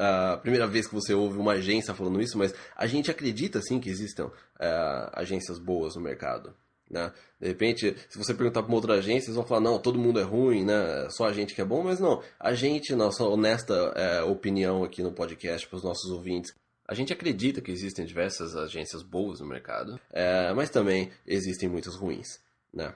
a 0.00 0.36
primeira 0.36 0.66
vez 0.66 0.88
que 0.88 0.94
você 0.94 1.14
ouve 1.14 1.38
uma 1.38 1.52
agência 1.52 1.94
falando 1.94 2.20
isso, 2.20 2.36
mas 2.36 2.52
a 2.74 2.88
gente 2.88 3.08
acredita 3.08 3.62
sim 3.62 3.78
que 3.78 3.88
existam 3.88 4.32
é, 4.58 5.10
agências 5.12 5.60
boas 5.60 5.94
no 5.94 6.02
mercado. 6.02 6.52
Né? 6.90 7.12
De 7.40 7.46
repente, 7.46 7.94
se 8.08 8.18
você 8.18 8.34
perguntar 8.34 8.64
para 8.64 8.68
uma 8.68 8.74
outra 8.74 8.94
agência, 8.94 9.28
eles 9.28 9.36
vão 9.36 9.46
falar, 9.46 9.60
não, 9.60 9.78
todo 9.78 9.96
mundo 9.96 10.18
é 10.18 10.24
ruim, 10.24 10.64
né? 10.64 11.06
só 11.10 11.26
a 11.26 11.32
gente 11.32 11.54
que 11.54 11.60
é 11.60 11.64
bom, 11.64 11.84
mas 11.84 12.00
não. 12.00 12.20
A 12.40 12.52
gente, 12.52 12.96
nossa 12.96 13.22
honesta 13.22 13.74
é, 13.94 14.22
opinião 14.24 14.82
aqui 14.82 15.04
no 15.04 15.12
podcast 15.12 15.68
para 15.68 15.76
os 15.76 15.84
nossos 15.84 16.10
ouvintes, 16.10 16.52
a 16.84 16.94
gente 16.94 17.12
acredita 17.12 17.60
que 17.60 17.70
existem 17.70 18.04
diversas 18.04 18.56
agências 18.56 19.04
boas 19.04 19.38
no 19.38 19.46
mercado, 19.46 20.00
é, 20.12 20.52
mas 20.52 20.68
também 20.68 21.12
existem 21.24 21.68
muitas 21.68 21.94
ruins. 21.94 22.40
Né? 22.72 22.92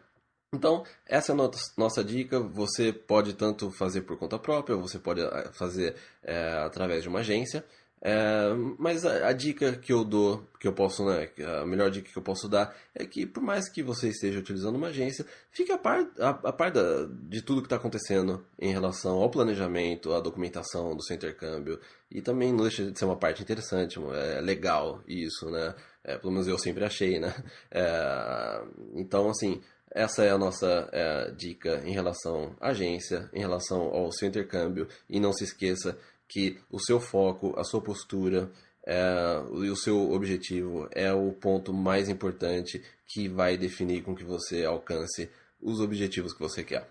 Então, 0.54 0.82
essa 1.06 1.32
é 1.32 1.34
a 1.34 1.50
nossa 1.76 2.02
dica. 2.02 2.40
Você 2.40 2.92
pode 2.92 3.34
tanto 3.34 3.70
fazer 3.70 4.02
por 4.02 4.16
conta 4.16 4.38
própria, 4.38 4.76
você 4.76 4.98
pode 4.98 5.20
é, 5.20 5.52
fazer 5.52 5.94
é, 6.22 6.52
através 6.64 7.02
de 7.02 7.08
uma 7.08 7.20
agência. 7.20 7.64
É, 8.00 8.54
mas 8.78 9.04
a, 9.04 9.28
a, 9.28 9.32
dica 9.32 9.72
que 9.72 9.92
eu 9.92 10.04
dou, 10.04 10.48
que 10.60 10.68
eu 10.68 10.72
posso, 10.72 11.04
né, 11.04 11.28
a 11.60 11.66
melhor 11.66 11.90
dica 11.90 12.08
que 12.08 12.16
eu 12.16 12.22
posso 12.22 12.48
dar 12.48 12.72
é 12.94 13.04
que 13.04 13.26
por 13.26 13.42
mais 13.42 13.68
que 13.68 13.82
você 13.82 14.08
esteja 14.08 14.38
utilizando 14.38 14.76
uma 14.76 14.86
agência, 14.86 15.26
fique 15.50 15.72
a 15.72 15.78
par, 15.78 16.08
a, 16.20 16.28
a 16.28 16.52
par 16.52 16.70
da, 16.70 17.06
de 17.28 17.42
tudo 17.42 17.60
que 17.60 17.66
está 17.66 17.74
acontecendo 17.74 18.46
em 18.58 18.72
relação 18.72 19.16
ao 19.16 19.28
planejamento, 19.28 20.12
à 20.14 20.20
documentação 20.20 20.94
do 20.94 21.02
seu 21.02 21.16
intercâmbio 21.16 21.80
e 22.08 22.22
também 22.22 22.52
não 22.52 22.62
deixa 22.62 22.88
de 22.88 22.96
ser 22.96 23.04
uma 23.04 23.16
parte 23.16 23.42
interessante, 23.42 23.98
é 24.14 24.40
legal 24.40 25.02
isso, 25.06 25.50
né? 25.50 25.74
É, 26.04 26.16
pelo 26.16 26.32
menos 26.32 26.46
eu 26.46 26.58
sempre 26.58 26.84
achei, 26.84 27.18
né? 27.18 27.34
É, 27.70 28.62
então, 28.94 29.28
assim, 29.28 29.60
essa 29.90 30.24
é 30.24 30.30
a 30.30 30.38
nossa 30.38 30.88
é, 30.92 31.30
dica 31.32 31.82
em 31.84 31.92
relação 31.92 32.54
à 32.60 32.68
agência, 32.68 33.28
em 33.32 33.40
relação 33.40 33.82
ao 33.94 34.12
seu 34.12 34.28
intercâmbio 34.28 34.88
e 35.08 35.18
não 35.18 35.32
se 35.32 35.44
esqueça 35.44 35.96
que 36.28 36.58
o 36.70 36.78
seu 36.78 37.00
foco, 37.00 37.58
a 37.58 37.64
sua 37.64 37.80
postura 37.80 38.50
é, 38.86 39.42
e 39.62 39.70
o 39.70 39.76
seu 39.76 40.12
objetivo 40.12 40.88
é 40.92 41.12
o 41.12 41.32
ponto 41.32 41.72
mais 41.72 42.08
importante 42.08 42.82
que 43.06 43.28
vai 43.28 43.56
definir 43.56 44.02
com 44.02 44.14
que 44.14 44.24
você 44.24 44.64
alcance 44.64 45.30
os 45.60 45.80
objetivos 45.80 46.32
que 46.32 46.40
você 46.40 46.62
quer. 46.62 46.86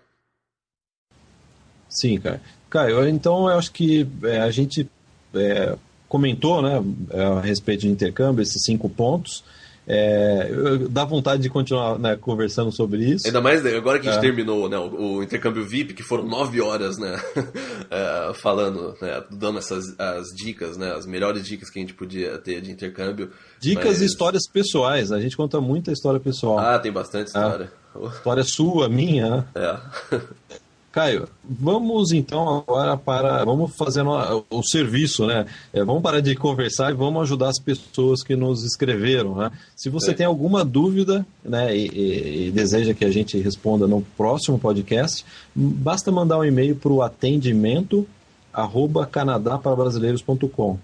Sim, 1.88 2.20
cara. 2.20 2.40
Caio, 2.68 3.08
então 3.08 3.48
eu 3.48 3.56
acho 3.56 3.72
que 3.72 4.06
é, 4.24 4.40
a 4.40 4.50
gente 4.50 4.88
é, 5.34 5.76
comentou 6.08 6.60
né, 6.60 6.82
a 7.14 7.40
respeito 7.40 7.82
de 7.82 7.88
intercâmbio, 7.88 8.42
esses 8.42 8.62
cinco 8.64 8.88
pontos. 8.88 9.42
É, 9.90 10.50
dá 10.90 11.02
vontade 11.02 11.42
de 11.42 11.48
continuar 11.48 11.98
né, 11.98 12.14
conversando 12.14 12.70
sobre 12.70 13.02
isso. 13.04 13.26
Ainda 13.26 13.40
mais 13.40 13.62
né, 13.62 13.74
agora 13.74 13.98
que 13.98 14.06
a 14.06 14.12
gente 14.12 14.18
é. 14.18 14.22
terminou 14.22 14.68
né, 14.68 14.76
o, 14.76 15.16
o, 15.16 15.22
intercâmbio 15.22 15.64
VIP, 15.64 15.94
que 15.94 16.02
foram 16.02 16.26
nove 16.26 16.60
horas 16.60 16.98
né, 16.98 17.18
é, 17.90 18.32
falando, 18.34 18.94
né, 19.00 19.24
dando 19.30 19.58
essas 19.58 19.98
as 19.98 20.26
dicas, 20.36 20.76
né, 20.76 20.92
as 20.92 21.06
melhores 21.06 21.46
dicas 21.46 21.70
que 21.70 21.78
a 21.78 21.82
gente 21.82 21.94
podia 21.94 22.36
ter 22.36 22.60
de 22.60 22.70
intercâmbio. 22.70 23.30
Dicas 23.58 23.86
mas... 23.86 24.02
e 24.02 24.04
histórias 24.04 24.42
pessoais, 24.46 25.10
a 25.10 25.18
gente 25.18 25.34
conta 25.34 25.58
muita 25.58 25.90
história 25.90 26.20
pessoal. 26.20 26.58
Ah, 26.58 26.78
tem 26.78 26.92
bastante 26.92 27.28
história. 27.28 27.72
História 28.12 28.44
sua, 28.44 28.90
minha. 28.90 29.30
Né? 29.30 29.44
É. 29.54 30.18
Caio, 30.98 31.28
vamos 31.48 32.10
então 32.10 32.56
agora 32.58 32.96
para. 32.96 33.44
Vamos 33.44 33.72
fazer 33.76 34.02
o 34.04 34.62
serviço, 34.64 35.28
né? 35.28 35.46
É, 35.72 35.84
vamos 35.84 36.02
parar 36.02 36.18
de 36.18 36.34
conversar 36.34 36.90
e 36.90 36.94
vamos 36.94 37.22
ajudar 37.22 37.50
as 37.50 37.60
pessoas 37.60 38.24
que 38.24 38.34
nos 38.34 38.64
escreveram, 38.64 39.36
né? 39.36 39.52
Se 39.76 39.88
você 39.88 40.10
é. 40.10 40.14
tem 40.14 40.26
alguma 40.26 40.64
dúvida, 40.64 41.24
né, 41.44 41.76
e, 41.76 41.86
e, 41.86 42.46
e, 42.48 42.50
deseja 42.50 42.94
que 42.94 43.04
a 43.04 43.12
gente 43.12 43.38
responda 43.38 43.86
no 43.86 44.02
próximo 44.16 44.58
podcast, 44.58 45.24
basta 45.54 46.10
mandar 46.10 46.38
um 46.38 46.44
e-mail 46.44 46.74
para 46.74 46.90
o 46.90 47.00
atendimento 47.00 48.04
arroba 48.52 49.06
canadaparabrasileiros.com. 49.06 50.78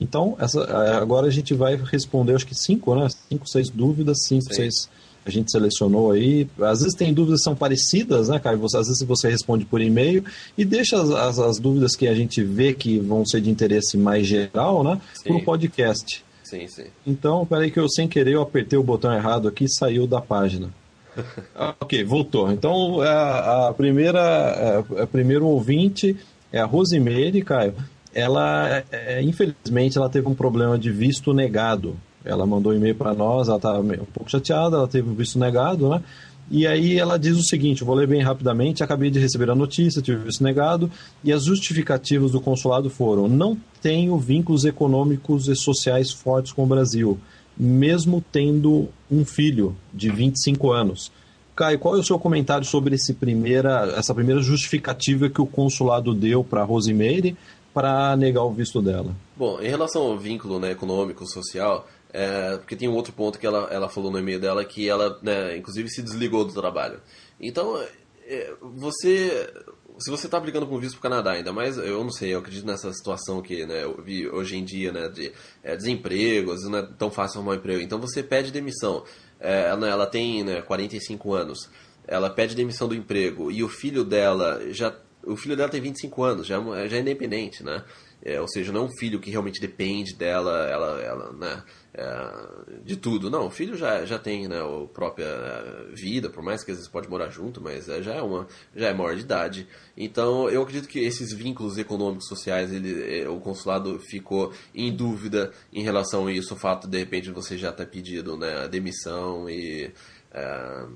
Então, 0.00 0.36
essa, 0.38 0.62
agora 0.96 1.26
a 1.26 1.30
gente 1.30 1.54
vai 1.54 1.74
responder, 1.74 2.36
acho 2.36 2.46
que 2.46 2.54
cinco, 2.54 2.94
né? 2.94 3.08
Cinco, 3.28 3.48
seis 3.48 3.68
dúvidas, 3.68 4.18
cinco, 4.28 4.44
Sim. 4.44 4.54
seis 4.54 4.88
a 5.26 5.30
gente 5.30 5.50
selecionou 5.50 6.12
aí. 6.12 6.48
Às 6.60 6.80
vezes 6.80 6.94
tem 6.94 7.12
dúvidas 7.12 7.40
que 7.40 7.44
são 7.44 7.56
parecidas, 7.56 8.28
né, 8.28 8.38
Caio? 8.38 8.64
Às 8.64 8.72
vezes 8.72 9.02
você 9.02 9.28
responde 9.28 9.64
por 9.64 9.80
e-mail 9.80 10.24
e 10.56 10.64
deixa 10.64 11.00
as, 11.00 11.10
as, 11.10 11.38
as, 11.38 11.58
dúvidas 11.58 11.96
que 11.96 12.06
a 12.06 12.14
gente 12.14 12.42
vê 12.44 12.72
que 12.72 12.98
vão 13.00 13.26
ser 13.26 13.40
de 13.40 13.50
interesse 13.50 13.98
mais 13.98 14.26
geral, 14.26 14.84
né, 14.84 15.00
para 15.24 15.36
o 15.36 15.44
podcast. 15.44 16.24
Sim, 16.44 16.68
sim. 16.68 16.84
Então, 17.04 17.44
peraí 17.44 17.72
que 17.72 17.80
eu 17.80 17.88
sem 17.88 18.06
querer 18.06 18.34
eu 18.34 18.42
apertei 18.42 18.78
o 18.78 18.82
botão 18.82 19.12
errado 19.12 19.48
aqui 19.48 19.64
e 19.64 19.68
saiu 19.68 20.06
da 20.06 20.20
página. 20.20 20.70
Ok, 21.80 22.04
voltou. 22.04 22.52
Então, 22.52 23.00
a, 23.00 23.68
a 23.68 23.74
primeira, 23.74 24.20
a, 24.20 25.02
a 25.02 25.06
primeiro 25.06 25.46
ouvinte 25.46 26.14
é 26.52 26.60
a 26.60 26.66
Rosimeire, 26.66 27.42
Caio. 27.42 27.74
Ela, 28.14 28.84
é, 28.92 29.22
infelizmente, 29.22 29.96
ela 29.96 30.10
teve 30.10 30.28
um 30.28 30.34
problema 30.34 30.78
de 30.78 30.90
visto 30.90 31.32
negado. 31.32 31.96
Ela 32.26 32.46
mandou 32.46 32.72
um 32.72 32.76
e-mail 32.76 32.94
para 32.94 33.14
nós, 33.14 33.48
ela 33.48 33.56
está 33.56 33.78
um 33.78 34.04
pouco 34.12 34.30
chateada, 34.30 34.76
ela 34.76 34.88
teve 34.88 35.08
o 35.08 35.14
visto 35.14 35.38
negado, 35.38 35.88
né? 35.88 36.02
E 36.48 36.66
aí 36.66 36.96
ela 36.96 37.18
diz 37.18 37.36
o 37.36 37.42
seguinte, 37.42 37.82
vou 37.82 37.94
ler 37.94 38.06
bem 38.06 38.22
rapidamente, 38.22 38.82
acabei 38.82 39.10
de 39.10 39.18
receber 39.18 39.50
a 39.50 39.54
notícia, 39.54 40.00
tive 40.00 40.24
visto 40.24 40.44
negado, 40.44 40.90
e 41.24 41.32
as 41.32 41.44
justificativas 41.44 42.30
do 42.30 42.40
consulado 42.40 42.88
foram, 42.88 43.26
não 43.26 43.56
tenho 43.82 44.16
vínculos 44.16 44.64
econômicos 44.64 45.48
e 45.48 45.56
sociais 45.56 46.12
fortes 46.12 46.52
com 46.52 46.62
o 46.62 46.66
Brasil, 46.66 47.18
mesmo 47.56 48.24
tendo 48.30 48.88
um 49.10 49.24
filho 49.24 49.74
de 49.92 50.08
25 50.08 50.70
anos. 50.70 51.10
Caio, 51.56 51.78
qual 51.78 51.96
é 51.96 51.98
o 51.98 52.04
seu 52.04 52.18
comentário 52.18 52.66
sobre 52.66 52.94
esse 52.94 53.14
primeira, 53.14 53.94
essa 53.96 54.14
primeira 54.14 54.40
justificativa 54.42 55.28
que 55.28 55.40
o 55.40 55.46
consulado 55.46 56.14
deu 56.14 56.44
para 56.44 56.60
a 56.60 56.64
Rosemary 56.64 57.36
para 57.72 58.14
negar 58.14 58.44
o 58.44 58.52
visto 58.52 58.80
dela? 58.80 59.16
Bom, 59.36 59.60
em 59.60 59.68
relação 59.68 60.02
ao 60.02 60.18
vínculo 60.18 60.58
né, 60.60 60.70
econômico, 60.70 61.26
social, 61.26 61.86
é, 62.12 62.56
porque 62.56 62.76
tem 62.76 62.88
um 62.88 62.94
outro 62.94 63.12
ponto 63.12 63.38
que 63.38 63.46
ela, 63.46 63.68
ela 63.70 63.88
falou 63.88 64.10
no 64.10 64.18
e-mail 64.18 64.40
dela 64.40 64.64
que 64.64 64.88
ela, 64.88 65.18
né, 65.22 65.56
inclusive, 65.56 65.88
se 65.88 66.02
desligou 66.02 66.44
do 66.44 66.52
trabalho. 66.52 67.00
Então, 67.40 67.78
é, 68.26 68.54
você. 68.60 69.52
Se 69.98 70.10
você 70.10 70.26
está 70.26 70.36
aplicando 70.36 70.66
para 70.66 70.76
um 70.76 70.78
visto 70.78 70.98
para 70.98 71.08
o 71.08 71.10
Canadá, 71.10 71.32
ainda 71.32 71.54
mais, 71.54 71.78
eu 71.78 72.04
não 72.04 72.10
sei, 72.10 72.34
eu 72.34 72.40
acredito 72.40 72.66
nessa 72.66 72.92
situação 72.92 73.40
que 73.40 73.64
né, 73.64 73.82
eu 73.82 74.02
vi 74.02 74.28
hoje 74.28 74.54
em 74.54 74.62
dia, 74.62 74.92
né, 74.92 75.08
de 75.08 75.32
é, 75.62 75.74
desemprego, 75.74 76.50
às 76.50 76.58
vezes 76.58 76.70
não 76.70 76.80
é 76.80 76.82
tão 76.98 77.10
fácil 77.10 77.38
arrumar 77.38 77.54
um 77.54 77.58
emprego. 77.58 77.80
Então 77.80 77.98
você 77.98 78.22
pede 78.22 78.52
demissão. 78.52 79.04
É, 79.40 79.68
ela, 79.68 79.88
ela 79.88 80.06
tem 80.06 80.44
né, 80.44 80.60
45 80.60 81.32
anos, 81.32 81.70
ela 82.06 82.28
pede 82.28 82.54
demissão 82.54 82.86
do 82.88 82.94
emprego 82.94 83.50
e 83.50 83.64
o 83.64 83.68
filho 83.68 84.04
dela 84.04 84.60
já. 84.70 84.94
O 85.24 85.34
filho 85.34 85.56
dela 85.56 85.70
tem 85.70 85.80
25 85.80 86.22
anos, 86.22 86.46
já, 86.46 86.56
é 86.56 86.88
já 86.88 86.98
é 86.98 87.00
independente, 87.00 87.64
né? 87.64 87.82
É, 88.22 88.40
ou 88.40 88.48
seja, 88.48 88.72
não 88.72 88.82
é 88.82 88.84
um 88.84 88.96
filho 88.98 89.20
que 89.20 89.30
realmente 89.30 89.60
depende 89.60 90.14
dela, 90.14 90.68
ela, 90.68 91.00
ela 91.00 91.32
né? 91.32 91.62
É, 91.96 92.78
de 92.84 92.94
tudo. 92.94 93.30
Não, 93.30 93.46
o 93.46 93.50
filho 93.50 93.74
já, 93.74 94.04
já 94.04 94.18
tem 94.18 94.46
né, 94.46 94.60
a 94.60 94.86
própria 94.86 95.24
é, 95.24 95.94
vida, 95.94 96.28
por 96.28 96.42
mais 96.42 96.62
que 96.62 96.70
às 96.70 96.76
vezes 96.76 96.90
pode 96.92 97.08
morar 97.08 97.30
junto, 97.30 97.58
mas 97.58 97.88
é, 97.88 98.02
já, 98.02 98.14
é 98.14 98.20
uma, 98.20 98.46
já 98.74 98.88
é 98.88 98.92
maior 98.92 99.16
de 99.16 99.22
idade. 99.22 99.66
Então 99.96 100.50
eu 100.50 100.60
acredito 100.60 100.88
que 100.88 100.98
esses 100.98 101.32
vínculos 101.32 101.78
econômicos 101.78 102.28
sociais, 102.28 102.70
ele, 102.70 103.22
é, 103.22 103.26
o 103.26 103.40
consulado 103.40 103.98
ficou 103.98 104.52
em 104.74 104.94
dúvida 104.94 105.50
em 105.72 105.82
relação 105.82 106.26
a 106.26 106.32
isso, 106.32 106.52
o 106.52 106.58
fato 106.58 106.86
de, 106.86 106.90
de 106.90 106.98
repente 106.98 107.30
você 107.30 107.56
já 107.56 107.72
ter 107.72 107.86
pedido 107.86 108.36
né, 108.36 108.64
a 108.64 108.66
demissão 108.66 109.48
e, 109.48 109.90
é, 110.32 110.86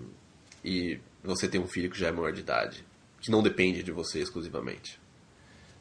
e 0.62 1.00
você 1.24 1.48
ter 1.48 1.58
um 1.58 1.66
filho 1.66 1.90
que 1.90 1.98
já 1.98 2.08
é 2.08 2.12
maior 2.12 2.32
de 2.32 2.40
idade, 2.40 2.84
que 3.22 3.30
não 3.30 3.42
depende 3.42 3.82
de 3.82 3.90
você 3.90 4.20
exclusivamente. 4.20 5.00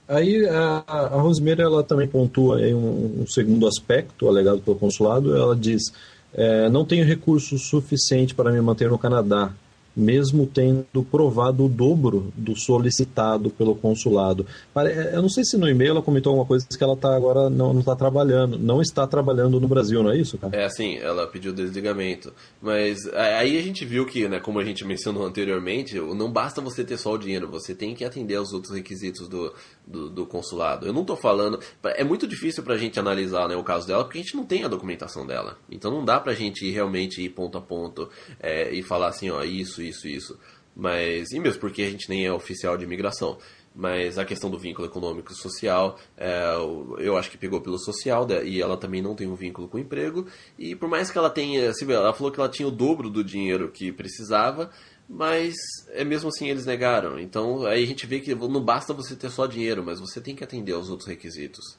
Aí 0.09 0.43
a, 0.47 0.83
a 0.87 1.21
Rosemary 1.21 1.61
ela 1.61 1.83
também 1.83 2.07
pontua 2.07 2.57
um, 2.57 3.21
um, 3.21 3.27
segundo 3.27 3.67
aspecto 3.67 4.27
alegado 4.27 4.59
pelo 4.59 4.75
consulado. 4.75 5.37
Ela 5.37 5.55
diz: 5.55 5.93
é, 6.33 6.67
não 6.67 6.83
tenho 6.83 7.05
recursos 7.05 7.69
suficiente 7.69 8.33
para 8.33 8.51
me 8.51 8.59
manter 8.59 8.89
no 8.89 8.97
Canadá, 8.97 9.53
mesmo 9.99 10.47
tendo 10.47 11.03
provado 11.03 11.65
o 11.65 11.69
dobro 11.69 12.31
do 12.35 12.55
solicitado 12.55 13.49
pelo 13.49 13.75
consulado. 13.75 14.45
É, 14.75 15.15
eu 15.15 15.21
não 15.21 15.29
sei 15.29 15.43
se 15.43 15.57
no 15.57 15.67
e-mail 15.67 15.91
ela 15.91 16.01
comentou 16.01 16.31
alguma 16.31 16.47
coisa 16.47 16.65
que 16.67 16.83
ela 16.83 16.95
tá 16.95 17.15
agora 17.15 17.49
não 17.49 17.77
está 17.79 17.95
trabalhando, 17.95 18.57
não 18.57 18.81
está 18.81 19.05
trabalhando 19.05 19.59
no 19.59 19.67
Brasil, 19.67 20.01
não 20.01 20.11
é 20.11 20.17
isso, 20.17 20.37
cara? 20.37 20.55
É 20.55 20.65
assim, 20.65 20.97
ela 20.97 21.27
pediu 21.27 21.53
desligamento. 21.53 22.33
Mas 22.61 23.05
aí 23.13 23.57
a 23.57 23.61
gente 23.61 23.85
viu 23.85 24.05
que, 24.05 24.27
né, 24.27 24.39
como 24.39 24.59
a 24.59 24.63
gente 24.63 24.85
mencionou 24.85 25.25
anteriormente, 25.25 25.95
não 25.99 26.31
basta 26.31 26.61
você 26.61 26.83
ter 26.83 26.97
só 26.97 27.13
o 27.13 27.17
dinheiro, 27.17 27.49
você 27.49 27.75
tem 27.75 27.93
que 27.93 28.05
atender 28.05 28.35
aos 28.35 28.53
outros 28.53 28.73
requisitos 28.73 29.27
do, 29.27 29.53
do, 29.85 30.09
do 30.09 30.25
consulado. 30.25 30.85
Eu 30.85 30.93
não 30.93 31.01
estou 31.01 31.17
falando. 31.17 31.59
É 31.83 32.03
muito 32.03 32.27
difícil 32.27 32.63
para 32.63 32.75
a 32.75 32.77
gente 32.77 32.99
analisar 32.99 33.47
né, 33.47 33.55
o 33.55 33.63
caso 33.63 33.87
dela, 33.87 34.03
porque 34.03 34.19
a 34.19 34.21
gente 34.21 34.35
não 34.35 34.45
tem 34.45 34.63
a 34.63 34.67
documentação 34.67 35.25
dela. 35.25 35.57
Então 35.69 35.91
não 35.91 36.05
dá 36.05 36.19
para 36.19 36.31
a 36.31 36.35
gente 36.35 36.69
realmente 36.69 37.21
ir 37.21 37.29
ponto 37.29 37.57
a 37.57 37.61
ponto 37.61 38.09
é, 38.39 38.71
e 38.73 38.81
falar 38.81 39.09
assim, 39.09 39.29
ó, 39.29 39.43
isso, 39.43 39.81
isso, 39.89 40.07
isso. 40.07 40.39
Mas, 40.75 41.31
e 41.31 41.39
mesmo 41.39 41.59
porque 41.59 41.81
a 41.81 41.89
gente 41.89 42.09
nem 42.09 42.25
é 42.25 42.31
oficial 42.31 42.77
de 42.77 42.85
imigração. 42.85 43.37
Mas 43.75 44.17
a 44.17 44.25
questão 44.25 44.49
do 44.49 44.57
vínculo 44.57 44.87
econômico 44.87 45.31
e 45.31 45.35
social, 45.35 45.97
é, 46.17 46.53
eu 46.97 47.17
acho 47.17 47.29
que 47.29 47.37
pegou 47.37 47.61
pelo 47.61 47.77
social, 47.77 48.27
e 48.43 48.61
ela 48.61 48.75
também 48.77 49.01
não 49.01 49.15
tem 49.15 49.27
um 49.27 49.35
vínculo 49.35 49.67
com 49.67 49.77
o 49.77 49.79
emprego. 49.79 50.25
E 50.57 50.75
por 50.75 50.89
mais 50.89 51.11
que 51.11 51.17
ela 51.17 51.29
tenha, 51.29 51.71
ela 51.89 52.13
falou 52.13 52.31
que 52.31 52.39
ela 52.39 52.49
tinha 52.49 52.67
o 52.67 52.71
dobro 52.71 53.09
do 53.09 53.23
dinheiro 53.23 53.71
que 53.71 53.91
precisava, 53.91 54.71
mas 55.07 55.55
é 55.89 56.03
mesmo 56.03 56.29
assim 56.29 56.49
eles 56.49 56.65
negaram. 56.65 57.19
Então 57.19 57.65
aí 57.65 57.83
a 57.83 57.87
gente 57.87 58.05
vê 58.05 58.19
que 58.19 58.33
não 58.35 58.63
basta 58.63 58.93
você 58.93 59.15
ter 59.15 59.29
só 59.29 59.47
dinheiro, 59.47 59.83
mas 59.83 59.99
você 59.99 60.21
tem 60.21 60.35
que 60.35 60.43
atender 60.43 60.73
aos 60.73 60.89
outros 60.89 61.07
requisitos. 61.07 61.77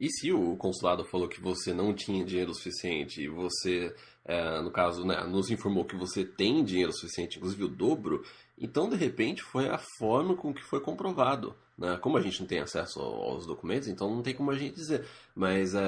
E 0.00 0.08
se 0.08 0.32
o 0.32 0.56
consulado 0.56 1.04
falou 1.04 1.28
que 1.28 1.40
você 1.40 1.74
não 1.74 1.92
tinha 1.92 2.24
dinheiro 2.24 2.54
suficiente 2.54 3.20
e 3.20 3.28
você, 3.28 3.92
é, 4.28 4.60
no 4.60 4.70
caso, 4.70 5.06
né, 5.06 5.24
nos 5.24 5.50
informou 5.50 5.86
que 5.86 5.96
você 5.96 6.22
tem 6.22 6.62
dinheiro 6.62 6.92
suficiente, 6.92 7.38
inclusive 7.38 7.64
o 7.64 7.68
dobro, 7.68 8.22
então 8.58 8.86
de 8.86 8.94
repente 8.94 9.42
foi 9.42 9.70
a 9.70 9.78
forma 9.98 10.36
com 10.36 10.52
que 10.52 10.62
foi 10.62 10.80
comprovado. 10.80 11.56
Né? 11.78 11.96
Como 11.96 12.18
a 12.18 12.20
gente 12.20 12.40
não 12.40 12.46
tem 12.46 12.58
acesso 12.58 13.00
aos 13.00 13.46
documentos, 13.46 13.88
então 13.88 14.14
não 14.14 14.20
tem 14.20 14.34
como 14.34 14.50
a 14.50 14.58
gente 14.58 14.74
dizer. 14.74 15.06
Mas 15.34 15.74
é, 15.74 15.80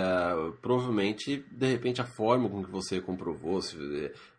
provavelmente, 0.62 1.44
de 1.50 1.66
repente, 1.66 2.00
a 2.00 2.06
forma 2.06 2.48
com 2.48 2.64
que 2.64 2.70
você 2.70 2.98
comprovou, 2.98 3.60
se, 3.60 3.76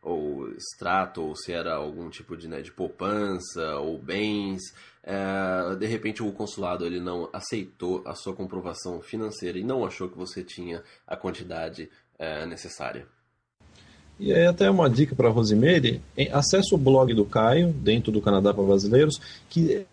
ou 0.01 0.49
extrato, 0.53 1.21
ou 1.21 1.35
se 1.35 1.51
era 1.51 1.75
algum 1.75 2.09
tipo 2.09 2.35
de, 2.35 2.47
né, 2.47 2.61
de 2.61 2.71
poupança, 2.71 3.75
ou 3.75 3.99
bens, 3.99 4.61
é, 5.03 5.75
de 5.75 5.85
repente 5.85 6.23
o 6.23 6.31
consulado 6.31 6.85
ele 6.85 6.99
não 6.99 7.29
aceitou 7.31 8.01
a 8.07 8.15
sua 8.15 8.33
comprovação 8.33 8.99
financeira 8.99 9.59
e 9.59 9.63
não 9.63 9.85
achou 9.85 10.09
que 10.09 10.17
você 10.17 10.43
tinha 10.43 10.81
a 11.05 11.15
quantidade 11.15 11.87
é, 12.17 12.47
necessária. 12.47 13.05
E 14.21 14.31
aí 14.31 14.45
até 14.45 14.69
uma 14.69 14.87
dica 14.87 15.15
para 15.15 15.29
a 15.29 15.31
Rosimeire, 15.31 15.99
acesse 16.31 16.75
o 16.75 16.77
blog 16.77 17.11
do 17.11 17.25
Caio, 17.25 17.73
dentro 17.73 18.11
do 18.11 18.21
Canadá 18.21 18.53
para 18.53 18.63
Brasileiros, 18.63 19.19
que 19.49 19.83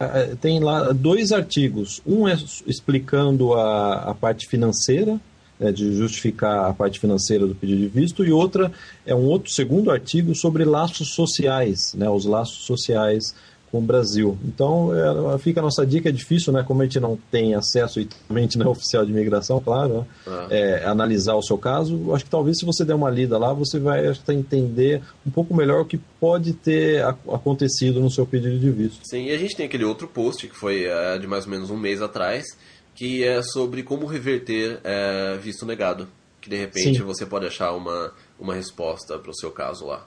tem 0.43 0.61
lá 0.61 0.93
dois 0.93 1.33
artigos. 1.33 2.03
Um 2.07 2.29
é 2.29 2.37
explicando 2.67 3.55
a, 3.55 4.11
a 4.11 4.15
parte 4.15 4.47
financeira, 4.47 5.19
né, 5.59 5.73
de 5.73 5.95
justificar 5.95 6.69
a 6.69 6.75
parte 6.75 7.01
financeira 7.01 7.47
do 7.47 7.55
pedido 7.55 7.81
de 7.81 7.89
visto, 7.89 8.23
e 8.23 8.31
outra 8.31 8.71
é 9.07 9.15
um 9.15 9.25
outro 9.25 9.51
segundo 9.51 9.91
artigo 9.91 10.35
sobre 10.35 10.63
laços 10.63 11.15
sociais, 11.15 11.95
né, 11.95 12.11
os 12.11 12.27
laços 12.27 12.67
sociais 12.67 13.35
com 13.71 13.79
o 13.79 13.83
Brasil. 13.83 14.39
Então, 14.45 14.91
é, 14.95 15.39
fica 15.39 15.61
a 15.61 15.63
nossa 15.63 15.87
dica, 15.87 16.09
é 16.09 16.13
difícil, 16.13 16.53
né? 16.53 16.65
Como 16.67 16.81
a 16.81 16.85
gente 16.85 16.99
não 16.99 17.19
tem 17.31 17.55
acesso 17.55 18.01
e 18.01 18.07
também 18.07 18.49
não 18.57 18.67
é 18.67 18.69
oficial 18.69 19.05
de 19.05 19.13
imigração, 19.13 19.61
claro, 19.61 19.99
né? 19.99 20.07
ah. 20.27 20.47
é, 20.51 20.85
analisar 20.85 21.35
o 21.35 21.43
seu 21.43 21.59
caso. 21.59 22.15
Acho 22.15 22.25
que 22.25 22.31
talvez 22.31 22.59
se 22.59 22.65
você 22.65 22.85
der 22.85 22.95
uma 22.95 23.11
lida 23.11 23.37
lá, 23.37 23.53
você 23.53 23.79
vai 23.79 24.05
entender 24.31 25.03
um 25.27 25.31
pouco 25.31 25.55
melhor 25.55 25.83
o 25.83 25.85
que 25.85 25.99
pode 26.19 26.53
ter 26.55 27.05
acontecido 27.05 28.01
no 28.01 28.11
seu 28.11 28.27
pedido 28.27 28.59
de 28.59 28.71
visto. 28.71 29.01
Sim, 29.05 29.27
e 29.27 29.31
a 29.33 29.39
gente 29.39 29.55
tem 29.55 29.67
aquele 29.67 29.85
outro 29.85 30.09
post 30.09 30.49
que 30.49 30.57
foi 30.57 30.85
é, 30.85 31.19
de 31.19 31.27
mais 31.27 31.45
ou 31.45 31.51
menos 31.51 31.71
um 31.71 31.77
mês 31.77 32.01
atrás, 32.01 32.47
que 32.95 33.23
é 33.23 33.43
sobre 33.43 33.83
como 33.83 34.07
reverter 34.07 34.81
é, 34.83 35.37
visto 35.37 35.67
negado. 35.67 36.09
Que 36.41 36.49
de 36.49 36.57
repente 36.57 36.99
Sim. 36.99 37.05
você 37.05 37.27
pode 37.27 37.47
achar 37.47 37.73
uma, 37.73 38.13
uma 38.39 38.55
resposta 38.55 39.19
para 39.19 39.31
o 39.31 39.35
seu 39.35 39.51
caso 39.51 39.87
lá. 39.87 40.07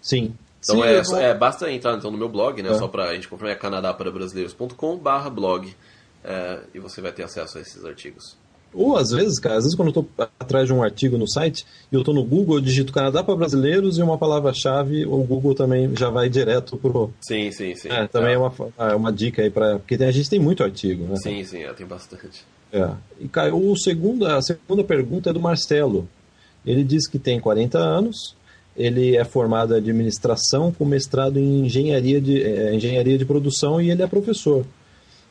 Sim, 0.00 0.34
então 0.60 0.76
Sim, 0.76 0.82
é, 0.82 1.02
vou... 1.02 1.16
é, 1.18 1.34
basta 1.34 1.70
entrar 1.70 1.96
então, 1.96 2.10
no 2.10 2.18
meu 2.18 2.28
blog, 2.28 2.62
né? 2.62 2.70
É. 2.70 2.74
Só 2.74 2.88
pra 2.88 3.14
gente 3.14 3.28
confirmar, 3.28 3.52
é 3.54 3.58
canadaparabrasileiros.com 3.58 4.96
barra 4.96 5.30
blog. 5.30 5.74
É, 6.24 6.60
e 6.74 6.78
você 6.78 7.00
vai 7.00 7.12
ter 7.12 7.22
acesso 7.22 7.58
a 7.58 7.60
esses 7.60 7.84
artigos. 7.84 8.36
Ou 8.74 8.96
às 8.96 9.10
vezes, 9.10 9.38
cara, 9.38 9.56
às 9.56 9.64
vezes 9.64 9.74
quando 9.74 9.88
eu 9.88 10.02
estou 10.02 10.28
atrás 10.38 10.66
de 10.66 10.74
um 10.74 10.82
artigo 10.82 11.16
no 11.16 11.28
site 11.28 11.64
e 11.90 11.94
eu 11.94 12.00
estou 12.00 12.14
no 12.14 12.22
Google, 12.22 12.56
eu 12.56 12.60
digito 12.60 12.92
Canadá 12.92 13.22
para 13.22 13.34
brasileiros 13.34 13.96
e 13.96 14.02
uma 14.02 14.18
palavra-chave, 14.18 15.06
o 15.06 15.22
Google 15.24 15.54
também 15.54 15.96
já 15.96 16.10
vai 16.10 16.28
direto 16.28 16.76
pro. 16.76 17.10
Sim, 17.20 17.50
sim, 17.50 17.74
sim. 17.74 17.88
É, 17.88 18.06
também 18.06 18.32
é, 18.32 18.34
é 18.34 18.38
uma, 18.38 18.52
é 18.78 18.94
uma 18.94 19.12
dica 19.12 19.42
aí 19.42 19.50
para. 19.50 19.78
Porque 19.78 19.96
tem, 19.96 20.06
a 20.06 20.12
gente 20.12 20.28
tem 20.28 20.38
muito 20.38 20.62
artigo, 20.62 21.04
né? 21.04 21.16
Sim, 21.16 21.42
sim, 21.44 21.62
é, 21.62 21.72
tem 21.72 21.86
bastante. 21.86 22.44
É. 22.70 22.90
E, 23.18 23.26
cara, 23.28 23.54
o 23.54 23.74
segundo, 23.76 24.26
a 24.26 24.42
segunda 24.42 24.84
pergunta 24.84 25.30
é 25.30 25.32
do 25.32 25.40
Marcelo. 25.40 26.06
Ele 26.66 26.84
diz 26.84 27.08
que 27.08 27.18
tem 27.18 27.40
40 27.40 27.78
anos, 27.78 28.36
ele 28.78 29.16
é 29.16 29.24
formado 29.24 29.74
em 29.74 29.78
administração 29.78 30.72
com 30.72 30.84
mestrado 30.84 31.38
em 31.38 31.66
engenharia 31.66 32.20
de, 32.20 32.40
é, 32.42 32.74
engenharia 32.74 33.18
de 33.18 33.24
produção 33.24 33.82
e 33.82 33.90
ele 33.90 34.02
é 34.02 34.06
professor. 34.06 34.64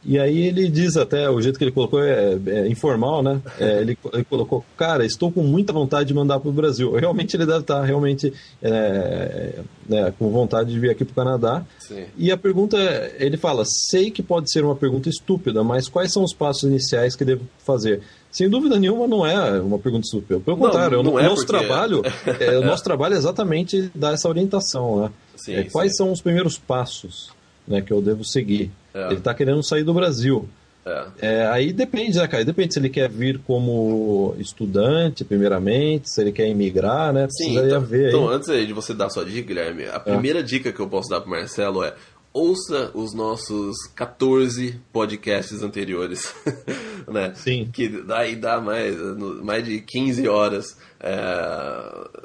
E 0.06 0.20
aí 0.20 0.48
ele 0.48 0.70
diz 0.70 0.95
até, 0.95 1.30
o 1.30 1.41
jeito 1.41 1.58
que 1.58 1.66
ele 1.66 1.72
colocou 1.72 2.02
é, 2.02 2.38
é 2.45 2.68
informal, 2.68 3.24
né? 3.24 3.41
É, 3.60 3.82
ele, 3.82 3.98
ele, 4.14 4.24
colocou, 4.24 4.64
cara, 4.78 5.06
estou 5.06 5.32
com 5.32 5.41
muita 5.41 5.74
vontade 5.74 6.08
de 6.08 6.14
mandar 6.14 6.39
para 6.39 6.50
o 6.50 6.54
Brasil. 6.54 6.93
Realmente 6.95 7.36
ele 7.36 7.45
deve 7.45 7.60
estar 7.60 7.84
realmente 7.84 8.32
é, 8.62 9.60
né, 9.88 10.14
com 10.18 10.30
vontade 10.30 10.72
de 10.72 10.80
vir 10.80 10.91
aqui 10.91 11.04
para 11.04 11.12
o 11.12 11.16
Canadá. 11.16 11.66
Sim. 11.80 12.06
E 12.18 12.32
a 12.32 12.38
pergunta, 12.38 12.78
ele 13.20 13.38
fala, 13.38 13.64
sei 13.66 14.12
que 14.12 14.22
pode 14.22 14.52
ser 14.52 14.64
uma 14.64 14.76
pergunta 14.76 15.10
estúpida, 15.10 15.64
mas 15.64 15.89
quais 15.89 16.14
são 16.14 16.24
os 16.24 16.34
passos 16.34 16.64
iniciais 16.64 17.16
que 17.16 17.26
devo 17.26 17.43
fazer? 17.66 18.02
Sem 18.38 18.48
dúvida 18.48 18.80
nenhuma 18.80 19.08
não 19.08 19.26
é 19.26 19.60
uma 19.60 19.80
pergunta 19.80 20.06
estúpida. 20.06 20.40
Pelo 20.40 20.58
contrário, 20.58 20.98
não, 20.98 21.04
não 21.06 21.14
o, 21.14 21.20
é 21.20 21.24
nosso 21.24 21.44
porque... 21.44 21.58
trabalho, 21.58 22.04
é, 22.40 22.60
o 22.60 22.64
nosso 22.64 22.84
trabalho 22.84 23.16
é 23.16 23.18
exatamente 23.18 23.90
dar 23.96 24.14
essa 24.14 24.30
orientação. 24.30 25.02
Né? 25.02 25.12
Sim, 25.36 25.56
é, 25.56 25.64
quais 25.64 25.94
sim. 25.94 25.98
são 25.98 26.12
os 26.12 26.22
primeiros 26.22 26.56
passos 26.56 27.32
né, 27.68 27.82
que 27.82 27.92
eu 27.92 28.00
devo 28.00 28.24
seguir? 28.24 28.70
É. 28.94 29.08
Ele 29.08 29.16
está 29.16 29.34
querendo 29.34 29.64
sair 29.64 29.84
do 29.84 29.92
Brasil. 29.92 30.48
É. 30.86 31.06
É, 31.20 31.48
aí 31.48 31.74
depende, 31.74 32.20
né, 32.20 32.28
cara? 32.28 32.46
Depende 32.46 32.76
se 32.76 32.80
ele 32.80 32.90
quer 32.90 33.10
vir 33.10 33.40
como 33.40 34.36
estudante, 34.38 35.26
primeiramente, 35.26 36.08
se 36.08 36.22
ele 36.22 36.32
quer 36.32 36.48
imigrar, 36.48 37.12
né? 37.12 37.26
Precisaria 37.26 37.62
Sim, 37.62 37.68
então, 37.70 37.82
ver 37.82 38.06
aí. 38.06 38.08
Então, 38.10 38.30
antes 38.30 38.68
de 38.68 38.72
você 38.72 38.94
dar 38.94 39.10
sua 39.10 39.26
dica, 39.26 39.48
Guilherme, 39.48 39.88
a 39.88 40.00
primeira 40.00 40.44
dica 40.44 40.72
que 40.72 40.80
eu 40.80 40.88
posso 40.88 41.10
dar 41.10 41.22
pro 41.22 41.32
Marcelo 41.32 41.84
é 41.84 41.96
ouça 42.38 42.92
os 42.94 43.14
nossos 43.14 43.76
14 43.96 44.80
podcasts 44.94 45.64
anteriores, 45.64 46.36
né? 47.08 47.34
Sim. 47.34 47.70
Que 47.74 47.90
daí 47.90 48.36
dá 48.36 48.62
mais, 48.62 48.96
mais 49.44 49.66
de 49.66 49.82
15 49.82 50.28
horas, 50.28 50.78
é, 51.00 51.16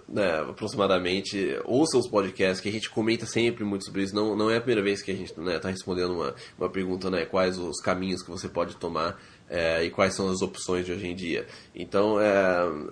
né, 0.07 0.41
aproximadamente. 0.51 1.59
Ouça 1.65 1.97
os 1.97 2.07
podcasts, 2.07 2.61
que 2.61 2.69
a 2.69 2.73
gente 2.73 2.91
comenta 2.91 3.25
sempre 3.25 3.65
muito 3.65 3.87
sobre 3.87 4.03
isso. 4.03 4.15
Não, 4.15 4.37
não 4.37 4.51
é 4.51 4.59
a 4.59 4.61
primeira 4.61 4.83
vez 4.83 5.01
que 5.01 5.11
a 5.11 5.15
gente 5.15 5.31
está 5.31 5.41
né, 5.41 5.59
tá 5.59 5.71
respondendo 5.71 6.13
uma, 6.13 6.35
uma 6.59 6.69
pergunta, 6.69 7.11
né? 7.11 7.25
Quais 7.25 7.59
os 7.59 7.81
caminhos 7.81 8.23
que 8.23 8.31
você 8.31 8.49
pode 8.49 8.77
tomar 8.77 9.19
é, 9.53 9.85
e 9.85 9.91
quais 9.91 10.15
são 10.15 10.31
as 10.31 10.41
opções 10.41 10.87
de 10.87 10.93
hoje 10.93 11.07
em 11.07 11.15
dia. 11.15 11.47
Então, 11.75 12.19
é, 12.19 12.35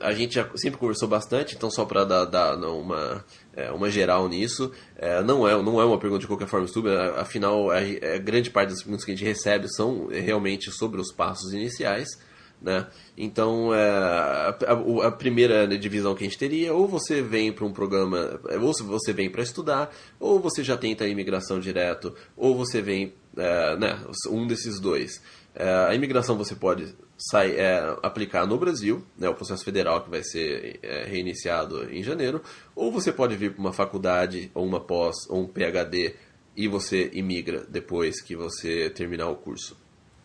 a 0.00 0.12
gente 0.12 0.34
já 0.34 0.48
sempre 0.56 0.78
conversou 0.78 1.08
bastante, 1.08 1.56
então 1.56 1.70
só 1.70 1.86
para 1.86 2.04
dar, 2.04 2.26
dar 2.26 2.54
uma, 2.68 3.24
é, 3.60 3.70
uma 3.72 3.90
geral 3.90 4.28
nisso, 4.28 4.72
é, 4.96 5.22
não, 5.22 5.46
é, 5.46 5.60
não 5.62 5.80
é 5.80 5.84
uma 5.84 5.98
pergunta 5.98 6.20
de 6.20 6.26
qualquer 6.26 6.46
forma 6.46 6.66
estúpida, 6.66 7.14
afinal, 7.20 7.70
a, 7.70 7.76
a, 7.76 7.82
é, 7.82 8.18
grande 8.18 8.50
parte 8.50 8.70
das 8.70 8.82
perguntas 8.82 9.04
que 9.04 9.12
a 9.12 9.14
gente 9.14 9.26
recebe 9.26 9.68
são 9.68 10.08
realmente 10.08 10.70
sobre 10.70 11.00
os 11.00 11.12
passos 11.12 11.52
iniciais, 11.52 12.08
né? 12.60 12.86
Então, 13.16 13.74
é, 13.74 13.88
a, 13.88 15.06
a, 15.06 15.10
primeira 15.10 15.66
divisão 15.78 16.14
que 16.14 16.24
a 16.24 16.26
gente 16.26 16.38
teria, 16.38 16.74
ou 16.74 16.86
você 16.86 17.22
vem 17.22 17.52
para 17.52 17.64
um 17.64 17.72
programa, 17.72 18.38
ou 18.60 18.72
você 18.84 19.12
vem 19.12 19.30
para 19.30 19.42
estudar, 19.42 19.94
ou 20.18 20.38
você 20.38 20.62
já 20.62 20.76
tenta 20.76 21.04
a 21.04 21.08
imigração 21.08 21.58
direto, 21.58 22.14
ou 22.36 22.54
você 22.54 22.82
vem, 22.82 23.14
é, 23.36 23.76
né, 23.76 23.98
um 24.28 24.46
desses 24.46 24.78
dois. 24.78 25.22
É, 25.54 25.68
a 25.88 25.94
imigração 25.94 26.36
você 26.36 26.54
pode 26.54 26.94
sai, 27.20 27.50
é, 27.52 27.96
aplicar 28.02 28.46
no 28.46 28.56
Brasil, 28.56 29.04
né, 29.18 29.28
o 29.28 29.34
processo 29.34 29.62
federal 29.62 30.00
que 30.02 30.08
vai 30.08 30.22
ser 30.22 30.80
é, 30.82 31.04
reiniciado 31.04 31.92
em 31.92 32.02
janeiro, 32.02 32.42
ou 32.74 32.90
você 32.90 33.12
pode 33.12 33.36
vir 33.36 33.52
para 33.52 33.60
uma 33.60 33.72
faculdade, 33.72 34.50
ou 34.54 34.64
uma 34.64 34.80
pós, 34.80 35.28
ou 35.28 35.42
um 35.42 35.46
PhD, 35.46 36.14
e 36.56 36.66
você 36.66 37.10
imigra 37.12 37.64
depois 37.68 38.22
que 38.22 38.34
você 38.34 38.88
terminar 38.90 39.28
o 39.28 39.36
curso. 39.36 39.76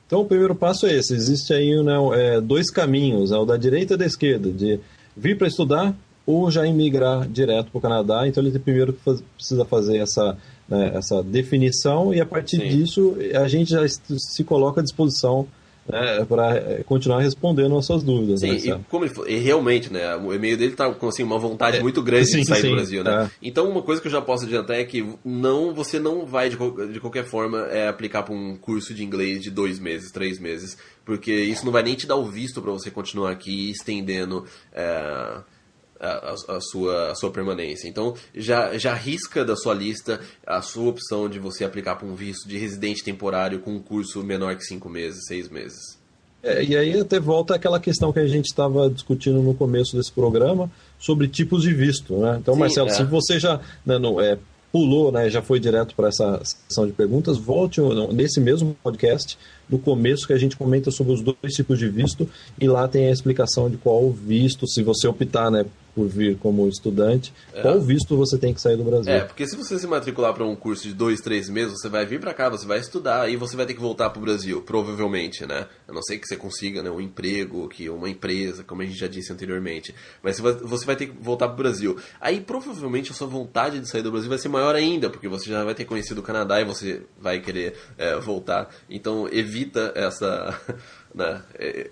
Então 0.07 0.21
o 0.21 0.25
primeiro 0.25 0.55
passo 0.55 0.85
é 0.85 0.93
esse, 0.93 1.13
existe 1.13 1.53
aí 1.53 1.83
né, 1.83 1.95
é, 2.13 2.41
dois 2.41 2.71
caminhos, 2.71 3.31
é 3.31 3.37
o 3.37 3.45
da 3.45 3.57
direita 3.57 3.95
e 3.95 3.97
da 3.97 4.05
esquerda, 4.05 4.51
de 4.51 4.79
vir 5.17 5.37
para 5.37 5.47
estudar 5.47 5.93
ou 6.25 6.49
já 6.49 6.65
imigrar 6.65 7.27
direto 7.27 7.69
para 7.71 7.77
o 7.77 7.81
Canadá, 7.81 8.27
então 8.27 8.43
ele 8.43 8.57
primeiro 8.57 8.93
precisa 9.35 9.65
fazer 9.65 9.97
essa 9.97 10.37
né, 10.67 10.91
essa 10.95 11.21
definição 11.21 12.13
e 12.13 12.19
a 12.19 12.25
partir 12.25 12.57
Sim. 12.57 12.67
disso 12.67 13.15
a 13.35 13.47
gente 13.47 13.69
já 13.69 13.87
se 13.87 14.43
coloca 14.43 14.81
à 14.81 14.83
disposição 14.83 15.47
né, 15.87 16.25
para 16.25 16.55
é, 16.55 16.83
continuar 16.83 17.19
respondendo 17.19 17.77
as 17.77 17.85
suas 17.85 18.03
dúvidas. 18.03 18.39
Sim, 18.39 18.51
né, 18.51 18.57
e 18.57 18.89
como 18.89 19.05
ele 19.05 19.13
falou, 19.13 19.29
e 19.29 19.37
realmente, 19.37 19.91
né, 19.91 20.15
o 20.15 20.33
e-mail 20.33 20.57
dele 20.57 20.75
tá 20.75 20.91
com 20.91 21.07
assim, 21.07 21.23
uma 21.23 21.37
vontade 21.37 21.77
é, 21.77 21.81
muito 21.81 22.01
grande 22.01 22.25
sim, 22.25 22.41
de 22.41 22.47
sair 22.47 22.61
sim, 22.61 22.69
do 22.69 22.75
Brasil, 22.75 23.03
né? 23.03 23.25
É. 23.25 23.29
Então, 23.41 23.69
uma 23.69 23.81
coisa 23.81 24.01
que 24.01 24.07
eu 24.07 24.11
já 24.11 24.21
posso 24.21 24.45
adiantar 24.45 24.77
é 24.77 24.83
que 24.83 25.05
não, 25.23 25.73
você 25.73 25.99
não 25.99 26.25
vai, 26.25 26.49
de, 26.49 26.57
de 26.91 26.99
qualquer 26.99 27.25
forma, 27.25 27.67
é, 27.67 27.87
aplicar 27.87 28.23
para 28.23 28.33
um 28.33 28.55
curso 28.55 28.93
de 28.93 29.03
inglês 29.03 29.41
de 29.41 29.51
dois 29.51 29.79
meses, 29.79 30.11
três 30.11 30.39
meses, 30.39 30.77
porque 31.05 31.33
isso 31.33 31.65
não 31.65 31.71
vai 31.71 31.83
nem 31.83 31.95
te 31.95 32.07
dar 32.07 32.15
o 32.15 32.25
visto 32.25 32.61
para 32.61 32.71
você 32.71 32.89
continuar 32.89 33.31
aqui 33.31 33.69
estendendo... 33.69 34.45
É, 34.73 35.54
a, 35.99 36.35
a, 36.55 36.61
sua, 36.61 37.11
a 37.11 37.15
sua 37.15 37.31
permanência. 37.31 37.87
Então, 37.87 38.13
já, 38.33 38.77
já 38.77 38.93
risca 38.93 39.43
da 39.43 39.55
sua 39.55 39.73
lista 39.73 40.19
a 40.45 40.61
sua 40.61 40.89
opção 40.89 41.29
de 41.29 41.39
você 41.39 41.63
aplicar 41.63 41.95
para 41.95 42.07
um 42.07 42.15
visto 42.15 42.47
de 42.47 42.57
residente 42.57 43.03
temporário 43.03 43.59
com 43.59 43.71
um 43.71 43.79
curso 43.79 44.23
menor 44.23 44.55
que 44.55 44.63
cinco 44.63 44.89
meses, 44.89 45.25
seis 45.27 45.49
meses. 45.49 45.97
É, 46.43 46.63
e 46.63 46.77
aí 46.77 46.99
até 46.99 47.19
volta 47.19 47.55
aquela 47.55 47.79
questão 47.79 48.13
que 48.13 48.19
a 48.19 48.27
gente 48.27 48.45
estava 48.45 48.87
discutindo 48.87 49.41
no 49.41 49.55
começo 49.55 49.97
desse 49.97 50.11
programa 50.11 50.69
sobre 50.99 51.27
tipos 51.27 51.63
de 51.63 51.73
visto. 51.73 52.15
Né? 52.17 52.37
Então, 52.39 52.53
Sim, 52.53 52.59
Marcelo, 52.59 52.87
é. 52.89 52.91
se 52.91 53.03
você 53.03 53.39
já 53.39 53.59
né, 53.83 53.97
não, 53.97 54.21
é, 54.21 54.37
pulou, 54.71 55.11
né, 55.11 55.27
já 55.29 55.41
foi 55.41 55.59
direto 55.59 55.95
para 55.95 56.09
essa 56.09 56.39
sessão 56.43 56.85
de 56.85 56.93
perguntas, 56.93 57.37
volte 57.37 57.81
nesse 58.11 58.39
mesmo 58.39 58.75
podcast 58.83 59.39
no 59.67 59.79
começo 59.79 60.27
que 60.27 60.33
a 60.33 60.37
gente 60.37 60.55
comenta 60.55 60.91
sobre 60.91 61.13
os 61.13 61.21
dois 61.21 61.53
tipos 61.55 61.79
de 61.79 61.89
visto 61.89 62.29
e 62.59 62.67
lá 62.67 62.87
tem 62.87 63.07
a 63.07 63.11
explicação 63.11 63.67
de 63.67 63.77
qual 63.77 64.11
visto, 64.11 64.67
se 64.67 64.83
você 64.83 65.07
optar 65.07 65.49
né, 65.49 65.65
por 65.95 66.07
vir 66.07 66.37
como 66.37 66.67
estudante, 66.67 67.33
é. 67.53 67.61
qual 67.61 67.79
visto 67.79 68.17
você 68.17 68.37
tem 68.37 68.53
que 68.53 68.59
sair 68.59 68.75
do 68.75 68.83
Brasil. 68.83 69.13
É, 69.13 69.21
porque 69.21 69.47
se 69.47 69.55
você 69.55 69.79
se 69.79 69.87
matricular 69.87 70.33
para 70.33 70.43
um 70.43 70.55
curso 70.55 70.83
de 70.83 70.93
dois, 70.93 71.21
três 71.21 71.49
meses, 71.49 71.79
você 71.79 71.87
vai 71.87 72.05
vir 72.05 72.19
para 72.19 72.33
cá, 72.33 72.49
você 72.49 72.67
vai 72.67 72.79
estudar 72.79 73.31
e 73.31 73.37
você 73.37 73.55
vai 73.55 73.65
ter 73.65 73.73
que 73.73 73.79
voltar 73.79 74.09
para 74.09 74.19
o 74.19 74.21
Brasil, 74.21 74.61
provavelmente, 74.61 75.45
né? 75.45 75.67
A 75.87 75.93
não 75.93 76.03
ser 76.03 76.17
que 76.17 76.27
você 76.27 76.35
consiga 76.35 76.83
né, 76.83 76.91
um 76.91 76.99
emprego, 76.99 77.69
que 77.69 77.89
uma 77.89 78.09
empresa, 78.09 78.63
como 78.63 78.81
a 78.81 78.85
gente 78.85 78.99
já 78.99 79.07
disse 79.07 79.31
anteriormente. 79.31 79.95
Mas 80.21 80.39
você 80.39 80.85
vai 80.85 80.97
ter 80.97 81.07
que 81.07 81.13
voltar 81.17 81.47
para 81.47 81.53
o 81.53 81.57
Brasil. 81.57 81.97
Aí 82.19 82.41
provavelmente 82.41 83.11
a 83.11 83.13
sua 83.13 83.27
vontade 83.27 83.79
de 83.79 83.89
sair 83.89 84.01
do 84.01 84.11
Brasil 84.11 84.29
vai 84.29 84.37
ser 84.37 84.49
maior 84.49 84.75
ainda, 84.75 85.09
porque 85.09 85.29
você 85.29 85.49
já 85.49 85.63
vai 85.63 85.73
ter 85.73 85.85
conhecido 85.85 86.19
o 86.19 86.23
Canadá 86.23 86.59
e 86.59 86.65
você 86.65 87.03
vai 87.17 87.39
querer 87.39 87.75
é, 87.97 88.19
voltar. 88.19 88.69
Então 88.89 89.29
evita 89.31 89.93
essa, 89.95 90.59
né, 91.15 91.41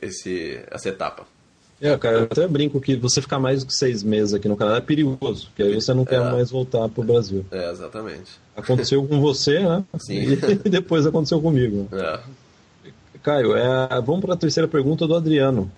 esse, 0.02 0.62
essa 0.70 0.90
etapa. 0.90 1.26
É, 1.84 1.98
cara, 1.98 2.20
eu 2.20 2.24
até 2.24 2.48
brinco 2.48 2.80
que 2.80 2.96
você 2.96 3.22
ficar 3.22 3.40
mais 3.40 3.60
do 3.60 3.68
que 3.68 3.74
seis 3.74 4.04
meses 4.04 4.34
aqui 4.34 4.48
no 4.48 4.56
Canadá 4.56 4.78
é 4.78 4.82
perigoso, 4.82 5.48
porque 5.48 5.64
aí 5.64 5.76
você 5.76 5.94
não 5.94 6.06
quer 6.06 6.22
é. 6.22 6.32
mais 6.32 6.50
voltar 6.50 6.88
pro 6.88 7.04
Brasil. 7.04 7.46
É, 7.52 7.70
exatamente. 7.70 8.40
Aconteceu 8.56 9.06
com 9.06 9.20
você, 9.20 9.60
né? 9.60 9.84
Sim. 10.00 10.14
E 10.16 10.56
depois 10.70 11.06
aconteceu 11.06 11.42
comigo. 11.42 11.90
É. 11.92 12.22
Caio, 13.22 13.58
é, 13.58 14.00
vamos 14.00 14.22
para 14.22 14.34
a 14.34 14.38
terceira 14.38 14.66
pergunta 14.66 15.06
do 15.06 15.14
Adriano. 15.14 15.70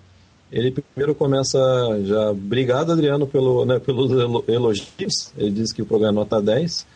Ele 0.52 0.70
primeiro 0.70 1.12
começa 1.12 1.58
já. 2.04 2.30
Obrigado, 2.30 2.92
Adriano, 2.92 3.26
pelo, 3.26 3.64
né, 3.64 3.80
pelos 3.80 4.12
elogios. 4.46 5.32
Ele 5.36 5.50
diz 5.50 5.72
que 5.72 5.82
o 5.82 5.86
programa 5.86 6.20
é 6.20 6.22
nota 6.22 6.40
10. 6.40 6.86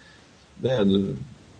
Né, 0.63 1.15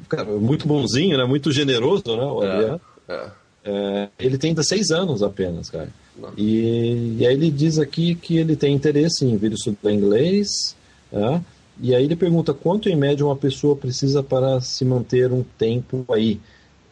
cara, 0.09 0.25
muito 0.25 0.69
bonzinho, 0.69 1.19
né? 1.19 1.25
Muito 1.25 1.51
generoso, 1.51 2.17
né? 2.17 2.25
O 2.25 2.45
é, 2.45 2.53
Adriano. 2.53 2.81
É. 3.09 3.31
É, 3.65 4.09
ele 4.19 4.39
tem 4.39 4.55
16 4.55 4.91
anos 4.91 5.23
apenas, 5.23 5.69
cara. 5.69 5.89
E, 6.37 7.17
e, 7.19 7.27
aí 7.27 7.35
ele 7.35 7.51
diz 7.51 7.79
aqui 7.79 8.15
que 8.15 8.37
ele 8.37 8.57
tem 8.57 8.75
interesse 8.75 9.25
em 9.25 9.37
vir 9.37 9.53
estudar 9.53 9.93
inglês, 9.93 10.77
né? 11.11 11.43
e 11.81 11.95
aí 11.95 12.05
ele 12.05 12.17
pergunta 12.17 12.53
quanto 12.53 12.89
em 12.89 12.97
média 12.97 13.25
uma 13.25 13.37
pessoa 13.37 13.75
precisa 13.75 14.23
para 14.23 14.61
se 14.61 14.85
manter 14.85 15.33
um 15.33 15.43
tempo 15.43 16.05
aí. 16.13 16.41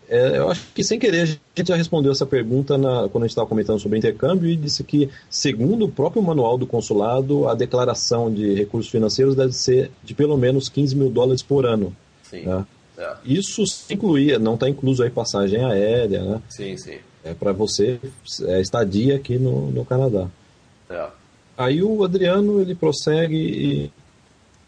É, 0.09 0.39
eu 0.39 0.51
acho 0.51 0.67
que 0.75 0.83
sem 0.83 0.99
querer 0.99 1.21
a 1.21 1.27
gente 1.27 1.69
já 1.69 1.77
respondeu 1.77 2.11
essa 2.11 2.25
pergunta 2.25 2.79
na, 2.79 3.11
quando 3.11 3.25
a 3.25 3.27
gente 3.27 3.33
estava 3.33 3.47
comentando 3.47 3.79
sobre 3.79 3.99
intercâmbio 3.99 4.49
e 4.49 4.57
disse 4.57 4.83
que, 4.83 5.11
segundo 5.29 5.85
o 5.85 5.91
próprio 5.91 6.23
manual 6.23 6.57
do 6.57 6.67
consulado, 6.67 7.47
a 7.47 7.55
declaração 7.55 8.33
de 8.33 8.55
recursos 8.55 8.91
financeiros 8.91 9.35
deve 9.35 9.53
ser 9.53 9.91
de 10.03 10.15
pelo 10.15 10.39
menos 10.39 10.71
15 10.71 10.97
mil 10.97 11.11
dólares 11.11 11.43
por 11.43 11.67
ano. 11.67 11.95
Sim. 12.23 12.47
Né? 12.47 12.65
É. 12.97 13.17
Isso 13.25 13.63
incluía, 13.91 14.39
não 14.39 14.55
está 14.55 14.69
incluso 14.69 15.03
aí 15.03 15.11
passagem 15.11 15.63
aérea, 15.63 16.23
né? 16.23 16.43
Sim, 16.49 16.77
sim 16.79 16.99
é 17.31 17.35
para 17.35 17.53
você 17.53 18.01
é, 18.43 18.61
estadia 18.61 19.17
aqui 19.17 19.39
no, 19.39 19.71
no 19.71 19.85
Canadá. 19.85 20.29
É. 20.89 21.09
Aí 21.57 21.83
o 21.83 22.05
Adriano 22.05 22.61
ele 22.61 22.75
prossegue 22.75 23.37
e 23.37 23.91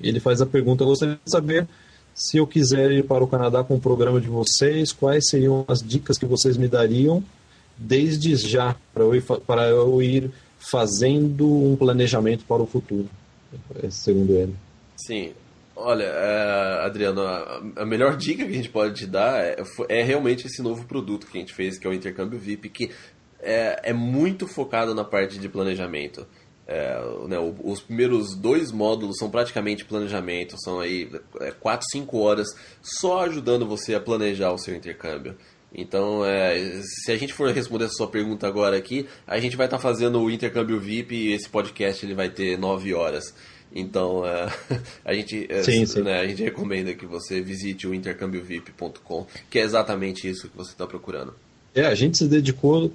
ele 0.01 0.21
faz 0.21 0.41
a 0.41 0.47
pergunta: 0.47 0.85
gostaria 0.85 1.19
de 1.25 1.31
saber 1.31 1.67
se 2.15 2.37
eu 2.37 2.47
quiser 2.47 2.91
ir 2.91 3.05
para 3.05 3.25
o 3.25 3.29
Canadá 3.29 3.65
com 3.65 3.77
o 3.77 3.81
programa 3.81 4.21
de 4.21 4.29
vocês, 4.29 4.93
quais 4.93 5.29
seriam 5.29 5.65
as 5.69 5.83
dicas 5.83 6.19
que 6.19 6.27
vocês 6.27 6.57
me 6.57 6.69
dariam 6.69 7.23
desde 7.79 8.37
já 8.37 8.77
para 8.93 9.05
eu 9.05 9.15
ir, 9.15 9.23
para 9.23 9.69
eu 9.69 10.03
ir 10.03 10.31
fazendo 10.59 11.49
um 11.49 11.75
planejamento 11.77 12.45
para 12.45 12.63
o 12.63 12.67
futuro, 12.67 13.09
segundo 13.91 14.33
ele. 14.33 14.55
Sim, 14.97 15.33
Olha, 15.83 16.05
é, 16.05 16.85
Adriano, 16.85 17.23
a, 17.23 17.87
melhor 17.87 18.17
dica 18.17 18.45
que 18.45 18.51
a 18.51 18.55
gente 18.55 18.69
pode 18.69 18.95
te 18.95 19.07
dar 19.07 19.43
é, 19.43 19.57
é, 19.89 20.03
realmente 20.03 20.47
esse 20.47 20.61
novo 20.61 20.85
produto 20.85 21.27
que 21.27 21.39
a 21.39 21.41
gente 21.41 21.55
fez, 21.55 21.79
que 21.79 21.87
é 21.87 21.91
o 21.91 21.95
Intercâmbio 21.95 22.39
VIP, 22.39 22.69
que 22.69 22.91
é, 23.41 23.91
é 23.91 23.93
muito 23.93 24.47
focado 24.47 24.95
na 24.95 25.05
parte 25.05 25.39
de 25.39 25.49
planejamento. 25.49 26.27
É, 26.67 27.01
né, 27.27 27.37
os 27.65 27.81
primeiros 27.81 28.37
dois 28.37 28.71
módulos 28.71 29.17
são 29.19 29.31
praticamente 29.31 29.85
planejamento, 29.85 30.55
são 30.63 30.79
aí 30.79 31.11
4, 31.59 31.87
é, 31.87 31.99
5 31.99 32.19
horas 32.19 32.47
só 32.81 33.23
ajudando 33.23 33.67
você 33.67 33.95
a 33.95 34.01
planejar 34.01 34.53
o 34.53 34.59
seu 34.59 34.77
intercâmbio. 34.77 35.37
Então, 35.73 36.25
é, 36.25 36.81
se 36.83 37.11
a 37.11 37.17
gente 37.17 37.33
for 37.33 37.51
responder 37.51 37.85
essa 37.85 37.95
sua 37.95 38.09
pergunta 38.09 38.47
agora 38.47 38.77
aqui, 38.77 39.09
a 39.27 39.39
gente 39.39 39.57
vai 39.57 39.67
estar 39.67 39.79
tá 39.79 39.83
fazendo 39.83 40.21
o 40.21 40.31
intercâmbio 40.31 40.79
VIP 40.79 41.15
e 41.15 41.33
esse 41.33 41.49
podcast 41.49 42.05
ele 42.05 42.15
vai 42.15 42.29
ter 42.29 42.59
9 42.59 42.93
horas. 42.93 43.35
Então, 43.75 44.21
uh, 44.21 44.53
a, 45.05 45.15
gente, 45.15 45.49
uh, 45.51 45.65
sim, 45.65 45.87
sim. 45.87 46.03
Né, 46.03 46.21
a 46.21 46.27
gente 46.27 46.43
recomenda 46.43 46.93
que 46.95 47.07
você 47.07 47.41
visite 47.41 47.87
o 47.87 47.95
intercambiovip.com, 47.95 49.27
que 49.49 49.59
é 49.59 49.63
exatamente 49.63 50.29
isso 50.29 50.49
que 50.49 50.57
você 50.57 50.73
está 50.73 50.87
procurando. 50.87 51.35
É, 51.75 51.87
a 51.87 51.95
gente 51.95 52.19
se 52.19 52.27
dedicou 52.27 52.93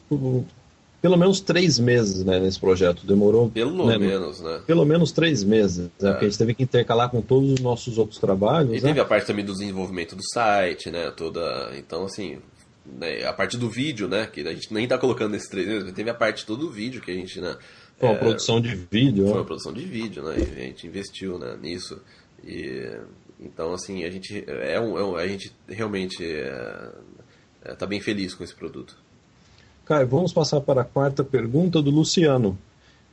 pelo 1.05 1.17
menos 1.17 1.39
três 1.39 1.78
meses 1.78 2.26
né, 2.26 2.39
nesse 2.39 2.59
projeto. 2.59 3.05
Demorou. 3.05 3.49
Pelo 3.51 3.86
né, 3.86 3.95
menos, 3.95 4.41
né? 4.41 4.61
Pelo 4.65 4.84
menos 4.84 5.11
três 5.11 5.43
meses. 5.43 5.88
Né, 5.99 6.09
é. 6.09 6.11
Porque 6.11 6.26
a 6.26 6.30
gente 6.30 6.38
teve 6.39 6.55
que 6.55 6.63
intercalar 6.63 7.09
com 7.09 7.21
todos 7.21 7.51
os 7.51 7.59
nossos 7.59 7.99
outros 7.99 8.19
trabalhos. 8.19 8.71
E 8.71 8.76
né? 8.78 8.82
teve 8.82 8.99
a 8.99 9.05
parte 9.05 9.28
também 9.28 9.45
do 9.45 9.53
desenvolvimento 9.53 10.15
do 10.15 10.23
site, 10.34 10.89
né? 10.89 11.11
Toda. 11.11 11.71
Então, 11.78 12.05
assim. 12.05 12.39
Né, 12.99 13.23
a 13.23 13.34
parte 13.34 13.55
do 13.55 13.69
vídeo, 13.69 14.07
né? 14.07 14.26
Que 14.26 14.41
a 14.41 14.53
gente 14.53 14.73
nem 14.73 14.86
está 14.86 14.97
colocando 14.97 15.32
nesses 15.32 15.47
três 15.47 15.67
meses, 15.67 15.93
teve 15.93 16.09
a 16.09 16.13
parte 16.13 16.43
todo 16.43 16.61
do 16.61 16.71
vídeo 16.71 17.01
que 17.01 17.11
a 17.11 17.15
gente, 17.15 17.39
né? 17.39 17.55
Foi 17.97 18.09
uma 18.09 18.15
é, 18.15 18.19
produção 18.19 18.59
de 18.59 18.75
vídeo. 18.75 19.23
Foi 19.23 19.33
né? 19.33 19.39
uma 19.39 19.45
produção 19.45 19.73
de 19.73 19.85
vídeo, 19.85 20.23
né? 20.23 20.35
E 20.37 20.41
a 20.41 20.65
gente 20.65 20.87
investiu 20.87 21.39
né, 21.39 21.57
nisso. 21.61 21.99
E, 22.43 22.97
então, 23.39 23.73
assim, 23.73 24.03
a 24.03 24.09
gente, 24.09 24.43
é 24.47 24.79
um, 24.79 24.97
é 24.97 25.03
um 25.03 25.15
a 25.15 25.27
gente 25.27 25.51
realmente 25.67 26.23
está 26.23 26.91
é, 27.65 27.71
é, 27.71 27.75
tá 27.75 27.85
bem 27.85 28.01
feliz 28.01 28.33
com 28.33 28.43
esse 28.43 28.55
produto. 28.55 28.97
Caio, 29.85 30.07
vamos 30.07 30.33
passar 30.33 30.61
para 30.61 30.81
a 30.81 30.85
quarta 30.85 31.23
pergunta 31.23 31.81
do 31.81 31.91
Luciano. 31.91 32.57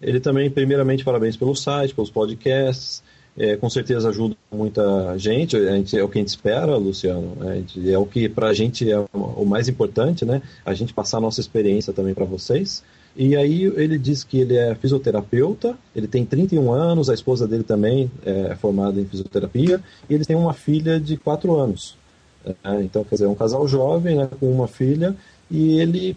Ele 0.01 0.19
também, 0.19 0.51
primeiramente, 0.51 1.05
parabéns 1.05 1.37
pelo 1.37 1.55
site, 1.55 1.95
pelos 1.95 2.11
podcasts. 2.11 3.03
É, 3.37 3.57
com 3.57 3.71
certeza 3.71 4.11
ajuda 4.11 4.37
muita 4.51 5.17
gente, 5.17 5.57
a 5.57 5.75
gente, 5.75 5.99
é 5.99 6.05
o 6.05 6.09
que 6.09 6.19
a 6.19 6.21
gente 6.21 6.29
espera, 6.29 6.77
Luciano. 6.77 7.35
Gente, 7.55 7.91
é 7.91 7.99
o 7.99 8.05
que 8.05 8.29
para 8.29 8.49
a 8.49 8.53
gente 8.53 8.91
é 8.91 8.99
o 9.13 9.45
mais 9.47 9.69
importante, 9.69 10.25
né? 10.25 10.43
A 10.67 10.75
gente 10.75 10.93
passar 10.93 11.17
a 11.17 11.21
nossa 11.21 11.41
experiência 11.41 11.95
também 11.95 12.13
para 12.13 12.27
vocês. 12.27 12.85
E 13.15 13.37
aí 13.37 13.65
ele 13.65 13.99
diz 13.99 14.25
que 14.25 14.41
ele 14.41 14.57
é 14.57 14.75
fisioterapeuta, 14.75 15.77
ele 15.95 16.09
tem 16.09 16.25
31 16.25 16.73
anos, 16.73 17.11
a 17.11 17.15
esposa 17.15 17.47
dele 17.47 17.63
também 17.63 18.11
é 18.25 18.55
formada 18.57 18.99
em 19.01 19.05
fisioterapia, 19.05 19.83
e 20.09 20.15
eles 20.15 20.27
têm 20.27 20.37
uma 20.37 20.55
filha 20.55 20.99
de 20.99 21.17
4 21.19 21.55
anos. 21.59 21.97
É, 22.45 22.83
então, 22.83 23.05
quer 23.05 23.17
dizer, 23.17 23.27
é 23.27 23.29
um 23.29 23.35
casal 23.35 23.69
jovem 23.69 24.17
né, 24.17 24.29
com 24.41 24.51
uma 24.51 24.67
filha, 24.67 25.15
e 25.51 25.79
ele, 25.79 26.17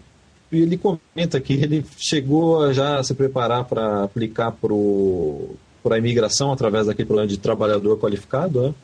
ele 0.50 0.78
comenta 0.78 1.38
que 1.38 1.52
ele 1.52 1.84
chegou 1.98 2.62
a 2.62 2.72
já 2.72 3.02
se 3.02 3.14
preparar 3.14 3.64
para 3.64 4.04
aplicar 4.04 4.50
para 4.52 5.94
a 5.94 5.98
imigração 5.98 6.50
através 6.50 6.86
daquele 6.86 7.08
plano 7.08 7.28
de 7.28 7.36
trabalhador 7.36 7.98
qualificado, 7.98 8.62
né? 8.62 8.74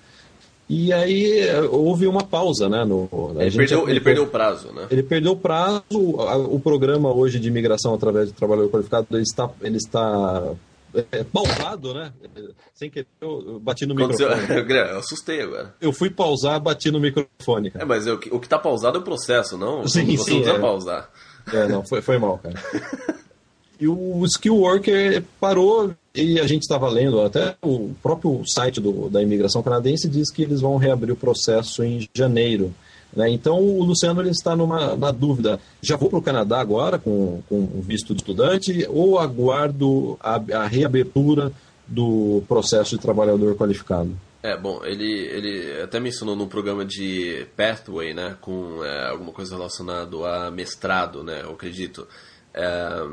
E 0.68 0.92
aí 0.92 1.44
houve 1.70 2.06
uma 2.06 2.22
pausa, 2.22 2.68
né? 2.68 2.84
No, 2.84 3.08
ele, 3.38 3.56
perdeu, 3.56 3.88
ele 3.88 4.00
perdeu 4.00 4.24
o 4.24 4.28
prazo, 4.28 4.72
né? 4.72 4.86
Ele 4.90 5.02
perdeu 5.02 5.32
o 5.32 5.36
prazo. 5.36 5.82
O 5.90 6.58
programa 6.60 7.12
hoje 7.12 7.38
de 7.38 7.48
imigração 7.48 7.94
através 7.94 8.28
de 8.28 8.34
trabalhador 8.34 8.70
qualificado 8.70 9.06
ele 9.10 9.22
está, 9.22 9.50
ele 9.60 9.76
está 9.76 10.54
é, 10.94 11.24
pausado, 11.24 11.94
né? 11.94 12.12
Sem 12.74 12.90
querer, 12.90 13.06
eu 13.20 13.58
bati 13.60 13.86
no 13.86 13.94
microfone. 13.94 14.28
Eu 14.68 14.98
assustei 14.98 15.40
agora. 15.40 15.74
Eu 15.80 15.92
fui 15.92 16.10
pausar, 16.10 16.60
bati 16.60 16.90
no 16.90 17.00
microfone. 17.00 17.70
Cara. 17.70 17.84
É, 17.84 17.86
mas 17.86 18.06
o 18.06 18.18
que 18.18 18.28
está 18.36 18.58
pausado 18.58 18.98
é 18.98 19.00
o 19.00 19.04
processo, 19.04 19.56
não? 19.56 19.86
Sim, 19.88 19.88
você 19.88 20.00
sim, 20.00 20.06
não 20.06 20.24
precisa 20.24 20.50
é. 20.50 20.58
pausar. 20.58 21.10
É, 21.52 21.66
não, 21.68 21.84
foi, 21.84 22.02
foi 22.02 22.18
mal, 22.18 22.38
cara. 22.38 22.54
E 23.82 23.88
o 23.88 24.24
skill 24.26 24.58
worker 24.58 25.24
parou 25.40 25.92
e 26.14 26.38
a 26.38 26.46
gente 26.46 26.62
estava 26.62 26.88
lendo, 26.88 27.20
até 27.20 27.56
o 27.60 27.90
próprio 28.00 28.40
site 28.46 28.80
do, 28.80 29.10
da 29.10 29.20
imigração 29.20 29.60
canadense 29.60 30.08
diz 30.08 30.30
que 30.30 30.42
eles 30.42 30.60
vão 30.60 30.76
reabrir 30.76 31.10
o 31.10 31.16
processo 31.16 31.82
em 31.82 32.08
janeiro. 32.14 32.72
Né? 33.12 33.28
Então 33.30 33.58
o 33.58 33.82
Luciano 33.82 34.20
ele 34.20 34.30
está 34.30 34.54
numa 34.54 34.94
na 34.94 35.10
dúvida: 35.10 35.58
já 35.80 35.96
vou 35.96 36.08
para 36.08 36.18
o 36.20 36.22
Canadá 36.22 36.60
agora 36.60 36.96
com, 36.96 37.42
com 37.48 37.66
visto 37.80 38.14
de 38.14 38.20
estudante 38.20 38.86
ou 38.88 39.18
aguardo 39.18 40.16
a, 40.20 40.40
a 40.60 40.66
reabertura 40.68 41.50
do 41.84 42.44
processo 42.46 42.94
de 42.94 43.02
trabalhador 43.02 43.56
qualificado? 43.56 44.16
É, 44.44 44.56
bom, 44.56 44.84
ele, 44.84 45.10
ele 45.26 45.82
até 45.82 45.98
mencionou 45.98 46.36
num 46.36 46.46
programa 46.46 46.84
de 46.84 47.48
Pathway, 47.56 48.14
né, 48.14 48.36
com 48.40 48.84
é, 48.84 49.08
alguma 49.08 49.32
coisa 49.32 49.56
relacionada 49.56 50.16
a 50.16 50.50
mestrado, 50.52 51.24
né, 51.24 51.42
eu 51.42 51.50
acredito. 51.50 52.06
É, 52.54 53.06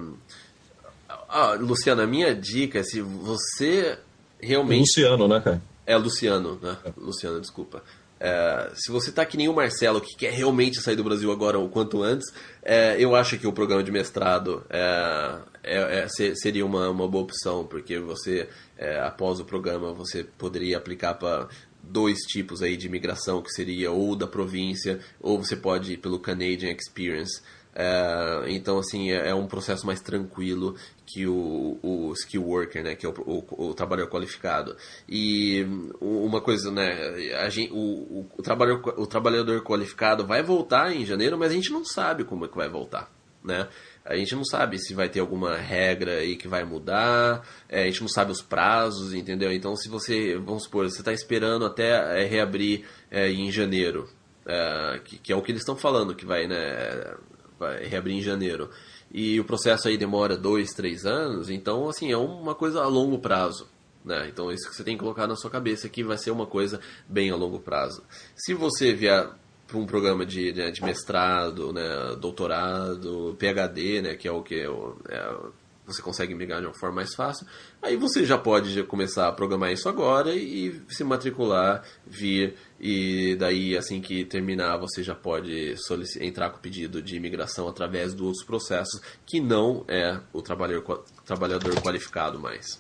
ah, 1.30 1.54
Luciano, 1.54 2.02
a 2.02 2.08
minha 2.08 2.36
dica 2.36 2.80
é 2.80 2.84
se 2.84 3.02
você 3.02 3.98
realmente... 4.42 4.80
Luciano, 4.80 5.28
né, 5.28 5.40
cara? 5.40 5.62
É, 5.86 5.96
Luciano, 5.98 6.60
né? 6.62 6.78
É. 6.84 6.92
Luciano, 6.98 7.40
desculpa. 7.40 7.84
É, 8.20 8.72
se 8.76 8.92
você 8.92 9.12
tá 9.12 9.26
que 9.26 9.38
nem 9.38 9.48
o 9.48 9.54
Marcelo, 9.54 10.02
que 10.02 10.16
quer 10.16 10.34
realmente 10.34 10.82
sair 10.82 10.96
do 10.96 11.04
Brasil 11.04 11.32
agora 11.32 11.58
o 11.58 11.70
quanto 11.70 12.04
antes, 12.04 12.34
é, 12.62 12.98
eu 13.00 13.16
acho 13.16 13.38
que 13.38 13.48
o 13.48 13.54
programa 13.54 13.82
de 13.82 13.92
mestrado 13.92 14.66
é, 14.70 15.40
é, 15.64 16.04
é 16.04 16.08
seria 16.36 16.66
uma, 16.66 16.90
uma 16.90 17.08
boa 17.08 17.24
opção, 17.24 17.66
porque 17.66 17.98
você, 17.98 18.50
é, 18.78 19.00
após 19.00 19.40
o 19.40 19.46
programa, 19.46 19.94
você 19.94 20.26
poderia 20.38 20.78
aplicar 20.78 21.14
para 21.14 21.48
dois 21.82 22.20
tipos 22.20 22.62
aí 22.62 22.76
de 22.76 22.88
imigração, 22.88 23.42
que 23.42 23.52
seria 23.52 23.90
ou 23.90 24.16
da 24.16 24.28
província, 24.28 25.00
ou 25.22 25.42
você 25.42 25.56
pode 25.56 25.94
ir 25.94 25.98
pelo 25.98 26.20
Canadian 26.20 26.72
Experience. 26.72 27.42
É, 27.82 28.52
então, 28.52 28.78
assim, 28.78 29.10
é, 29.10 29.30
é, 29.30 29.34
um 29.34 29.48
processo 29.48 29.86
mais 29.86 30.02
tranquilo 30.02 30.76
que 31.06 31.26
o, 31.26 31.80
o 31.82 32.12
skill 32.12 32.44
worker, 32.44 32.84
né, 32.84 32.94
que 32.94 33.06
é 33.06 33.10
o, 33.10 33.14
o, 33.26 33.70
o 33.70 33.74
trabalhador 33.74 34.12
qualificado. 34.12 34.76
E 35.08 35.66
uma 36.02 36.42
coisa, 36.42 36.70
né, 36.70 36.92
a 37.38 37.48
gente, 37.48 37.72
o, 37.72 38.28
o, 38.38 38.44
trabalhador, 38.44 39.00
o 39.00 39.08
trabalhador 39.08 39.64
qualificado 39.64 40.28
vai 40.28 40.44
voltar 40.44 40.94
em 40.94 41.06
janeiro, 41.06 41.38
mas 41.38 41.52
a 41.52 41.56
gente 41.56 41.72
não 41.72 41.86
sabe 41.86 42.26
como 42.26 42.44
é 42.44 42.50
que 42.50 42.58
vai 42.58 42.68
voltar, 42.68 43.10
né? 43.42 43.70
A 44.04 44.18
gente 44.18 44.36
não 44.36 44.44
sabe 44.44 44.78
se 44.78 44.94
vai 44.94 45.08
ter 45.08 45.22
alguma 45.22 45.56
regra 45.56 46.18
aí 46.18 46.36
que 46.36 46.50
vai 46.50 46.66
mudar, 46.66 47.48
é, 47.70 47.84
a 47.84 47.86
gente 47.86 48.02
não 48.02 48.10
sabe 48.10 48.34
os 48.34 48.42
prazos, 48.42 49.14
entendeu? 49.14 49.54
Então, 49.54 49.74
se 49.78 49.88
você, 49.88 50.36
vamos 50.36 50.64
supor, 50.64 50.90
você 50.90 51.00
está 51.00 51.14
esperando 51.14 51.66
até 51.66 52.24
é, 52.24 52.26
reabrir 52.26 52.84
é, 53.10 53.30
em 53.32 53.50
janeiro, 53.50 54.10
é, 54.46 55.00
que, 55.06 55.18
que, 55.18 55.32
é 55.32 55.36
o 55.36 55.42
que 55.42 55.54
eles 55.54 55.62
estão 55.62 55.78
falando, 55.78 56.14
que 56.14 56.26
vai, 56.26 56.46
né, 56.46 57.16
reabrir 57.88 58.16
em 58.16 58.22
janeiro, 58.22 58.70
e 59.12 59.40
o 59.40 59.44
processo 59.44 59.88
aí 59.88 59.98
demora 59.98 60.38
dois, 60.38 60.70
três 60.72 61.06
anos, 61.06 61.50
então, 61.50 61.90
assim, 61.90 62.12
é 62.12 62.18
uma 62.18 62.54
coisa 62.54 62.82
a 62.82 62.88
longo 62.88 63.20
prazo. 63.20 63.68
Né? 64.04 64.30
Então, 64.32 64.52
isso 64.52 64.70
que 64.70 64.76
você 64.76 64.84
tem 64.84 64.96
que 64.96 65.02
colocar 65.02 65.28
na 65.28 65.36
sua 65.36 65.50
cabeça 65.50 65.90
que 65.90 66.04
vai 66.04 66.18
ser 66.18 66.32
uma 66.32 66.46
coisa 66.46 66.80
bem 67.08 67.32
a 67.32 67.36
longo 67.36 67.60
prazo. 67.60 68.04
Se 68.36 68.54
você 68.54 68.94
vier 68.94 69.30
para 69.68 69.78
um 69.78 69.86
programa 69.86 70.26
de, 70.26 70.52
né, 70.52 70.72
de 70.72 70.84
mestrado, 70.84 71.72
né, 71.72 72.16
doutorado, 72.20 73.36
PhD, 73.38 74.02
né, 74.02 74.16
que 74.16 74.28
é 74.28 74.32
o 74.32 74.42
que 74.42 74.62
é, 74.62 74.68
você 75.86 76.02
consegue 76.02 76.34
migrar 76.34 76.60
de 76.60 76.68
uma 76.68 76.74
forma 76.80 76.98
mais 76.98 77.14
fácil, 77.14 77.46
aí 77.82 77.96
você 77.96 78.26
já 78.26 78.38
pode 78.38 78.84
começar 78.84 79.28
a 79.28 79.32
programar 79.32 79.72
isso 79.72 79.88
agora 79.88 80.34
e 80.34 80.82
se 80.90 81.04
matricular, 81.04 81.84
vir 82.06 82.56
e 82.80 83.36
daí 83.36 83.78
assim 83.78 84.00
que 84.00 84.24
terminar 84.24 84.78
você 84.78 85.04
já 85.04 85.14
pode 85.14 85.76
entrar 86.22 86.50
com 86.50 86.58
o 86.58 86.62
pedido 86.62 87.02
de 87.02 87.16
imigração 87.16 87.68
através 87.68 88.14
dos 88.14 88.28
outros 88.28 88.46
processos 88.46 89.02
que 89.26 89.42
não 89.42 89.84
é 89.88 90.20
o 90.32 90.42
trabalhador, 90.42 91.04
trabalhador 91.26 91.76
qualificado 91.82 92.40
mais. 92.40 92.80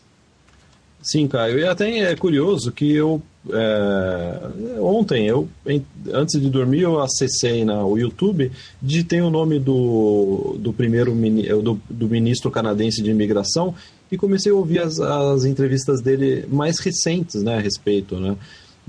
Sim, 1.01 1.27
Caio. 1.27 1.59
E 1.59 1.65
até 1.65 1.99
é 1.99 2.15
curioso 2.15 2.71
que 2.71 2.93
eu 2.93 3.21
é, 3.49 4.79
ontem 4.81 5.27
eu 5.27 5.47
antes 6.13 6.39
de 6.39 6.49
dormir 6.49 6.81
eu 6.81 6.99
acessei 6.99 7.63
na 7.63 7.85
o 7.85 7.97
YouTube, 7.97 8.51
digitei 8.81 9.21
o 9.21 9.29
nome 9.29 9.59
do, 9.59 10.57
do 10.59 10.73
primeiro 10.73 11.13
do, 11.61 11.79
do 11.89 12.09
ministro 12.09 12.51
canadense 12.51 13.01
de 13.01 13.09
imigração 13.09 13.73
e 14.11 14.17
comecei 14.17 14.51
a 14.51 14.55
ouvir 14.55 14.79
as, 14.79 14.99
as 14.99 15.45
entrevistas 15.45 16.01
dele 16.01 16.45
mais 16.49 16.79
recentes, 16.79 17.41
né, 17.43 17.57
a 17.57 17.61
respeito, 17.61 18.19
né. 18.19 18.35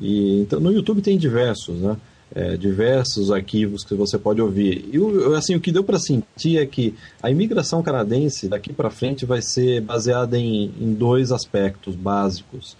E 0.00 0.40
então 0.40 0.58
no 0.60 0.72
YouTube 0.72 1.02
tem 1.02 1.18
diversos, 1.18 1.78
né 1.80 1.96
é, 2.34 2.56
diversos 2.56 3.30
arquivos 3.30 3.84
que 3.84 3.94
você 3.94 4.18
pode 4.18 4.40
ouvir. 4.40 4.88
E 4.92 4.98
o, 4.98 5.34
assim, 5.34 5.54
o 5.54 5.60
que 5.60 5.72
deu 5.72 5.82
para 5.82 5.98
sentir 5.98 6.58
é 6.58 6.66
que 6.66 6.94
a 7.22 7.30
imigração 7.30 7.82
canadense 7.82 8.48
daqui 8.48 8.72
para 8.72 8.90
frente 8.90 9.26
vai 9.26 9.42
ser 9.42 9.80
baseada 9.80 10.38
em, 10.38 10.72
em 10.80 10.94
dois 10.94 11.32
aspectos 11.32 11.94
básicos: 11.94 12.76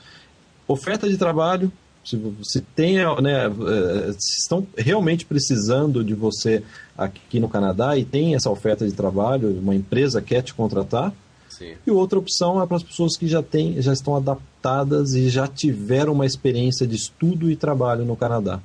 oferta 0.67 1.09
de 1.09 1.17
trabalho. 1.17 1.71
Se, 2.03 2.19
se 2.43 2.63
tem, 2.63 2.97
né, 3.21 3.45
é, 3.45 4.13
se 4.19 4.41
estão 4.41 4.67
realmente 4.75 5.27
precisando 5.27 6.03
de 6.03 6.15
você 6.15 6.63
aqui 6.97 7.39
no 7.39 7.47
Canadá 7.47 7.95
e 7.99 8.07
tem 8.07 8.35
essa 8.35 8.49
oferta 8.49 8.87
de 8.87 8.93
trabalho, 8.93 9.51
uma 9.61 9.75
empresa 9.75 10.23
quer 10.23 10.43
te 10.43 10.55
contratar, 10.55 11.13
Sim. 11.61 11.75
E 11.87 11.91
outra 11.91 12.19
opção 12.19 12.63
é 12.63 12.67
para 12.67 12.79
as 12.79 12.83
pessoas 12.83 13.19
que 13.19 13.29
já, 13.29 13.43
têm, 13.43 13.81
já 13.83 13.93
estão 13.93 14.17
adaptadas 14.17 15.13
e 15.13 15.29
já 15.29 15.47
tiveram 15.47 16.15
uma 16.15 16.25
experiência 16.25 16.87
de 16.87 16.97
estudo 16.97 17.51
e 17.51 17.55
trabalho 17.55 18.03
no 18.03 18.17
Canadá. 18.17 18.61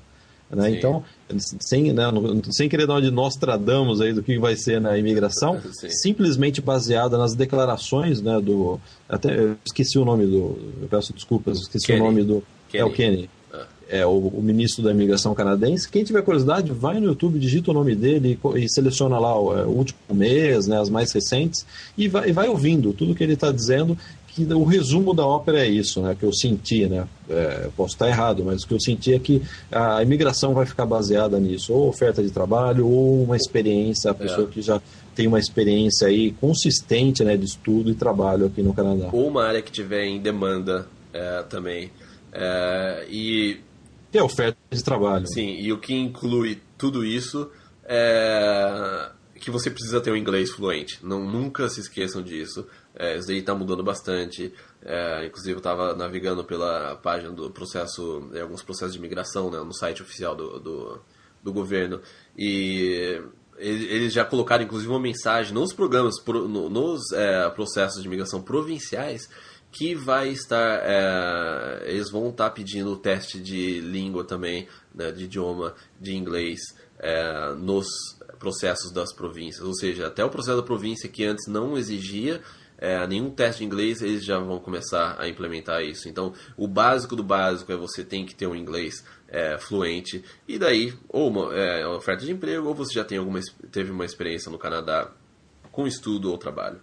Né? 0.50 0.72
Então, 0.72 1.04
sem, 1.60 1.92
né, 1.92 2.04
sem 2.52 2.70
querer 2.70 2.88
dar 2.88 2.94
uma 2.94 3.02
de 3.02 3.12
Nostradamus 3.12 4.00
aí 4.00 4.14
do 4.14 4.24
que 4.24 4.40
vai 4.40 4.56
ser 4.56 4.80
na 4.80 4.98
imigração, 4.98 5.60
Sim. 5.74 5.90
simplesmente 5.90 6.62
baseada 6.62 7.18
nas 7.18 7.36
declarações 7.36 8.22
né, 8.22 8.40
do. 8.40 8.80
Até 9.10 9.38
eu 9.38 9.58
esqueci 9.66 10.00
o 10.00 10.06
nome 10.06 10.26
do. 10.26 10.58
Eu 10.82 10.88
peço 10.90 11.12
desculpas, 11.12 11.60
esqueci 11.60 11.88
Kenny. 11.88 12.00
o 12.00 12.04
nome 12.04 12.24
do. 12.24 12.44
Kenny. 12.70 12.82
É 12.82 12.86
o 12.86 12.94
Kenny. 12.94 13.30
É 13.88 14.06
o, 14.06 14.18
o, 14.18 14.42
ministro 14.42 14.84
da 14.84 14.90
imigração 14.90 15.36
canadense. 15.36 15.88
Quem 15.88 16.04
tiver 16.04 16.24
curiosidade, 16.24 16.72
vai 16.72 17.00
no 17.00 17.06
YouTube, 17.06 17.38
digita 17.38 17.70
o 17.70 17.74
nome 17.74 17.96
dele 17.96 18.40
e, 18.44 18.60
e 18.64 18.70
seleciona 18.70 19.20
lá 19.20 19.40
o, 19.40 19.56
é, 19.56 19.64
o, 19.64 19.70
último 19.70 20.00
mês, 20.12 20.66
né, 20.66 20.80
as 20.80 20.90
mais 20.90 21.12
recentes, 21.12 21.66
e 21.96 22.08
vai, 22.08 22.30
e 22.30 22.32
vai 22.32 22.48
ouvindo 22.48 22.94
tudo 22.94 23.14
que 23.14 23.24
ele 23.24 23.34
está 23.34 23.52
dizendo 23.52 23.96
que 24.36 24.44
o 24.54 24.66
resumo 24.66 25.14
da 25.14 25.26
ópera 25.26 25.66
é 25.66 25.68
isso, 25.68 26.02
né, 26.02 26.14
que 26.20 26.26
eu 26.26 26.34
senti, 26.34 26.88
né, 26.88 27.08
é, 27.30 27.70
posso 27.78 27.94
estar 27.94 28.10
errado, 28.10 28.44
mas 28.44 28.64
o 28.64 28.68
que 28.68 28.74
eu 28.74 28.80
senti 28.82 29.14
é 29.14 29.20
que 29.20 29.42
a 29.72 30.04
imigração 30.04 30.54
vai 30.54 30.66
ficar 30.66 30.86
baseada 30.86 31.40
nisso, 31.40 31.72
ou 31.72 31.88
oferta 31.88 32.22
de 32.22 32.30
trabalho, 32.30 32.86
ou 32.86 33.24
uma 33.24 33.38
experiência, 33.38 34.12
a 34.12 34.14
pessoa 34.14 34.46
é. 34.50 34.52
que 34.52 34.62
já 34.62 34.82
tem 35.16 35.26
uma 35.26 35.40
experiência 35.40 36.10
aí 36.10 36.32
consistente, 36.34 37.24
né, 37.24 37.38
de 37.38 37.46
estudo 37.46 37.90
e 37.90 37.96
trabalho 37.96 38.48
aqui 38.48 38.62
no 38.62 38.74
Canadá. 38.74 39.10
Ou 39.14 39.30
uma 39.30 39.46
área 39.46 39.62
que 39.62 39.72
tiver 39.72 40.04
em 40.04 40.20
demanda 40.20 40.86
é, 41.14 41.44
também. 41.44 41.90
É, 42.34 43.06
e... 43.10 43.60
É 44.18 44.24
oferta 44.24 44.58
de 44.70 44.84
trabalho. 44.84 45.28
Sim, 45.28 45.56
e 45.60 45.72
o 45.74 45.80
que 45.80 45.94
inclui 45.94 46.62
tudo 46.78 47.06
isso 47.06 47.52
é 47.84 49.12
que 49.46 49.52
você 49.52 49.70
precisa 49.70 50.02
ter 50.02 50.12
um 50.12 50.16
inglês 50.16 50.50
fluente. 50.50 51.06
Não, 51.06 51.24
nunca 51.24 51.70
se 51.70 51.80
esqueçam 51.80 52.24
disso. 52.24 52.66
É, 52.96 53.16
isso 53.16 53.28
daí 53.28 53.38
está 53.38 53.54
mudando 53.54 53.84
bastante. 53.84 54.52
É, 54.82 55.28
inclusive, 55.28 55.54
eu 55.54 55.60
estava 55.60 55.94
navegando 55.94 56.44
pela 56.44 56.96
página 56.96 57.32
do 57.32 57.52
processo, 57.52 58.28
é, 58.34 58.42
alguns 58.42 58.64
processos 58.64 58.94
de 58.94 59.00
imigração 59.00 59.52
né, 59.52 59.60
no 59.60 59.72
site 59.72 60.02
oficial 60.02 60.36
do, 60.36 60.60
do, 60.60 61.02
do 61.44 61.54
governo. 61.54 62.02
E 62.36 63.22
eles 63.58 64.14
já 64.14 64.26
colocaram, 64.26 64.64
inclusive, 64.64 64.92
uma 64.92 65.00
mensagem 65.00 65.54
nos 65.54 65.72
programas, 65.74 66.16
nos 66.26 67.12
é, 67.12 67.48
processos 67.52 68.02
de 68.02 68.08
imigração 68.08 68.42
provinciais, 68.42 69.30
que 69.76 69.94
vai 69.94 70.30
estar. 70.30 70.82
É, 70.84 71.84
eles 71.92 72.10
vão 72.10 72.30
estar 72.30 72.46
tá 72.46 72.50
pedindo 72.50 72.92
o 72.92 72.98
teste 72.98 73.40
de 73.40 73.82
língua 73.82 74.24
também, 74.24 74.68
né, 74.94 75.12
de 75.12 75.26
idioma, 75.26 75.76
de 76.00 76.16
inglês, 76.16 76.60
é, 76.98 77.54
nos 77.56 77.88
processos 78.40 78.92
das 78.92 79.14
províncias. 79.14 79.66
Ou 79.66 79.74
seja, 79.74 80.08
até 80.08 80.24
o 80.24 80.30
processo 80.30 80.58
da 80.58 80.64
província 80.64 81.10
que 81.10 81.26
antes 81.26 81.48
não 81.48 81.78
exigia 81.78 82.42
é, 82.78 83.06
nenhum 83.06 83.30
teste 83.30 83.60
de 83.60 83.66
inglês, 83.66 84.02
eles 84.02 84.24
já 84.24 84.40
vão 84.40 84.60
começar 84.60 85.16
a 85.20 85.28
implementar 85.28 85.82
isso. 85.82 86.08
Então, 86.08 86.34
o 86.56 86.68
básico 86.68 87.16
do 87.16 87.24
básico 87.24 87.72
é 87.72 87.76
você 87.76 88.04
tem 88.04 88.26
que 88.26 88.36
ter 88.36 88.48
um 88.48 88.56
inglês 88.56 89.04
é, 89.28 89.58
fluente. 89.58 90.24
E 90.48 90.58
daí, 90.58 90.94
ou 91.10 91.30
uma, 91.30 91.54
é, 91.54 91.86
uma 91.86 91.98
oferta 91.98 92.26
de 92.26 92.32
emprego, 92.32 92.68
ou 92.68 92.74
você 92.74 92.94
já 92.94 93.04
tem 93.04 93.18
alguma, 93.18 93.40
teve 93.72 93.92
uma 93.92 94.06
experiência 94.06 94.50
no 94.50 94.58
Canadá 94.58 95.12
com 95.72 95.86
estudo 95.86 96.32
ou 96.32 96.38
trabalho. 96.38 96.80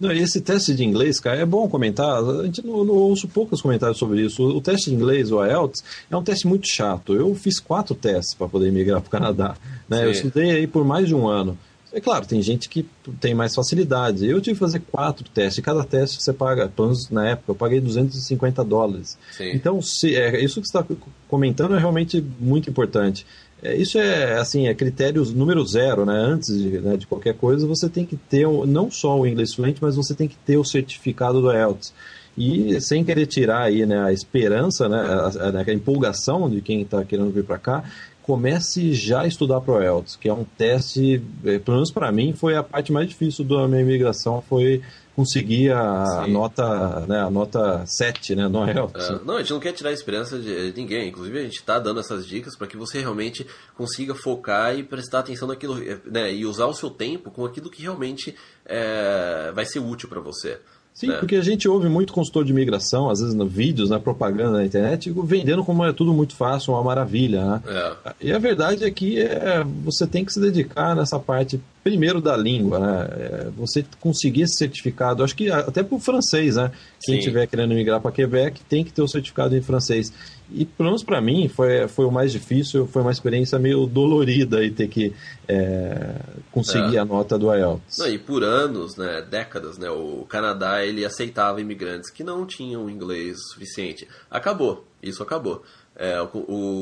Não, 0.00 0.12
e 0.12 0.20
esse 0.20 0.40
teste 0.40 0.74
de 0.74 0.84
inglês, 0.84 1.18
cara, 1.18 1.38
é 1.38 1.46
bom 1.46 1.68
comentar. 1.68 2.22
A 2.22 2.44
gente 2.44 2.64
não, 2.64 2.84
não 2.84 2.94
ouço 2.94 3.26
poucos 3.26 3.60
comentários 3.60 3.98
sobre 3.98 4.22
isso. 4.22 4.42
O, 4.42 4.58
o 4.58 4.60
teste 4.60 4.90
de 4.90 4.96
inglês, 4.96 5.32
o 5.32 5.44
IELTS, 5.44 5.82
é 6.10 6.16
um 6.16 6.22
teste 6.22 6.46
muito 6.46 6.68
chato. 6.68 7.14
Eu 7.14 7.34
fiz 7.34 7.58
quatro 7.58 7.94
testes 7.94 8.34
para 8.34 8.48
poder 8.48 8.70
migrar 8.70 9.00
para 9.00 9.08
o 9.08 9.10
Canadá. 9.10 9.56
Né? 9.88 10.04
Eu 10.04 10.10
estudei 10.10 10.50
aí 10.50 10.66
por 10.66 10.84
mais 10.84 11.08
de 11.08 11.14
um 11.14 11.26
ano. 11.26 11.58
É 11.92 12.00
claro, 12.00 12.26
tem 12.26 12.42
gente 12.42 12.68
que 12.68 12.86
tem 13.18 13.34
mais 13.34 13.54
facilidade. 13.54 14.26
Eu 14.26 14.40
tive 14.40 14.54
que 14.54 14.60
fazer 14.60 14.80
quatro 14.80 15.24
testes. 15.30 15.64
Cada 15.64 15.82
teste 15.82 16.22
você 16.22 16.32
paga, 16.32 16.68
pelo 16.68 16.88
menos 16.88 17.08
na 17.08 17.30
época, 17.30 17.50
eu 17.50 17.54
paguei 17.54 17.80
250 17.80 18.62
dólares. 18.62 19.18
Sim. 19.32 19.50
Então, 19.54 19.80
se, 19.80 20.14
é, 20.14 20.42
isso 20.44 20.60
que 20.60 20.68
você 20.68 20.78
está 20.78 20.96
comentando 21.26 21.74
é 21.74 21.78
realmente 21.78 22.22
muito 22.38 22.68
importante. 22.68 23.26
É, 23.62 23.76
isso 23.76 23.98
é 23.98 24.38
assim, 24.38 24.68
é 24.68 24.74
critério 24.74 25.24
número 25.34 25.64
zero, 25.66 26.04
né? 26.04 26.14
Antes 26.14 26.56
de, 26.56 26.78
né, 26.78 26.96
de 26.96 27.06
qualquer 27.06 27.34
coisa, 27.34 27.66
você 27.66 27.88
tem 27.88 28.06
que 28.06 28.16
ter 28.16 28.46
não 28.66 28.90
só 28.90 29.18
o 29.18 29.26
inglês 29.26 29.54
fluente, 29.54 29.82
mas 29.82 29.96
você 29.96 30.14
tem 30.14 30.28
que 30.28 30.36
ter 30.36 30.56
o 30.56 30.64
certificado 30.64 31.40
do 31.40 31.52
IELTS. 31.52 31.92
E 32.36 32.80
sem 32.80 33.04
querer 33.04 33.26
tirar 33.26 33.64
aí, 33.64 33.84
né, 33.84 34.00
a 34.00 34.12
esperança, 34.12 34.88
né, 34.88 34.96
a, 34.96 35.58
a, 35.58 35.60
a 35.60 35.74
empolgação 35.74 36.48
de 36.48 36.60
quem 36.60 36.82
está 36.82 37.04
querendo 37.04 37.32
vir 37.32 37.42
para 37.42 37.58
cá, 37.58 37.82
comece 38.28 38.92
já 38.92 39.22
a 39.22 39.26
estudar 39.26 39.58
para 39.62 39.72
o 39.72 39.82
IELTS, 39.82 40.16
que 40.16 40.28
é 40.28 40.34
um 40.34 40.44
teste, 40.44 41.24
é, 41.46 41.58
pelo 41.58 41.78
menos 41.78 41.90
para 41.90 42.12
mim, 42.12 42.34
foi 42.34 42.54
a 42.54 42.62
parte 42.62 42.92
mais 42.92 43.08
difícil 43.08 43.42
da 43.42 43.66
minha 43.66 43.80
imigração, 43.80 44.44
foi 44.46 44.82
conseguir 45.16 45.72
a, 45.72 46.24
a 46.24 46.26
nota, 46.28 47.06
né, 47.06 47.20
a 47.22 47.30
nota 47.30 47.86
7 47.86 48.36
né, 48.36 48.46
no 48.46 48.68
IELTS. 48.68 49.08
É, 49.08 49.24
não, 49.24 49.36
a 49.36 49.38
gente 49.38 49.52
não 49.52 49.58
quer 49.58 49.72
tirar 49.72 49.88
a 49.88 49.94
esperança 49.94 50.38
de 50.38 50.74
ninguém, 50.76 51.08
inclusive 51.08 51.38
a 51.38 51.42
gente 51.42 51.56
está 51.56 51.78
dando 51.78 52.00
essas 52.00 52.26
dicas 52.26 52.54
para 52.54 52.66
que 52.66 52.76
você 52.76 53.00
realmente 53.00 53.46
consiga 53.74 54.14
focar 54.14 54.78
e 54.78 54.82
prestar 54.82 55.20
atenção 55.20 55.48
naquilo, 55.48 55.76
né, 56.04 56.30
e 56.30 56.44
usar 56.44 56.66
o 56.66 56.74
seu 56.74 56.90
tempo 56.90 57.30
com 57.30 57.46
aquilo 57.46 57.70
que 57.70 57.80
realmente 57.80 58.36
é, 58.66 59.50
vai 59.54 59.64
ser 59.64 59.78
útil 59.78 60.06
para 60.06 60.20
você. 60.20 60.60
Sim, 60.98 61.06
né? 61.06 61.16
porque 61.18 61.36
a 61.36 61.42
gente 61.42 61.68
ouve 61.68 61.88
muito 61.88 62.12
consultor 62.12 62.44
de 62.44 62.50
imigração, 62.50 63.08
às 63.08 63.20
vezes 63.20 63.32
no 63.32 63.46
vídeos, 63.46 63.88
na 63.88 64.00
propaganda 64.00 64.58
na 64.58 64.64
internet, 64.64 65.14
vendendo 65.22 65.64
como 65.64 65.84
é 65.84 65.92
tudo 65.92 66.12
muito 66.12 66.34
fácil, 66.34 66.72
uma 66.72 66.82
maravilha. 66.82 67.40
Né? 67.44 67.62
É. 68.04 68.12
E 68.20 68.32
a 68.32 68.38
verdade 68.40 68.82
é 68.82 68.90
que 68.90 69.20
é, 69.20 69.64
você 69.84 70.08
tem 70.08 70.24
que 70.24 70.32
se 70.32 70.40
dedicar 70.40 70.96
nessa 70.96 71.16
parte 71.16 71.60
primeiro 71.84 72.20
da 72.20 72.36
língua, 72.36 72.80
né? 72.80 73.08
É, 73.12 73.48
você 73.56 73.84
conseguir 74.00 74.42
esse 74.42 74.56
certificado, 74.56 75.22
acho 75.22 75.36
que 75.36 75.48
até 75.48 75.84
para 75.84 75.96
o 75.96 76.00
francês, 76.00 76.56
né? 76.56 76.72
Quem 77.00 77.18
estiver 77.18 77.46
querendo 77.46 77.74
migrar 77.74 78.00
para 78.00 78.10
Quebec 78.10 78.60
tem 78.68 78.84
que 78.84 78.92
ter 78.92 79.00
o 79.00 79.08
certificado 79.08 79.56
em 79.56 79.62
francês. 79.62 80.12
E 80.50 80.64
pelo 80.64 80.88
menos 80.88 81.02
para 81.02 81.20
mim 81.20 81.48
foi, 81.48 81.86
foi 81.88 82.06
o 82.06 82.10
mais 82.10 82.32
difícil, 82.32 82.86
foi 82.86 83.02
uma 83.02 83.10
experiência 83.10 83.58
meio 83.58 83.86
dolorida 83.86 84.58
aí 84.58 84.70
ter 84.70 84.88
que 84.88 85.14
é, 85.46 86.20
conseguir 86.50 86.96
é. 86.96 87.00
a 87.00 87.04
nota 87.04 87.38
do 87.38 87.52
IELTS. 87.54 87.98
Não, 87.98 88.08
e 88.08 88.18
por 88.18 88.42
anos, 88.42 88.96
né, 88.96 89.20
décadas, 89.20 89.76
né, 89.76 89.90
o 89.90 90.24
Canadá 90.26 90.84
ele 90.84 91.04
aceitava 91.04 91.60
imigrantes 91.60 92.10
que 92.10 92.24
não 92.24 92.46
tinham 92.46 92.88
inglês 92.88 93.36
suficiente. 93.52 94.08
Acabou, 94.30 94.86
isso 95.02 95.22
acabou. 95.22 95.62
É, 95.94 96.20
o, 96.22 96.28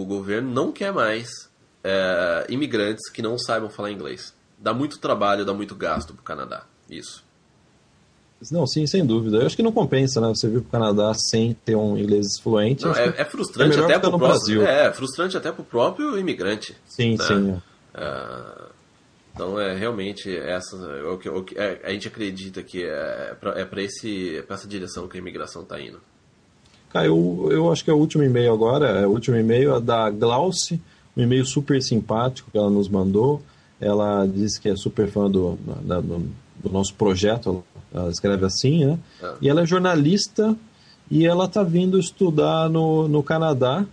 o, 0.02 0.04
governo 0.04 0.52
não 0.52 0.70
quer 0.70 0.92
mais 0.92 1.28
é, 1.82 2.46
imigrantes 2.48 3.10
que 3.10 3.20
não 3.20 3.36
saibam 3.36 3.68
falar 3.68 3.90
inglês. 3.90 4.32
Dá 4.58 4.72
muito 4.72 4.98
trabalho, 4.98 5.44
dá 5.44 5.52
muito 5.52 5.74
gasto 5.74 6.12
para 6.14 6.20
o 6.20 6.24
Canadá. 6.24 6.64
Isso. 6.88 7.25
Não, 8.50 8.66
sim, 8.66 8.86
sem 8.86 9.04
dúvida. 9.04 9.38
Eu 9.38 9.46
acho 9.46 9.56
que 9.56 9.62
não 9.62 9.72
compensa, 9.72 10.20
né? 10.20 10.28
Você 10.28 10.46
vir 10.46 10.60
para 10.60 10.68
o 10.68 10.70
Canadá 10.70 11.14
sem 11.14 11.54
ter 11.64 11.74
um 11.74 11.96
inglês 11.96 12.38
fluente. 12.38 12.84
Não, 12.84 12.94
é, 12.94 13.14
é, 13.16 13.24
frustrante 13.24 13.78
é 13.78 13.82
até 13.82 13.98
para 13.98 14.14
o 14.14 14.18
Brasil. 14.18 14.62
É, 14.62 14.92
frustrante 14.92 15.36
até 15.36 15.50
para 15.50 15.62
o 15.62 15.64
próprio 15.64 16.18
imigrante. 16.18 16.76
Sim, 16.86 17.16
né? 17.16 17.24
sim. 17.24 17.62
É. 17.94 17.98
Uh, 17.98 18.66
então 19.34 19.60
é 19.60 19.76
realmente 19.76 20.34
essa 20.34 20.76
o 21.12 21.18
que, 21.18 21.28
o 21.28 21.44
que 21.44 21.58
é, 21.58 21.80
a 21.84 21.90
gente 21.90 22.08
acredita 22.08 22.62
que 22.62 22.84
é 22.84 23.36
para 23.38 23.60
é 23.60 23.84
esse 23.84 24.42
pra 24.46 24.56
essa 24.56 24.66
direção 24.66 25.06
que 25.08 25.16
a 25.16 25.20
imigração 25.20 25.62
está 25.62 25.80
indo. 25.80 26.00
Cara, 26.90 27.06
eu, 27.06 27.48
eu 27.50 27.70
acho 27.70 27.84
que 27.84 27.90
é 27.90 27.92
o 27.92 27.98
último 27.98 28.22
e-mail 28.22 28.52
agora, 28.52 29.00
é 29.00 29.06
o 29.06 29.10
último 29.10 29.36
e-mail 29.36 29.76
é 29.76 29.80
da 29.80 30.08
Glauce, 30.08 30.80
um 31.14 31.22
e-mail 31.22 31.44
super 31.44 31.82
simpático 31.82 32.50
que 32.50 32.56
ela 32.56 32.70
nos 32.70 32.88
mandou. 32.88 33.42
Ela 33.78 34.24
disse 34.26 34.58
que 34.58 34.70
é 34.70 34.76
super 34.76 35.06
fã 35.08 35.30
do, 35.30 35.56
do, 35.56 36.30
do 36.62 36.70
nosso 36.70 36.94
projeto, 36.94 37.62
ela 37.92 38.10
escreve 38.10 38.44
assim, 38.44 38.84
né? 38.84 38.98
É. 39.22 39.34
E 39.42 39.48
ela 39.48 39.62
é 39.62 39.66
jornalista 39.66 40.56
e 41.10 41.26
ela 41.26 41.44
está 41.44 41.62
vindo 41.62 41.98
estudar 41.98 42.68
no, 42.68 43.08
no 43.08 43.22
Canadá. 43.22 43.84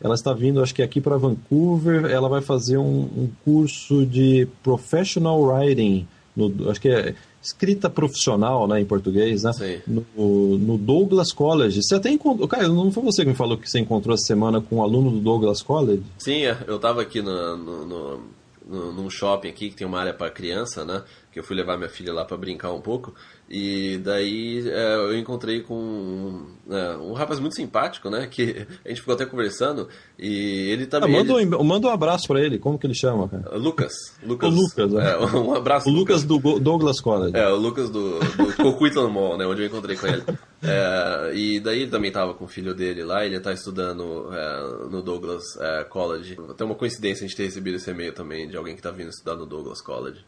Ela 0.00 0.14
está 0.14 0.32
vindo, 0.32 0.62
acho 0.62 0.74
que 0.74 0.82
aqui 0.82 1.00
para 1.00 1.16
Vancouver. 1.16 2.04
Ela 2.06 2.28
vai 2.28 2.40
fazer 2.40 2.78
um, 2.78 3.02
um, 3.02 3.30
curso 3.44 4.06
de 4.06 4.46
professional 4.62 5.40
writing, 5.40 6.06
no, 6.36 6.70
acho 6.70 6.80
que 6.80 6.88
é 6.88 7.14
escrita 7.42 7.88
profissional, 7.88 8.66
né, 8.66 8.80
em 8.80 8.84
português, 8.84 9.42
né? 9.42 9.52
No, 9.86 10.58
no, 10.58 10.76
Douglas 10.76 11.32
College. 11.32 11.82
Você 11.82 11.94
até 11.94 12.10
encontrou, 12.10 12.46
cara, 12.46 12.68
não 12.68 12.90
foi 12.92 13.02
você 13.02 13.22
que 13.22 13.30
me 13.30 13.34
falou 13.34 13.56
que 13.56 13.68
você 13.68 13.78
encontrou 13.78 14.14
essa 14.14 14.26
semana 14.26 14.60
com 14.60 14.76
um 14.76 14.82
aluno 14.82 15.10
do 15.10 15.20
Douglas 15.20 15.62
College? 15.62 16.02
Sim, 16.18 16.44
é. 16.44 16.58
eu 16.66 16.76
estava 16.76 17.00
aqui 17.00 17.22
no, 17.22 17.56
no, 17.56 18.20
no, 18.68 18.92
num 18.92 19.08
shopping 19.08 19.48
aqui 19.48 19.70
que 19.70 19.76
tem 19.76 19.86
uma 19.86 20.00
área 20.00 20.12
para 20.12 20.30
criança, 20.30 20.84
né? 20.84 21.02
Que 21.38 21.40
eu 21.40 21.44
fui 21.44 21.54
levar 21.54 21.76
minha 21.76 21.88
filha 21.88 22.12
lá 22.12 22.24
para 22.24 22.36
brincar 22.36 22.72
um 22.72 22.80
pouco. 22.80 23.14
E 23.48 23.98
daí 23.98 24.68
é, 24.68 24.94
eu 24.96 25.16
encontrei 25.16 25.62
com 25.62 25.72
um, 25.72 26.46
é, 26.68 26.96
um, 26.96 27.12
rapaz 27.12 27.38
muito 27.38 27.54
simpático, 27.54 28.10
né? 28.10 28.26
Que 28.26 28.66
a 28.84 28.88
gente 28.88 29.00
ficou 29.00 29.14
até 29.14 29.24
conversando. 29.24 29.88
E 30.18 30.68
ele 30.68 30.84
também. 30.84 31.14
Ah, 31.14 31.18
manda, 31.18 31.40
ele... 31.40 31.54
um, 31.54 31.62
manda 31.62 31.86
um 31.86 31.90
abraço 31.92 32.26
para 32.26 32.40
ele. 32.40 32.58
Como 32.58 32.76
que 32.76 32.88
ele 32.88 32.94
chama, 32.94 33.28
cara? 33.28 33.50
Lucas. 33.56 33.92
Lucas. 34.20 34.52
O 34.52 34.56
Lucas, 34.56 34.94
é. 34.94 35.12
é 35.12 35.16
um 35.38 35.54
abraço. 35.54 35.88
O 35.88 35.92
Lucas, 35.92 36.24
Lucas, 36.24 36.42
do 36.42 36.58
Douglas 36.58 37.00
College. 37.00 37.36
É, 37.36 37.48
o 37.48 37.56
Lucas 37.56 37.88
do, 37.88 38.18
do 38.18 38.56
Coquitlam 38.56 39.10
Mall, 39.10 39.38
né? 39.38 39.46
Onde 39.46 39.62
eu 39.62 39.68
encontrei 39.68 39.96
com 39.96 40.08
ele. 40.08 40.24
É, 40.60 41.32
e 41.36 41.60
daí 41.60 41.82
ele 41.82 41.90
também 41.92 42.08
estava 42.08 42.34
com 42.34 42.46
o 42.46 42.48
filho 42.48 42.74
dele 42.74 43.04
lá. 43.04 43.24
Ele 43.24 43.36
está 43.36 43.52
estudando 43.52 44.28
é, 44.34 44.88
no 44.90 45.02
Douglas 45.02 45.44
é, 45.60 45.84
College. 45.84 46.36
Tem 46.56 46.66
uma 46.66 46.74
coincidência 46.74 47.24
a 47.24 47.28
gente 47.28 47.36
ter 47.36 47.44
recebido 47.44 47.76
esse 47.76 47.88
e-mail 47.88 48.12
também 48.12 48.48
de 48.48 48.56
alguém 48.56 48.74
que 48.74 48.80
está 48.80 48.90
vindo 48.90 49.10
estudar 49.10 49.36
no 49.36 49.46
Douglas 49.46 49.80
College. 49.80 50.18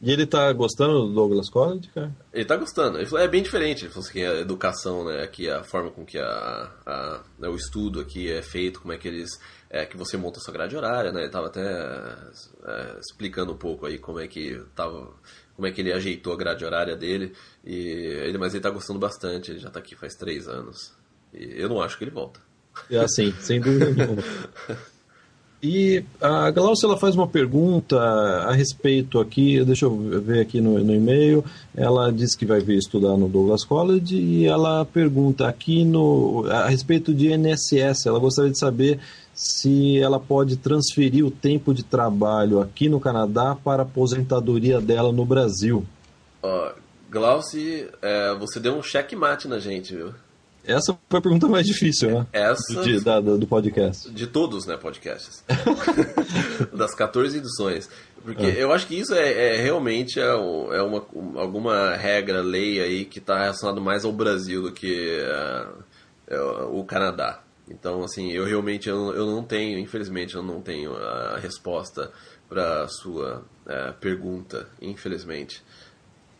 E 0.00 0.10
ele 0.10 0.26
tá 0.26 0.52
gostando 0.52 1.06
do 1.06 1.14
Douglas 1.14 1.48
College, 1.48 1.88
cara? 1.88 2.14
Ele 2.32 2.44
tá 2.44 2.56
gostando. 2.56 2.98
Ele 2.98 3.06
falou, 3.06 3.24
é 3.24 3.28
bem 3.28 3.42
diferente. 3.42 3.84
Ele 3.84 3.92
falou 3.92 4.08
assim, 4.08 4.22
a 4.22 4.40
educação, 4.40 5.04
né, 5.04 5.22
aqui, 5.22 5.48
a 5.48 5.64
forma 5.64 5.90
com 5.90 6.04
que 6.04 6.18
a, 6.18 6.70
a 6.84 7.22
né, 7.38 7.48
o 7.48 7.56
estudo 7.56 8.00
aqui 8.00 8.30
é 8.30 8.42
feito, 8.42 8.80
como 8.80 8.92
é 8.92 8.98
que 8.98 9.08
eles... 9.08 9.30
É, 9.68 9.84
que 9.84 9.96
você 9.96 10.16
monta 10.16 10.38
a 10.38 10.42
sua 10.42 10.52
grade 10.52 10.76
horária, 10.76 11.10
né? 11.10 11.22
Ele 11.22 11.30
tava 11.30 11.48
até 11.48 11.60
é, 11.60 12.98
explicando 13.00 13.52
um 13.52 13.56
pouco 13.56 13.86
aí 13.86 13.98
como 13.98 14.20
é 14.20 14.28
que 14.28 14.62
tava... 14.74 15.12
Como 15.56 15.66
é 15.66 15.72
que 15.72 15.80
ele 15.80 15.92
ajeitou 15.92 16.34
a 16.34 16.36
grade 16.36 16.64
horária 16.64 16.94
dele. 16.94 17.32
E 17.64 17.74
ele, 17.74 18.36
mas 18.36 18.52
ele 18.52 18.62
tá 18.62 18.70
gostando 18.70 18.98
bastante. 18.98 19.50
Ele 19.50 19.58
já 19.58 19.70
tá 19.70 19.80
aqui 19.80 19.96
faz 19.96 20.14
três 20.14 20.46
anos. 20.46 20.92
E 21.32 21.60
eu 21.60 21.68
não 21.68 21.80
acho 21.80 21.96
que 21.96 22.04
ele 22.04 22.10
volta. 22.10 22.38
É 22.90 22.98
assim, 22.98 23.32
sem 23.40 23.60
dúvida 23.60 23.90
nenhuma. 23.90 24.22
E 25.62 26.04
a 26.20 26.50
Glaucia 26.50 26.86
ela 26.86 26.98
faz 26.98 27.14
uma 27.14 27.26
pergunta 27.26 27.98
a 27.98 28.52
respeito 28.52 29.18
aqui, 29.18 29.64
deixa 29.64 29.86
eu 29.86 29.96
ver 30.20 30.40
aqui 30.40 30.60
no, 30.60 30.78
no 30.78 30.94
e-mail. 30.94 31.44
Ela 31.74 32.12
diz 32.12 32.36
que 32.36 32.44
vai 32.44 32.60
vir 32.60 32.76
estudar 32.76 33.16
no 33.16 33.28
Douglas 33.28 33.64
College 33.64 34.16
e 34.16 34.46
ela 34.46 34.84
pergunta 34.84 35.48
aqui 35.48 35.84
no, 35.84 36.44
a 36.50 36.68
respeito 36.68 37.14
de 37.14 37.28
NSS. 37.28 38.06
Ela 38.06 38.18
gostaria 38.18 38.52
de 38.52 38.58
saber 38.58 39.00
se 39.34 39.98
ela 39.98 40.20
pode 40.20 40.56
transferir 40.56 41.24
o 41.24 41.30
tempo 41.30 41.72
de 41.72 41.82
trabalho 41.82 42.60
aqui 42.60 42.88
no 42.88 43.00
Canadá 43.00 43.56
para 43.62 43.82
a 43.82 43.86
aposentadoria 43.86 44.80
dela 44.80 45.10
no 45.10 45.24
Brasil. 45.24 45.84
Uh, 46.44 46.74
Glauci, 47.10 47.88
é, 48.02 48.34
você 48.34 48.60
deu 48.60 48.74
um 48.74 48.82
checkmate 48.82 49.48
na 49.48 49.58
gente, 49.58 49.94
viu? 49.94 50.12
Essa 50.66 50.98
foi 51.08 51.18
a 51.18 51.22
pergunta 51.22 51.46
mais 51.48 51.66
difícil, 51.66 52.10
né? 52.10 52.26
Essa... 52.32 52.82
Do, 52.82 53.00
da, 53.00 53.20
do 53.20 53.46
podcast. 53.46 54.10
De 54.10 54.26
todos, 54.26 54.66
né, 54.66 54.76
podcasts. 54.76 55.44
das 56.74 56.94
14 56.94 57.38
edições. 57.38 57.88
Porque 58.22 58.44
é. 58.44 58.62
eu 58.62 58.72
acho 58.72 58.88
que 58.88 58.98
isso 58.98 59.14
é, 59.14 59.54
é 59.54 59.62
realmente 59.62 60.18
é, 60.18 60.24
é 60.24 60.82
uma, 60.82 61.06
alguma 61.36 61.94
regra, 61.94 62.42
lei 62.42 62.80
aí 62.80 63.04
que 63.04 63.20
está 63.20 63.38
relacionado 63.38 63.80
mais 63.80 64.04
ao 64.04 64.12
Brasil 64.12 64.62
do 64.62 64.72
que 64.72 65.20
uh, 66.30 66.76
o 66.76 66.84
Canadá. 66.84 67.40
Então, 67.68 68.02
assim, 68.02 68.32
eu 68.32 68.44
realmente 68.44 68.88
eu, 68.88 69.14
eu 69.14 69.26
não 69.26 69.44
tenho, 69.44 69.78
infelizmente, 69.78 70.34
eu 70.34 70.42
não 70.42 70.60
tenho 70.60 70.96
a 70.96 71.38
resposta 71.38 72.10
para 72.48 72.82
a 72.82 72.88
sua 72.88 73.44
uh, 73.66 73.92
pergunta, 74.00 74.68
infelizmente. 74.80 75.62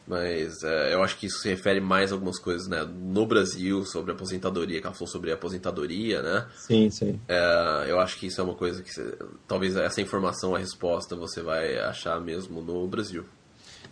Mas 0.07 0.63
é, 0.63 0.95
eu 0.95 1.03
acho 1.03 1.17
que 1.19 1.27
isso 1.27 1.41
se 1.41 1.49
refere 1.49 1.81
mais 1.81 2.13
a 2.13 2.15
algumas 2.15 2.39
coisas, 2.39 2.69
né? 2.69 2.85
No 2.85 3.27
Brasil, 3.27 3.85
sobre 3.85 4.13
aposentadoria, 4.13 4.81
que 4.81 4.87
ela 4.87 4.95
falou 4.95 5.11
sobre 5.11 5.33
aposentadoria, 5.33 6.23
né? 6.23 6.47
Sim, 6.57 6.89
sim. 6.91 7.21
É, 7.27 7.87
eu 7.89 7.99
acho 7.99 8.17
que 8.19 8.27
isso 8.27 8.41
é 8.41 8.45
uma 8.45 8.55
coisa 8.55 8.83
que 8.83 8.93
você, 8.93 9.19
talvez 9.49 9.75
essa 9.75 10.01
informação, 10.01 10.55
a 10.55 10.59
resposta, 10.59 11.17
você 11.17 11.43
vai 11.43 11.77
achar 11.79 12.21
mesmo 12.21 12.63
no 12.63 12.87
Brasil. 12.87 13.25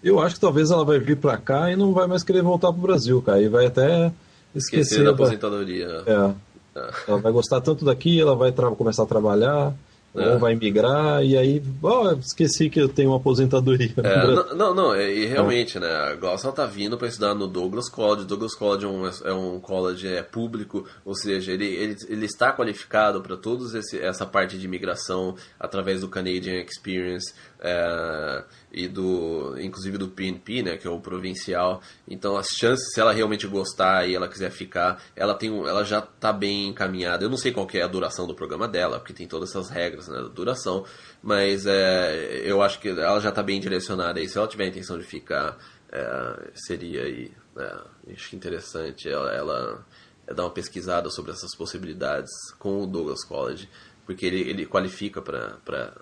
Eu 0.03 0.21
acho 0.21 0.37
que 0.37 0.41
talvez 0.41 0.71
ela 0.71 0.85
vai 0.85 1.01
vir 1.01 1.17
para 1.17 1.37
cá 1.37 1.71
e 1.73 1.77
não 1.77 1.93
vai 1.93 2.07
mais 2.07 2.23
querer 2.23 2.43
voltar 2.43 2.73
pro 2.73 2.83
Brasil, 2.83 3.21
cara. 3.21 3.43
E 3.43 3.49
vai 3.49 3.67
até 3.67 4.13
esquecer, 4.55 4.83
esquecer 4.83 5.05
da 5.05 5.11
aposentadoria. 5.11 6.03
É. 6.07 6.79
é. 6.79 6.91
Ela 7.09 7.19
vai 7.19 7.33
gostar 7.33 7.61
tanto 7.61 7.85
daqui, 7.85 8.21
ela 8.21 8.37
vai 8.37 8.53
começar 8.53 9.03
a 9.03 9.07
trabalhar 9.07 9.75
É. 10.15 10.33
Ou 10.33 10.39
vai 10.39 10.55
migrar 10.55 11.25
e 11.25 11.37
aí, 11.37 11.63
oh, 11.83 12.13
esqueci 12.13 12.71
que 12.71 12.81
eu 12.81 12.89
tenho 12.89 13.11
uma 13.11 13.17
aposentadoria. 13.17 13.93
É, 13.97 14.27
não, 14.33 14.55
não, 14.55 14.75
não, 14.75 14.95
é, 14.95 15.13
e 15.13 15.27
realmente, 15.27 15.79
né? 15.79 15.89
A 15.89 16.15
Glossa 16.15 16.53
tá 16.53 16.65
vindo 16.67 16.97
para 16.97 17.09
estudar 17.09 17.35
no 17.35 17.49
Douglas 17.49 17.89
College. 17.89 18.25
Douglas 18.25 18.55
College 18.55 18.85
é 18.85 18.89
um, 18.89 19.07
é 19.07 19.33
um 19.33 19.59
college 19.59 20.07
é, 20.07 20.23
público, 20.23 20.87
ou 21.05 21.17
seja, 21.17 21.53
ele, 21.53 21.67
ele, 21.67 21.97
ele 22.09 22.27
está 22.27 22.53
qualificado 22.53 23.21
para 23.21 23.37
toda 23.37 23.65
essa 24.01 24.25
parte 24.25 24.57
de 24.57 24.67
imigração 24.67 25.35
através 25.59 26.03
do 26.03 26.09
Canadian 26.09 26.63
Experience 26.63 27.35
é, 27.67 28.45
e 28.71 28.87
do, 28.87 29.59
inclusive 29.59 29.97
do 29.97 30.09
PNP, 30.09 30.63
né? 30.63 30.77
Que 30.77 30.87
é 30.87 30.91
o 30.91 31.01
provincial. 31.01 31.81
Então, 32.07 32.37
as 32.37 32.49
chances, 32.49 32.93
se 32.93 33.01
ela 33.01 33.11
realmente 33.11 33.47
gostar 33.47 34.07
e 34.07 34.15
ela 34.15 34.29
quiser 34.29 34.51
ficar, 34.51 35.03
ela 35.17 35.35
tem, 35.35 35.49
ela 35.67 35.83
já 35.83 36.01
está 36.01 36.31
bem 36.31 36.69
encaminhada. 36.69 37.25
Eu 37.25 37.31
não 37.31 37.39
sei 37.39 37.53
qual 37.53 37.67
é 37.73 37.81
a 37.81 37.87
duração 37.87 38.27
do 38.27 38.35
programa 38.35 38.69
dela, 38.69 38.99
porque 38.99 39.15
tem 39.15 39.27
todas 39.27 39.49
essas 39.49 39.71
regras 39.71 40.09
né, 40.09 40.21
da 40.21 40.29
duração, 40.29 40.85
mas 41.23 41.65
é, 41.65 42.43
eu 42.45 42.61
acho 42.61 42.79
que 42.81 42.89
ela 42.91 43.19
já 43.19 43.31
está 43.31 43.43
bem 43.43 43.59
direcionada 43.59 44.21
e 44.21 44.29
se 44.29 44.37
ela 44.37 44.47
tiver 44.47 44.65
a 44.65 44.69
intenção 44.69 44.99
de 44.99 45.05
ficar, 45.05 45.57
é, 45.91 46.51
seria 46.55 47.05
aí, 47.05 47.33
é, 47.57 48.13
acho 48.13 48.37
interessante 48.37 49.09
ela, 49.09 49.33
ela 49.33 49.87
dar 50.35 50.43
uma 50.43 50.51
pesquisada 50.51 51.09
sobre 51.09 51.33
essas 51.33 51.57
possibilidades 51.57 52.31
com 52.59 52.83
o 52.83 52.87
Douglas 52.87 53.25
College, 53.25 53.69
porque 54.05 54.27
ele, 54.27 54.41
ele 54.51 54.67
qualifica 54.67 55.23
para 55.23 55.95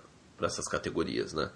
essas 0.45 0.67
categorias, 0.67 1.33
né? 1.33 1.49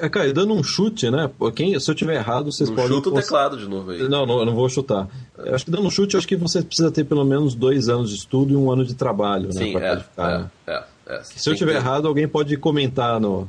É, 0.00 0.08
cara, 0.08 0.32
dando 0.32 0.54
um 0.54 0.62
chute, 0.62 1.10
né? 1.10 1.28
Quem, 1.54 1.78
se 1.80 1.90
eu 1.90 1.94
tiver 1.94 2.14
errado, 2.14 2.52
vocês 2.52 2.68
não 2.68 2.76
podem. 2.76 2.92
Chuta 2.92 3.08
o 3.08 3.14
teclado 3.14 3.56
de 3.56 3.68
novo 3.68 3.90
aí. 3.90 4.08
Não, 4.08 4.24
não, 4.24 4.38
eu 4.38 4.46
não 4.46 4.54
vou 4.54 4.68
chutar. 4.68 5.08
Eu 5.36 5.54
acho 5.54 5.64
que 5.64 5.70
dando 5.72 5.86
um 5.86 5.90
chute, 5.90 6.16
acho 6.16 6.28
que 6.28 6.36
você 6.36 6.62
precisa 6.62 6.90
ter 6.90 7.02
pelo 7.02 7.24
menos 7.24 7.54
dois 7.54 7.88
anos 7.88 8.10
de 8.10 8.16
estudo 8.16 8.52
e 8.52 8.56
um 8.56 8.70
ano 8.70 8.84
de 8.84 8.94
trabalho, 8.94 9.52
Sim, 9.52 9.58
né? 9.58 9.72
Pra 9.72 9.80
é, 9.80 9.88
qualificar. 9.88 10.50
É, 10.66 10.72
é, 10.72 10.84
é, 11.16 11.22
se 11.24 11.50
eu 11.50 11.56
tiver 11.56 11.74
errado, 11.74 12.06
alguém 12.06 12.28
pode 12.28 12.56
comentar 12.56 13.18
no 13.18 13.48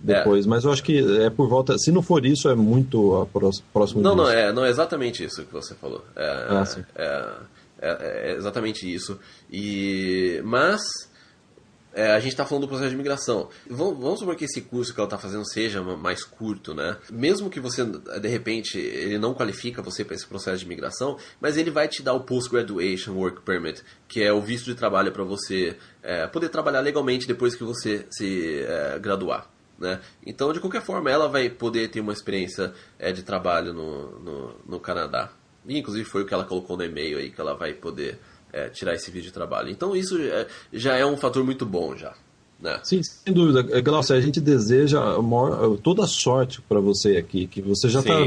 depois, 0.00 0.46
é. 0.46 0.48
mas 0.48 0.64
eu 0.64 0.72
acho 0.72 0.82
que 0.82 0.98
é 1.20 1.28
por 1.28 1.48
volta. 1.48 1.76
Se 1.76 1.92
não 1.92 2.02
for 2.02 2.24
isso, 2.24 2.48
é 2.48 2.54
muito 2.54 3.28
próximo. 3.72 4.00
Não, 4.00 4.12
disso. 4.14 4.22
não, 4.24 4.30
é, 4.30 4.52
não 4.52 4.64
é 4.64 4.70
exatamente 4.70 5.22
isso 5.22 5.44
que 5.44 5.52
você 5.52 5.74
falou. 5.74 6.02
É, 6.16 6.46
ah, 6.48 6.64
é, 6.96 7.34
é, 7.80 8.30
é 8.30 8.36
exatamente 8.36 8.92
isso. 8.92 9.18
E 9.50 10.40
mas 10.44 10.80
é, 11.92 12.12
a 12.12 12.20
gente 12.20 12.32
está 12.32 12.44
falando 12.44 12.64
do 12.64 12.68
processo 12.68 12.90
de 12.90 12.96
migração. 12.96 13.48
Vamos, 13.68 13.98
vamos 13.98 14.18
supor 14.20 14.36
que 14.36 14.44
esse 14.44 14.60
curso 14.62 14.94
que 14.94 15.00
ela 15.00 15.06
está 15.06 15.18
fazendo 15.18 15.44
seja 15.48 15.82
mais 15.82 16.22
curto, 16.24 16.74
né? 16.74 16.96
Mesmo 17.10 17.50
que 17.50 17.60
você, 17.60 17.84
de 17.84 18.28
repente, 18.28 18.78
ele 18.78 19.18
não 19.18 19.34
qualifica 19.34 19.82
você 19.82 20.04
para 20.04 20.14
esse 20.14 20.26
processo 20.26 20.58
de 20.58 20.68
migração, 20.68 21.18
mas 21.40 21.56
ele 21.56 21.70
vai 21.70 21.88
te 21.88 22.02
dar 22.02 22.14
o 22.14 22.20
Post-Graduation 22.20 23.14
Work 23.14 23.42
Permit, 23.42 23.82
que 24.06 24.22
é 24.22 24.32
o 24.32 24.40
visto 24.40 24.66
de 24.66 24.74
trabalho 24.74 25.12
para 25.12 25.24
você 25.24 25.76
é, 26.02 26.26
poder 26.26 26.48
trabalhar 26.50 26.80
legalmente 26.80 27.26
depois 27.26 27.54
que 27.54 27.64
você 27.64 28.06
se 28.10 28.60
é, 28.60 28.98
graduar. 28.98 29.50
Né? 29.78 30.00
Então, 30.26 30.52
de 30.52 30.60
qualquer 30.60 30.82
forma, 30.82 31.10
ela 31.10 31.28
vai 31.28 31.48
poder 31.48 31.88
ter 31.88 32.00
uma 32.00 32.12
experiência 32.12 32.72
é, 32.98 33.12
de 33.12 33.22
trabalho 33.22 33.72
no, 33.72 34.18
no, 34.18 34.54
no 34.66 34.80
Canadá. 34.80 35.30
E, 35.66 35.78
inclusive, 35.78 36.04
foi 36.04 36.22
o 36.22 36.26
que 36.26 36.34
ela 36.34 36.44
colocou 36.44 36.76
no 36.76 36.84
e-mail 36.84 37.18
aí, 37.18 37.30
que 37.30 37.40
ela 37.40 37.54
vai 37.54 37.74
poder 37.74 38.18
é, 38.52 38.68
tirar 38.68 38.94
esse 38.94 39.10
vídeo 39.10 39.26
de 39.26 39.32
trabalho. 39.32 39.70
Então 39.70 39.94
isso 39.94 40.18
é, 40.20 40.46
já 40.72 40.96
é 40.96 41.04
um 41.04 41.16
fator 41.16 41.44
muito 41.44 41.64
bom 41.66 41.96
já. 41.96 42.14
Né? 42.60 42.80
Sim, 42.82 43.00
sem 43.02 43.32
dúvida. 43.32 43.66
É, 43.76 43.80
Glaucio, 43.80 44.16
a 44.16 44.20
gente 44.20 44.40
deseja 44.40 45.00
maior, 45.22 45.76
toda 45.78 46.06
sorte 46.06 46.60
para 46.62 46.80
você 46.80 47.16
aqui, 47.16 47.46
que 47.46 47.62
você 47.62 47.88
já, 47.88 48.02
tá, 48.02 48.18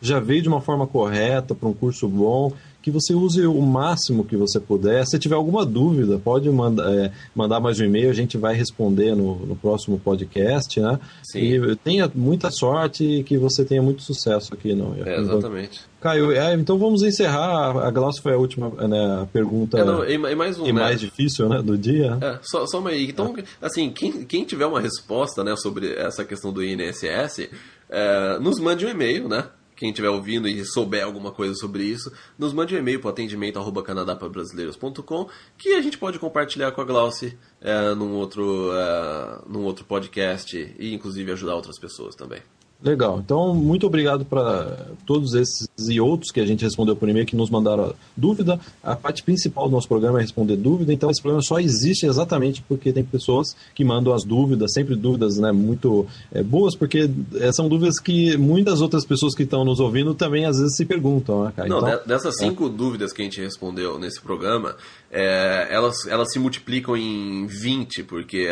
já 0.00 0.18
veio 0.18 0.40
de 0.40 0.48
uma 0.48 0.62
forma 0.62 0.86
correta 0.86 1.54
para 1.54 1.68
um 1.68 1.74
curso 1.74 2.08
bom, 2.08 2.52
que 2.86 2.90
você 2.92 3.14
use 3.14 3.44
o 3.44 3.60
máximo 3.60 4.24
que 4.24 4.36
você 4.36 4.60
puder. 4.60 5.04
Se 5.04 5.18
tiver 5.18 5.34
alguma 5.34 5.66
dúvida, 5.66 6.20
pode 6.22 6.48
mandar, 6.48 6.88
é, 6.94 7.10
mandar 7.34 7.58
mais 7.58 7.80
um 7.80 7.84
e-mail, 7.84 8.08
a 8.08 8.12
gente 8.12 8.38
vai 8.38 8.54
responder 8.54 9.12
no, 9.16 9.44
no 9.44 9.56
próximo 9.56 9.98
podcast, 9.98 10.78
né? 10.80 10.96
Sim. 11.20 11.40
E 11.40 11.74
tenha 11.74 12.08
muita 12.14 12.48
sorte 12.48 13.02
e 13.02 13.24
que 13.24 13.36
você 13.36 13.64
tenha 13.64 13.82
muito 13.82 14.02
sucesso 14.02 14.54
aqui. 14.54 14.72
Não? 14.72 14.94
É, 15.04 15.18
exatamente. 15.18 15.80
Caio, 16.00 16.30
é, 16.30 16.54
então 16.54 16.78
vamos 16.78 17.02
encerrar. 17.02 17.76
A 17.76 17.90
Glaucia 17.90 18.22
foi 18.22 18.34
a 18.34 18.38
última 18.38 18.70
né, 18.86 19.26
pergunta 19.32 19.80
é, 19.80 19.84
não, 19.84 20.08
e, 20.08 20.16
mais, 20.36 20.56
um, 20.56 20.66
e 20.66 20.72
né? 20.72 20.80
mais 20.80 21.00
difícil 21.00 21.48
né, 21.48 21.60
do 21.60 21.76
dia. 21.76 22.16
É, 22.20 22.38
só, 22.42 22.66
só 22.66 22.78
uma 22.78 22.90
aí. 22.90 23.08
Então, 23.08 23.34
assim, 23.60 23.90
quem, 23.90 24.24
quem 24.24 24.44
tiver 24.44 24.66
uma 24.66 24.80
resposta 24.80 25.42
né, 25.42 25.56
sobre 25.56 25.92
essa 25.94 26.24
questão 26.24 26.52
do 26.52 26.62
INSS, 26.62 27.48
é, 27.90 28.38
nos 28.38 28.60
mande 28.60 28.86
um 28.86 28.88
e-mail, 28.88 29.28
né? 29.28 29.44
Quem 29.76 29.90
estiver 29.90 30.08
ouvindo 30.08 30.48
e 30.48 30.64
souber 30.64 31.04
alguma 31.04 31.30
coisa 31.30 31.54
sobre 31.54 31.84
isso, 31.84 32.10
nos 32.38 32.52
mande 32.52 32.74
um 32.74 32.78
e-mail 32.78 33.00
para 33.00 33.10
atendimento@canadapabrasileiros.com 33.10 35.28
que 35.56 35.74
a 35.74 35.82
gente 35.82 35.98
pode 35.98 36.18
compartilhar 36.18 36.72
com 36.72 36.80
a 36.80 36.84
Glauci 36.84 37.38
é, 37.60 37.94
num, 37.94 38.14
outro, 38.14 38.72
é, 38.72 39.42
num 39.46 39.62
outro 39.62 39.84
podcast 39.84 40.74
e 40.78 40.94
inclusive 40.94 41.30
ajudar 41.32 41.54
outras 41.54 41.78
pessoas 41.78 42.14
também. 42.14 42.40
Legal. 42.82 43.20
Então, 43.24 43.54
muito 43.54 43.86
obrigado 43.86 44.24
para 44.24 44.88
todos 45.06 45.34
esses 45.34 45.66
e 45.88 45.98
outros 45.98 46.30
que 46.30 46.40
a 46.40 46.46
gente 46.46 46.62
respondeu 46.62 46.94
por 46.94 47.08
e-mail, 47.08 47.24
que 47.24 47.34
nos 47.34 47.48
mandaram 47.48 47.94
dúvida. 48.14 48.60
A 48.82 48.94
parte 48.94 49.22
principal 49.22 49.66
do 49.66 49.72
nosso 49.72 49.88
programa 49.88 50.18
é 50.18 50.22
responder 50.22 50.56
dúvida, 50.56 50.92
então 50.92 51.10
esse 51.10 51.20
programa 51.20 51.42
só 51.42 51.58
existe 51.58 52.06
exatamente 52.06 52.62
porque 52.68 52.92
tem 52.92 53.02
pessoas 53.02 53.56
que 53.74 53.82
mandam 53.82 54.12
as 54.12 54.24
dúvidas, 54.24 54.72
sempre 54.72 54.94
dúvidas 54.94 55.38
né, 55.38 55.52
muito 55.52 56.06
é, 56.30 56.42
boas, 56.42 56.76
porque 56.76 57.10
é, 57.36 57.50
são 57.50 57.68
dúvidas 57.68 57.98
que 57.98 58.36
muitas 58.36 58.82
outras 58.82 59.06
pessoas 59.06 59.34
que 59.34 59.44
estão 59.44 59.64
nos 59.64 59.80
ouvindo 59.80 60.14
também 60.14 60.44
às 60.44 60.58
vezes 60.58 60.76
se 60.76 60.84
perguntam. 60.84 61.44
Né? 61.44 61.52
Não, 61.66 61.78
então, 61.78 62.00
dessas 62.06 62.36
cinco 62.36 62.66
é. 62.66 62.70
dúvidas 62.70 63.12
que 63.12 63.22
a 63.22 63.24
gente 63.24 63.40
respondeu 63.40 63.98
nesse 63.98 64.20
programa, 64.20 64.76
é, 65.16 65.68
elas, 65.70 66.06
elas 66.06 66.30
se 66.30 66.38
multiplicam 66.38 66.94
em 66.94 67.46
20, 67.46 68.02
porque 68.02 68.48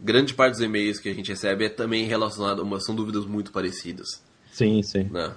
grande 0.00 0.34
parte 0.34 0.54
dos 0.54 0.60
e-mails 0.60 0.98
que 0.98 1.08
a 1.08 1.14
gente 1.14 1.30
recebe 1.30 1.66
é 1.66 1.68
também 1.68 2.04
relacionado, 2.06 2.66
são 2.80 2.92
dúvidas 2.92 3.24
muito 3.24 3.52
parecidas. 3.52 4.20
Sim, 4.52 4.82
sim. 4.82 5.04
Né? 5.04 5.30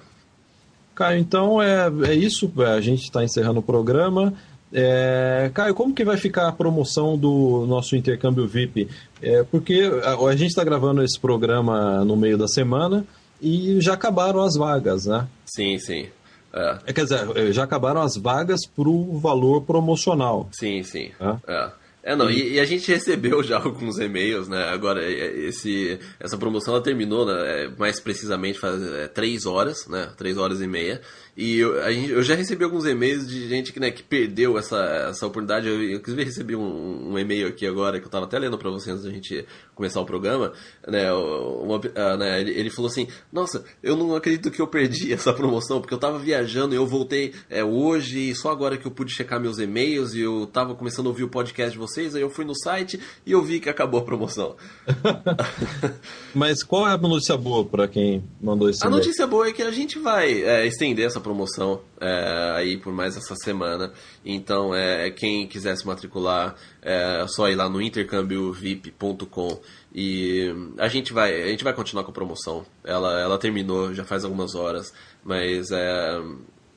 Caio, 0.95 1.20
então 1.20 1.61
é, 1.61 1.88
é 2.07 2.16
isso. 2.16 2.51
A 2.57 2.82
gente 2.82 3.03
está 3.03 3.24
encerrando 3.24 3.59
o 3.59 3.63
programa. 3.63 4.34
É, 4.74 5.51
Caio, 5.53 5.76
como 5.76 5.93
que 5.93 6.03
vai 6.03 6.18
ficar 6.18 6.47
a 6.47 6.51
promoção 6.51 7.16
do 7.16 7.68
nosso 7.68 7.95
intercâmbio 7.95 8.47
VIP? 8.47 8.89
É, 9.22 9.43
porque 9.43 9.88
a, 10.03 10.16
a 10.16 10.36
gente 10.36 10.49
está 10.49 10.63
gravando 10.63 11.03
esse 11.03 11.20
programa 11.20 12.03
no 12.03 12.18
meio 12.18 12.39
da 12.39 12.47
semana 12.47 13.05
e 13.39 13.80
já 13.82 13.93
acabaram 13.93 14.41
as 14.41 14.55
vagas, 14.55 15.05
né? 15.05 15.28
Sim, 15.45 15.78
sim. 15.78 16.07
É. 16.56 16.78
é. 16.88 16.93
Quer 16.93 17.03
dizer, 17.03 17.53
já 17.53 17.64
acabaram 17.64 18.01
as 18.01 18.16
vagas 18.16 18.62
para 18.66 18.88
o 18.88 19.20
valor 19.20 19.62
promocional. 19.62 20.47
Sim, 20.53 20.82
sim. 20.84 21.12
É. 21.20 21.51
é. 21.51 21.72
É, 22.06 22.16
não, 22.16 22.30
e, 22.30 22.53
e, 22.53 22.60
a 22.60 22.66
gente 22.66 22.88
recebeu 22.93 23.41
já 23.41 23.58
alguns 23.58 23.97
e-mails, 23.97 24.47
né? 24.47 24.66
Agora, 24.66 25.03
esse, 25.10 25.99
essa 26.20 26.38
promoção 26.38 26.76
ela 26.76 26.84
terminou, 26.84 27.26
né? 27.26 27.74
mais 27.80 27.99
precisamente, 27.99 28.60
faz 28.60 28.80
é, 28.80 29.08
três 29.08 29.47
horas, 29.47 29.88
né? 29.88 30.12
Três 30.16 30.38
horas 30.38 30.62
e 30.62 30.68
meia. 30.68 31.01
E 31.38 31.58
eu, 31.58 31.76
gente, 31.91 32.12
eu, 32.12 32.24
já 32.24 32.34
recebi 32.34 32.64
alguns 32.64 32.86
e-mails 32.86 33.28
de 33.28 33.49
gente 33.49 33.74
que, 33.74 33.80
né, 33.80 33.91
que 33.91 34.01
perdeu 34.01 34.58
essa, 34.58 34.78
essa 35.10 35.28
oportunidade. 35.28 35.68
Eu, 35.68 35.95
inclusive, 35.95 36.24
recebi 36.24 36.56
um, 36.56 37.12
um 37.12 37.20
e-mail 37.20 37.47
aqui 37.47 37.68
agora 37.68 37.99
que 37.99 38.06
eu 38.06 38.08
estava 38.08 38.26
até 38.26 38.39
lendo 38.39 38.58
para 38.58 38.70
vocês 38.70 38.95
antes 38.95 39.03
da 39.03 39.12
gente 39.12 39.45
começar 39.74 39.99
o 39.99 40.06
programa. 40.06 40.53
Né, 40.88 41.12
uma, 41.12 41.76
uh, 41.76 42.18
né, 42.18 42.39
ele, 42.39 42.51
ele, 42.51 42.70
falou 42.70 42.89
assim: 42.89 43.08
Nossa, 43.34 43.66
eu 43.84 43.97
não 43.97 44.16
acredito 44.16 44.49
que 44.49 44.62
eu 44.62 44.68
perdi 44.68 45.12
essa 45.14 45.34
promoção, 45.34 45.82
porque 45.82 45.93
eu 45.93 45.97
estava 45.97 46.18
viajando 46.18 46.74
e 46.74 46.78
eu 46.78 46.88
voltei 46.88 47.34
é, 47.49 47.62
hoje 47.64 48.30
e 48.30 48.36
só 48.36 48.49
agora 48.49 48.78
que 48.78 48.86
eu 48.86 48.91
pude 48.91 49.12
checar 49.14 49.38
meus 49.38 49.60
e-mails 49.60 50.14
e 50.14 50.22
eu 50.22 50.45
estava 50.45 50.74
começando 50.74 51.08
a 51.08 51.10
ouvir 51.10 51.24
o 51.24 51.30
podcast 51.30 51.74
de 51.74 51.78
vocês. 51.80 51.95
Aí 51.98 52.22
eu 52.22 52.30
fui 52.30 52.46
no 52.46 52.56
site 52.56 53.00
e 53.26 53.32
eu 53.32 53.41
vi 53.41 53.60
que 53.60 53.70
acabou 53.70 54.00
a 54.00 54.04
promoção. 54.04 54.56
Mas 56.34 56.64
qual 56.64 56.88
é 56.88 56.91
a 56.91 56.98
notícia 56.98 57.38
boa 57.38 57.64
para 57.66 57.88
quem 57.88 58.24
mandou 58.41 58.70
esse 58.70 58.86
A 58.86 58.89
notícia 58.89 59.26
boa 59.26 59.48
é 59.48 59.54
que 59.54 59.62
a 59.62 59.72
gente 59.72 60.00
vai 60.00 60.43
é, 60.43 60.66
estender 60.66 61.06
essa 61.06 61.20
promoção 61.20 61.82
é, 62.00 62.54
aí 62.56 62.78
por 62.78 62.91
mais 62.91 63.16
essa 63.16 63.36
semana. 63.36 63.91
Então, 64.26 64.74
é, 64.76 65.10
quem 65.12 65.48
quiser 65.48 65.76
se 65.78 65.86
matricular, 65.86 66.56
é 66.82 67.26
só 67.28 67.50
ir 67.50 67.56
lá 67.56 67.70
no 67.70 67.82
intercâmbiovip.com 67.82 69.60
e 69.93 70.54
a 70.78 70.89
gente 70.89 71.14
vai 71.14 71.41
a 71.41 71.48
gente 71.48 71.64
vai 71.64 71.74
continuar 71.74 72.04
com 72.04 72.12
a 72.12 72.14
promoção. 72.14 72.66
Ela, 72.84 73.22
ela 73.22 73.38
terminou 73.38 73.93
já 73.93 74.04
faz 74.04 74.26
algumas 74.26 74.54
horas, 74.54 74.93
mas 75.24 75.72
é, 75.72 76.22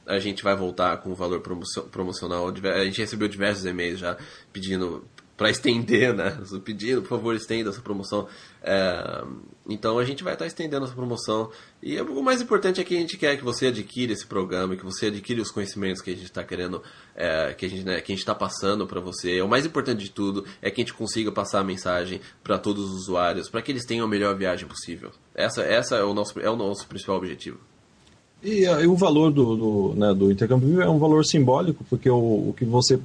a 0.09 0.19
gente 0.19 0.43
vai 0.43 0.57
voltar 0.57 0.97
com 0.99 1.11
o 1.11 1.15
valor 1.15 1.41
promocional. 1.41 2.49
A 2.49 2.85
gente 2.85 3.01
recebeu 3.01 3.29
diversos 3.29 3.65
e-mails 3.65 4.01
já 4.01 4.17
pedindo 4.53 5.05
para 5.39 5.51
estender, 5.51 6.13
né? 6.13 6.37
Pedindo, 6.65 7.01
por 7.01 7.11
favor, 7.11 7.35
estenda 7.35 7.71
essa 7.71 7.81
promoção. 7.81 8.27
É, 8.61 9.25
então 9.69 9.97
a 9.97 10.05
gente 10.05 10.25
vai 10.25 10.33
estar 10.33 10.45
tá 10.45 10.49
estendendo 10.49 10.85
essa 10.85 10.95
promoção. 10.95 11.53
E 11.81 11.99
o 12.01 12.23
mais 12.23 12.43
importante 12.43 12.81
é 12.81 12.85
que 12.85 12.97
a 12.97 13.01
gente 13.01 13.17
quer 13.17 13.37
que 13.37 13.45
você 13.45 13.69
adquira 13.69 14.13
esse 14.13 14.27
programa, 14.27 14.77
que 14.77 14.85
você 14.85 15.07
adquira 15.07 15.41
os 15.41 15.53
conhecimentos 15.53 16.03
que 16.03 16.11
a 16.11 16.15
gente 16.15 16.25
está 16.25 16.43
querendo, 16.43 16.83
é, 17.15 17.55
que 17.55 17.65
a 17.65 17.69
gente 17.71 17.85
né, 17.85 18.03
está 18.09 18.35
passando 18.35 18.85
para 18.85 19.01
você. 19.01 19.41
O 19.41 19.47
mais 19.47 19.65
importante 19.65 20.03
de 20.03 20.11
tudo 20.11 20.45
é 20.61 20.73
que 20.73 20.81
a 20.81 20.85
gente 20.85 20.95
consiga 20.95 21.31
passar 21.31 21.61
a 21.61 21.65
mensagem 21.65 22.21
para 22.43 22.59
todos 22.59 22.85
os 22.85 23.03
usuários, 23.03 23.49
para 23.49 23.63
que 23.63 23.71
eles 23.71 23.85
tenham 23.85 24.07
a 24.07 24.09
melhor 24.09 24.37
viagem 24.37 24.67
possível. 24.67 25.13
Essa, 25.37 25.63
essa 25.63 25.97
é, 25.97 26.03
o 26.03 26.13
nosso, 26.13 26.41
é 26.41 26.51
o 26.51 26.57
nosso 26.57 26.85
principal 26.89 27.17
objetivo. 27.17 27.61
E, 28.43 28.65
e 28.65 28.87
o 28.87 28.95
valor 28.95 29.33
do, 29.33 29.57
do, 29.57 29.95
né, 29.97 30.15
do 30.15 30.31
intercâmbio 30.31 30.81
é 30.81 30.89
um 30.89 30.99
valor 30.99 31.25
simbólico, 31.25 31.85
porque 31.89 32.09
o, 32.09 32.49
o 32.49 32.55
que 32.57 32.65
você 32.65 32.99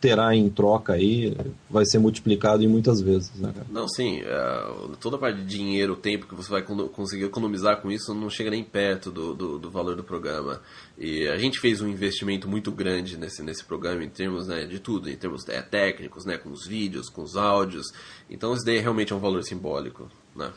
terá 0.00 0.34
em 0.34 0.48
troca 0.48 0.92
aí 0.92 1.36
vai 1.68 1.84
ser 1.84 1.98
multiplicado 1.98 2.62
em 2.62 2.68
muitas 2.68 3.00
vezes. 3.00 3.34
Né, 3.34 3.52
cara? 3.52 3.66
Não, 3.70 3.88
sim. 3.88 4.20
É, 4.20 4.96
toda 5.00 5.16
a 5.16 5.18
parte 5.18 5.40
de 5.40 5.46
dinheiro, 5.46 5.94
o 5.94 5.96
tempo 5.96 6.26
que 6.26 6.34
você 6.34 6.50
vai 6.50 6.62
conseguir 6.62 7.24
economizar 7.24 7.80
com 7.80 7.90
isso 7.90 8.14
não 8.14 8.30
chega 8.30 8.50
nem 8.50 8.62
perto 8.62 9.10
do, 9.10 9.34
do, 9.34 9.58
do, 9.58 9.70
valor 9.70 9.96
do 9.96 10.04
programa. 10.04 10.60
E 10.96 11.26
a 11.26 11.36
gente 11.36 11.58
fez 11.58 11.80
um 11.80 11.88
investimento 11.88 12.48
muito 12.48 12.70
grande 12.70 13.16
nesse, 13.16 13.42
nesse 13.42 13.64
programa 13.64 14.04
em 14.04 14.08
termos 14.08 14.46
né, 14.46 14.64
de 14.66 14.78
tudo, 14.78 15.10
em 15.10 15.16
termos 15.16 15.48
é, 15.48 15.60
técnicos, 15.62 16.24
né, 16.24 16.38
com 16.38 16.50
os 16.50 16.66
vídeos, 16.66 17.08
com 17.08 17.22
os 17.22 17.36
áudios. 17.36 17.86
Então 18.30 18.54
isso 18.54 18.64
daí 18.64 18.78
realmente 18.78 19.12
é 19.12 19.16
um 19.16 19.20
valor 19.20 19.42
simbólico. 19.42 20.08
Né? 20.36 20.52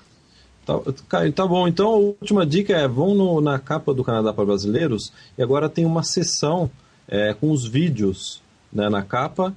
Tá, 0.65 0.79
tá 1.33 1.47
bom. 1.47 1.67
Então 1.67 1.87
a 1.87 1.97
última 1.97 2.45
dica 2.45 2.73
é: 2.73 2.87
vão 2.87 3.13
no, 3.13 3.41
na 3.41 3.59
capa 3.59 3.93
do 3.93 4.03
Canadá 4.03 4.33
para 4.33 4.45
Brasileiros 4.45 5.11
e 5.37 5.41
agora 5.43 5.69
tem 5.69 5.85
uma 5.85 6.03
sessão 6.03 6.69
é, 7.07 7.33
com 7.33 7.51
os 7.51 7.65
vídeos 7.65 8.41
né, 8.71 8.89
na 8.89 9.01
capa. 9.01 9.55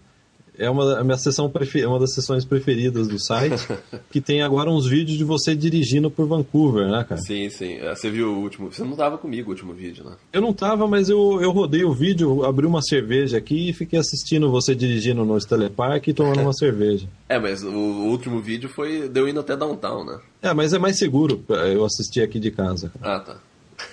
É 0.58 0.70
uma, 0.70 0.98
a 0.98 1.04
minha 1.04 1.16
sessão 1.16 1.50
prefer, 1.50 1.86
uma 1.86 1.98
das 1.98 2.14
sessões 2.14 2.44
preferidas 2.44 3.08
do 3.08 3.18
site, 3.18 3.66
que 4.10 4.20
tem 4.20 4.42
agora 4.42 4.70
uns 4.70 4.86
vídeos 4.86 5.18
de 5.18 5.24
você 5.24 5.54
dirigindo 5.54 6.10
por 6.10 6.26
Vancouver, 6.26 6.88
né, 6.88 7.04
cara? 7.08 7.20
Sim, 7.20 7.48
sim. 7.50 7.74
É, 7.74 7.94
você 7.94 8.10
viu 8.10 8.32
o 8.32 8.40
último. 8.40 8.72
Você 8.72 8.84
não 8.84 8.96
tava 8.96 9.18
comigo 9.18 9.48
o 9.48 9.52
último 9.52 9.72
vídeo, 9.72 10.04
né? 10.04 10.12
Eu 10.32 10.40
não 10.40 10.52
tava, 10.52 10.86
mas 10.86 11.08
eu, 11.08 11.40
eu 11.42 11.50
rodei 11.50 11.84
o 11.84 11.92
vídeo, 11.92 12.44
abri 12.44 12.66
uma 12.66 12.82
cerveja 12.82 13.36
aqui 13.36 13.70
e 13.70 13.72
fiquei 13.72 13.98
assistindo 13.98 14.50
você 14.50 14.74
dirigindo 14.74 15.24
no 15.24 15.38
Telepark 15.38 16.06
e 16.06 16.14
tomando 16.14 16.40
uma 16.42 16.52
cerveja. 16.52 17.08
É, 17.28 17.38
mas 17.38 17.62
o, 17.62 17.70
o 17.70 18.10
último 18.10 18.40
vídeo 18.40 18.68
foi 18.68 19.08
deu 19.08 19.28
indo 19.28 19.40
até 19.40 19.56
downtown, 19.56 20.04
né? 20.04 20.18
É, 20.42 20.54
mas 20.54 20.72
é 20.72 20.78
mais 20.78 20.98
seguro 20.98 21.42
eu 21.48 21.84
assistir 21.84 22.22
aqui 22.22 22.38
de 22.38 22.50
casa. 22.50 22.92
Cara. 23.00 23.16
Ah, 23.16 23.20
tá. 23.20 23.36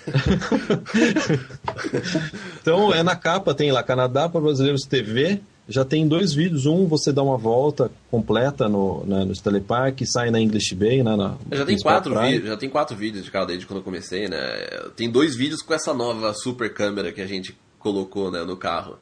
então, 2.60 2.94
é 2.94 3.02
na 3.02 3.16
capa, 3.16 3.54
tem 3.54 3.72
lá 3.72 3.82
Canadá 3.82 4.28
para 4.28 4.40
Brasileiros 4.40 4.82
TV. 4.82 5.40
Já 5.68 5.84
tem 5.84 6.06
dois 6.06 6.34
vídeos. 6.34 6.66
Um, 6.66 6.86
você 6.86 7.12
dá 7.12 7.22
uma 7.22 7.36
volta 7.36 7.90
completa 8.10 8.68
no, 8.68 9.04
né, 9.06 9.24
no 9.24 9.34
Telepark, 9.34 10.00
sai 10.04 10.30
na 10.30 10.40
English 10.40 10.74
Bay, 10.74 11.02
né, 11.02 11.16
na 11.16 11.36
já 11.50 11.64
tem 11.64 11.78
quatro 11.78 12.20
vídeos, 12.20 12.48
Já 12.48 12.56
tem 12.56 12.68
quatro 12.68 12.96
vídeos 12.96 13.24
de 13.24 13.30
cada 13.30 13.46
desde 13.46 13.66
quando 13.66 13.78
eu 13.78 13.84
comecei, 13.84 14.28
né? 14.28 14.38
Tem 14.96 15.10
dois 15.10 15.36
vídeos 15.36 15.62
com 15.62 15.72
essa 15.72 15.94
nova 15.94 16.34
super 16.34 16.72
câmera 16.72 17.12
que 17.12 17.20
a 17.20 17.26
gente 17.26 17.56
colocou 17.78 18.30
né, 18.30 18.44
no 18.44 18.56
carro. 18.56 18.98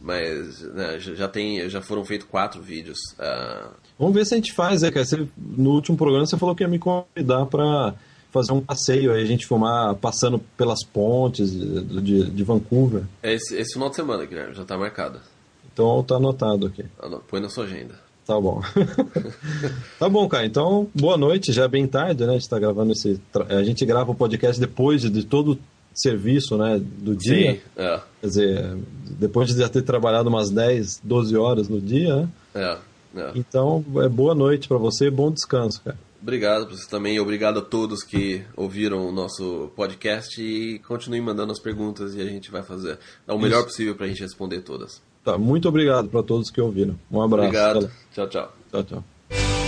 Mas 0.00 0.60
né, 0.60 0.98
já, 0.98 1.28
tem, 1.28 1.68
já 1.68 1.80
foram 1.80 2.04
feitos 2.04 2.26
quatro 2.28 2.60
vídeos. 2.60 2.98
Uh... 3.18 3.70
Vamos 3.98 4.14
ver 4.14 4.26
se 4.26 4.34
a 4.34 4.36
gente 4.36 4.52
faz, 4.52 4.82
é, 4.82 4.90
cara. 4.90 5.06
Você, 5.06 5.26
no 5.36 5.70
último 5.70 5.96
programa 5.96 6.26
você 6.26 6.36
falou 6.36 6.54
que 6.54 6.62
ia 6.62 6.68
me 6.68 6.78
convidar 6.78 7.46
para 7.46 7.94
fazer 8.30 8.52
um 8.52 8.60
passeio 8.60 9.12
aí, 9.12 9.22
a 9.22 9.26
gente 9.26 9.46
filmar 9.46 9.94
passando 9.94 10.40
pelas 10.56 10.84
pontes 10.84 11.52
de, 11.52 12.00
de, 12.02 12.30
de 12.30 12.42
Vancouver. 12.42 13.04
É 13.22 13.32
esse, 13.32 13.56
esse 13.56 13.74
final 13.74 13.88
de 13.88 13.94
semana, 13.94 14.26
Guilherme, 14.26 14.54
já 14.54 14.62
está 14.62 14.76
marcado. 14.76 15.20
Então 15.74 16.02
tá 16.04 16.14
anotado 16.14 16.66
aqui. 16.66 16.84
Põe 17.28 17.40
na 17.40 17.48
sua 17.48 17.64
agenda. 17.64 17.98
Tá 18.24 18.40
bom. 18.40 18.62
tá 19.98 20.08
bom, 20.08 20.26
cara. 20.28 20.46
Então, 20.46 20.88
boa 20.94 21.18
noite. 21.18 21.52
Já 21.52 21.64
é 21.64 21.68
bem 21.68 21.86
tarde, 21.86 22.24
né? 22.24 22.30
A 22.30 22.38
gente 22.38 22.48
tá 22.48 22.58
gravando 22.58 22.92
esse. 22.92 23.20
A 23.50 23.62
gente 23.62 23.84
grava 23.84 24.12
o 24.12 24.14
podcast 24.14 24.58
depois 24.58 25.02
de 25.02 25.24
todo 25.24 25.52
o 25.52 25.58
serviço, 25.92 26.56
né? 26.56 26.80
Do 26.80 27.14
dia. 27.14 27.54
Sim, 27.54 27.60
é. 27.76 28.00
Quer 28.20 28.26
dizer, 28.26 28.76
depois 29.18 29.48
de 29.48 29.58
já 29.58 29.68
ter 29.68 29.82
trabalhado 29.82 30.28
umas 30.30 30.48
10, 30.48 31.00
12 31.02 31.36
horas 31.36 31.68
no 31.68 31.80
dia, 31.80 32.16
né? 32.16 32.28
É. 32.54 32.78
é. 33.16 33.32
Então, 33.34 33.84
é 33.96 34.08
boa 34.08 34.34
noite 34.34 34.68
para 34.68 34.78
você 34.78 35.10
bom 35.10 35.30
descanso, 35.30 35.82
cara. 35.82 35.98
Obrigado 36.22 36.66
para 36.66 36.74
você 36.74 36.88
também, 36.88 37.20
obrigado 37.20 37.58
a 37.58 37.62
todos 37.62 38.02
que 38.02 38.42
ouviram 38.56 39.06
o 39.06 39.12
nosso 39.12 39.70
podcast 39.76 40.40
e 40.40 40.78
continuem 40.78 41.20
mandando 41.20 41.52
as 41.52 41.60
perguntas 41.60 42.14
e 42.14 42.20
a 42.22 42.24
gente 42.24 42.50
vai 42.50 42.62
fazer 42.62 42.98
o 43.28 43.38
melhor 43.38 43.58
Isso. 43.58 43.66
possível 43.66 43.94
para 43.94 44.06
a 44.06 44.08
gente 44.08 44.22
responder 44.22 44.62
todas. 44.62 45.02
Tá, 45.24 45.38
muito 45.38 45.68
obrigado 45.68 46.08
para 46.08 46.22
todos 46.22 46.50
que 46.50 46.60
ouviram. 46.60 46.96
Um 47.10 47.22
abraço. 47.22 47.48
Obrigado. 47.48 47.90
Tchau, 48.12 48.28
tchau. 48.28 48.52
Tchau, 48.70 48.84
tchau. 48.84 49.63